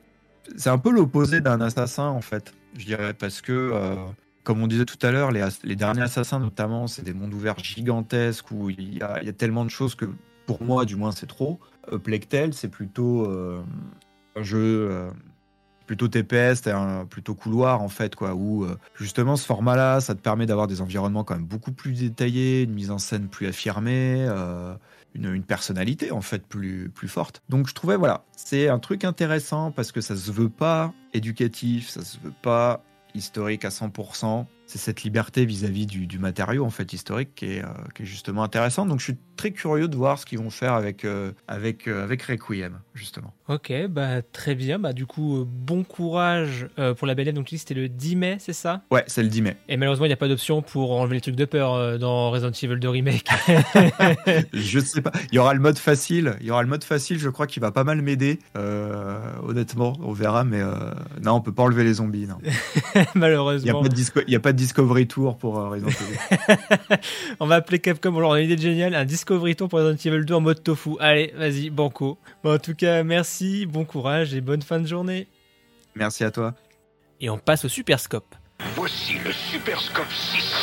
C'est 0.56 0.70
un 0.70 0.78
peu 0.78 0.90
l'opposé 0.90 1.40
d'un 1.40 1.60
assassin 1.60 2.08
en 2.08 2.20
fait, 2.20 2.52
je 2.76 2.84
dirais, 2.84 3.14
parce 3.14 3.40
que 3.40 3.52
euh, 3.52 3.94
comme 4.42 4.60
on 4.60 4.66
disait 4.66 4.86
tout 4.86 4.98
à 5.06 5.12
l'heure, 5.12 5.30
les, 5.30 5.46
les 5.62 5.76
derniers 5.76 6.02
assassins 6.02 6.40
notamment, 6.40 6.88
c'est 6.88 7.02
des 7.02 7.14
mondes 7.14 7.34
ouverts 7.34 7.58
gigantesques 7.58 8.50
où 8.50 8.70
il 8.70 8.98
y 8.98 9.02
a, 9.02 9.22
y 9.22 9.28
a 9.28 9.32
tellement 9.32 9.64
de 9.64 9.70
choses 9.70 9.94
que 9.94 10.06
pour 10.46 10.62
moi, 10.62 10.84
du 10.84 10.96
moins, 10.96 11.12
c'est 11.12 11.26
trop. 11.26 11.60
Euh, 11.92 11.98
Plectel, 11.98 12.54
c'est 12.54 12.68
plutôt 12.68 13.26
euh, 13.26 13.62
un 14.36 14.42
jeu 14.42 14.88
euh, 14.90 15.10
plutôt 15.92 16.08
TPS, 16.08 16.62
plutôt 17.10 17.34
couloir 17.34 17.82
en 17.82 17.88
fait, 17.90 18.16
quoi. 18.16 18.32
Où 18.34 18.64
euh, 18.64 18.78
justement 18.94 19.36
ce 19.36 19.44
format-là, 19.44 20.00
ça 20.00 20.14
te 20.14 20.20
permet 20.20 20.46
d'avoir 20.46 20.66
des 20.66 20.80
environnements 20.80 21.22
quand 21.22 21.34
même 21.34 21.44
beaucoup 21.44 21.70
plus 21.70 21.92
détaillés, 21.92 22.62
une 22.62 22.72
mise 22.72 22.90
en 22.90 22.96
scène 22.96 23.28
plus 23.28 23.46
affirmée. 23.46 24.24
euh, 24.26 24.74
une, 25.14 25.34
une 25.34 25.42
personnalité 25.42 26.10
en 26.10 26.22
fait 26.22 26.46
plus, 26.46 26.88
plus 26.88 27.08
forte. 27.08 27.42
Donc 27.50 27.68
je 27.68 27.74
trouvais 27.74 27.96
voilà, 27.96 28.24
c'est 28.34 28.70
un 28.70 28.78
truc 28.78 29.04
intéressant 29.04 29.70
parce 29.70 29.92
que 29.92 30.00
ça 30.00 30.16
se 30.16 30.32
veut 30.32 30.48
pas 30.48 30.94
éducatif, 31.12 31.90
ça 31.90 32.02
se 32.02 32.16
veut 32.18 32.32
pas 32.40 32.82
historique 33.14 33.66
à 33.66 33.68
100%. 33.68 34.46
C'est 34.72 34.78
cette 34.78 35.02
liberté 35.02 35.44
vis-à-vis 35.44 35.84
du, 35.84 36.06
du 36.06 36.18
matériau 36.18 36.64
en 36.64 36.70
fait 36.70 36.94
historique 36.94 37.34
qui 37.34 37.44
est, 37.44 37.62
euh, 37.62 37.66
qui 37.94 38.04
est 38.04 38.06
justement 38.06 38.42
intéressante. 38.42 38.88
Donc 38.88 39.00
je 39.00 39.04
suis 39.04 39.16
très 39.36 39.50
curieux 39.50 39.86
de 39.86 39.94
voir 39.96 40.18
ce 40.18 40.24
qu'ils 40.24 40.38
vont 40.38 40.48
faire 40.48 40.72
avec, 40.72 41.04
euh, 41.04 41.32
avec, 41.46 41.88
euh, 41.88 42.02
avec 42.02 42.22
Requiem 42.22 42.78
justement. 42.94 43.34
Ok, 43.48 43.70
bah 43.90 44.22
très 44.22 44.54
bien. 44.54 44.78
Bah 44.78 44.94
du 44.94 45.04
coup, 45.04 45.46
bon 45.46 45.84
courage 45.84 46.68
pour 46.96 47.06
la 47.06 47.14
BLM. 47.14 47.34
Donc 47.34 47.44
tu 47.46 47.56
dis 47.56 47.58
c'était 47.58 47.74
le 47.74 47.90
10 47.90 48.16
mai, 48.16 48.36
c'est 48.38 48.54
ça? 48.54 48.80
Ouais, 48.90 49.04
c'est 49.08 49.22
le 49.22 49.28
10 49.28 49.42
mai. 49.42 49.56
Et 49.68 49.76
malheureusement, 49.76 50.06
il 50.06 50.08
n'y 50.08 50.14
a 50.14 50.16
pas 50.16 50.28
d'option 50.28 50.62
pour 50.62 50.92
enlever 50.92 51.16
les 51.16 51.20
trucs 51.20 51.36
de 51.36 51.44
peur 51.44 51.98
dans 51.98 52.30
Resident 52.30 52.52
Evil 52.52 52.80
2 52.80 52.88
Remake. 52.88 53.28
je 54.54 54.78
sais 54.80 55.02
pas. 55.02 55.12
Il 55.30 55.34
y 55.34 55.38
aura 55.38 55.52
le 55.52 55.60
mode 55.60 55.76
facile. 55.78 56.34
Il 56.40 56.46
y 56.46 56.50
aura 56.50 56.62
le 56.62 56.68
mode 56.68 56.84
facile. 56.84 57.18
Je 57.18 57.28
crois 57.28 57.46
qu'il 57.46 57.60
va 57.60 57.72
pas 57.72 57.84
mal 57.84 58.00
m'aider. 58.00 58.38
Honnêtement, 59.42 59.94
on 60.00 60.12
verra. 60.12 60.44
Mais 60.44 60.62
non, 61.22 61.32
on 61.34 61.40
peut 61.42 61.52
pas 61.52 61.64
enlever 61.64 61.84
les 61.84 61.94
zombies. 61.94 62.26
Non. 62.26 62.38
Il 62.94 63.00
y 63.00 63.04
a 63.04 63.06
malheureusement. 63.14 63.82
pas 63.82 63.88
de 63.88 63.94
disco- 63.94 64.20
il 64.26 64.32
y 64.32 64.36
a 64.36 64.40
pas 64.40 64.52
de 64.52 64.58
Discovery 64.62 65.08
Tour 65.08 65.36
pour 65.38 65.58
euh, 65.58 65.70
Resident 65.70 65.88
Evil. 65.88 66.96
on 67.40 67.46
va 67.46 67.56
appeler 67.56 67.80
Capcom, 67.80 68.14
on 68.14 68.32
a 68.32 68.40
une 68.40 68.48
idée 68.48 68.62
géniale, 68.62 68.94
un 68.94 69.04
Discovery 69.04 69.56
Tour 69.56 69.68
pour 69.68 69.80
Resident 69.80 70.14
Evil 70.14 70.24
2 70.24 70.34
en 70.34 70.40
mode 70.40 70.62
tofu. 70.62 70.90
Allez, 71.00 71.34
vas-y, 71.36 71.68
banco. 71.68 72.16
Bon, 72.44 72.54
en 72.54 72.58
tout 72.58 72.76
cas, 72.76 73.02
merci, 73.02 73.66
bon 73.66 73.84
courage 73.84 74.34
et 74.34 74.40
bonne 74.40 74.62
fin 74.62 74.78
de 74.78 74.86
journée. 74.86 75.26
Merci 75.96 76.22
à 76.22 76.30
toi. 76.30 76.54
Et 77.20 77.28
on 77.28 77.38
passe 77.38 77.64
au 77.64 77.68
Super 77.68 77.98
Scope. 77.98 78.36
Voici 78.76 79.14
le 79.24 79.32
Super 79.32 79.80
Scope 79.80 80.12
6. 80.12 80.62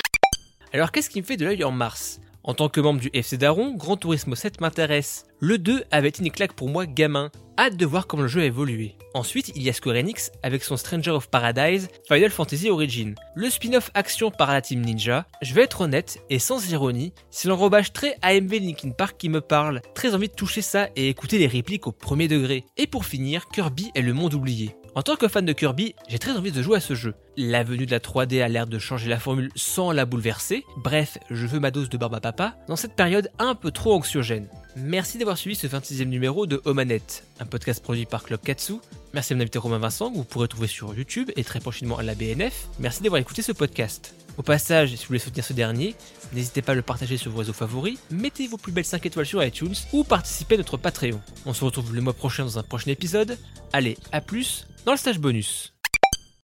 Alors 0.71 0.93
qu'est-ce 0.93 1.09
qui 1.09 1.19
me 1.19 1.25
fait 1.25 1.35
de 1.35 1.43
l'œil 1.43 1.65
en 1.65 1.71
mars? 1.71 2.21
En 2.43 2.53
tant 2.53 2.69
que 2.69 2.79
membre 2.79 3.01
du 3.01 3.09
FC 3.13 3.37
Daron, 3.37 3.75
Grand 3.75 3.97
Turismo 3.97 4.33
7 4.33 4.61
m'intéresse. 4.61 5.25
Le 5.41 5.57
2 5.57 5.83
avait 5.91 6.07
été 6.07 6.23
une 6.23 6.31
claque 6.31 6.53
pour 6.53 6.69
moi 6.69 6.85
gamin. 6.85 7.31
Hâte 7.59 7.75
de 7.75 7.85
voir 7.85 8.07
comment 8.07 8.23
le 8.23 8.29
jeu 8.29 8.39
a 8.39 8.45
évolué. 8.45 8.95
Ensuite, 9.13 9.51
il 9.53 9.61
y 9.63 9.67
a 9.67 9.73
Square 9.73 9.97
Enix 9.97 10.31
avec 10.43 10.63
son 10.63 10.77
Stranger 10.77 11.11
of 11.11 11.29
Paradise, 11.29 11.89
Final 12.07 12.29
Fantasy 12.29 12.69
Origin. 12.69 13.15
Le 13.35 13.49
spin-off 13.49 13.91
action 13.95 14.31
par 14.31 14.53
la 14.53 14.61
Team 14.61 14.79
Ninja. 14.79 15.25
Je 15.41 15.53
vais 15.53 15.63
être 15.63 15.81
honnête 15.81 16.19
et 16.29 16.39
sans 16.39 16.71
ironie, 16.71 17.11
c'est 17.31 17.49
l'enrobage 17.49 17.91
très 17.91 18.15
AMV 18.21 18.59
Linkin 18.61 18.91
Park 18.91 19.17
qui 19.17 19.27
me 19.27 19.41
parle. 19.41 19.81
Très 19.93 20.15
envie 20.15 20.29
de 20.29 20.33
toucher 20.33 20.61
ça 20.61 20.87
et 20.95 21.09
écouter 21.09 21.37
les 21.37 21.47
répliques 21.47 21.85
au 21.85 21.91
premier 21.91 22.29
degré. 22.29 22.63
Et 22.77 22.87
pour 22.87 23.03
finir, 23.03 23.49
Kirby 23.49 23.91
est 23.93 24.03
le 24.03 24.13
monde 24.13 24.35
oublié. 24.35 24.73
En 24.95 25.01
tant 25.01 25.17
que 25.17 25.27
fan 25.27 25.43
de 25.43 25.51
Kirby, 25.51 25.95
j'ai 26.07 26.17
très 26.17 26.37
envie 26.37 26.53
de 26.53 26.63
jouer 26.63 26.77
à 26.77 26.81
ce 26.81 26.95
jeu. 26.95 27.13
La 27.35 27.63
venue 27.63 27.85
de 27.85 27.91
la 27.91 27.99
3D 27.99 28.41
a 28.41 28.47
l'air 28.47 28.67
de 28.67 28.79
changer 28.79 29.09
la 29.09 29.19
formule 29.19 29.51
sans 29.55 29.91
la 29.91 30.05
bouleverser. 30.05 30.63
Bref, 30.77 31.17
je 31.29 31.45
veux 31.45 31.59
ma 31.59 31.71
dose 31.71 31.89
de 31.89 31.97
barbe 31.97 32.15
à 32.15 32.21
papa 32.21 32.55
dans 32.69 32.77
cette 32.77 32.95
période 32.95 33.29
un 33.37 33.53
peu 33.53 33.71
trop 33.71 33.93
anxiogène. 33.93 34.47
Merci 34.75 35.17
d'avoir 35.17 35.37
suivi 35.37 35.55
ce 35.55 35.67
26e 35.67 36.05
numéro 36.05 36.45
de 36.45 36.61
Omanette, 36.65 37.25
un 37.39 37.45
podcast 37.45 37.81
produit 37.81 38.05
par 38.05 38.23
Club 38.23 38.39
Katsu. 38.41 38.73
Merci 39.13 39.33
à 39.33 39.35
mon 39.35 39.41
invité 39.41 39.57
Romain 39.57 39.79
Vincent, 39.79 40.11
que 40.11 40.15
vous 40.15 40.23
pourrez 40.23 40.47
trouver 40.47 40.67
sur 40.67 40.93
YouTube 40.93 41.31
et 41.35 41.43
très 41.43 41.59
prochainement 41.59 41.97
à 41.97 42.03
la 42.03 42.13
BNF. 42.13 42.67
Merci 42.79 43.01
d'avoir 43.01 43.19
écouté 43.19 43.41
ce 43.41 43.51
podcast. 43.51 44.13
Au 44.37 44.43
passage, 44.43 44.89
si 44.91 44.97
vous 44.97 45.07
voulez 45.07 45.19
soutenir 45.19 45.43
ce 45.43 45.53
dernier, 45.53 45.95
n'hésitez 46.33 46.61
pas 46.61 46.71
à 46.73 46.75
le 46.75 46.81
partager 46.81 47.17
sur 47.17 47.31
vos 47.31 47.39
réseaux 47.39 47.51
favoris, 47.51 47.97
mettez 48.11 48.47
vos 48.47 48.57
plus 48.57 48.71
belles 48.71 48.85
5 48.85 49.05
étoiles 49.05 49.25
sur 49.25 49.43
iTunes 49.43 49.75
ou 49.91 50.03
participez 50.03 50.55
à 50.55 50.59
notre 50.59 50.77
Patreon. 50.77 51.19
On 51.45 51.53
se 51.53 51.65
retrouve 51.65 51.93
le 51.93 52.01
mois 52.01 52.13
prochain 52.13 52.43
dans 52.45 52.59
un 52.59 52.63
prochain 52.63 52.91
épisode. 52.91 53.37
Allez, 53.73 53.97
à 54.11 54.21
plus 54.21 54.67
dans 54.85 54.93
le 54.93 54.97
stage 54.97 55.19
bonus. 55.19 55.73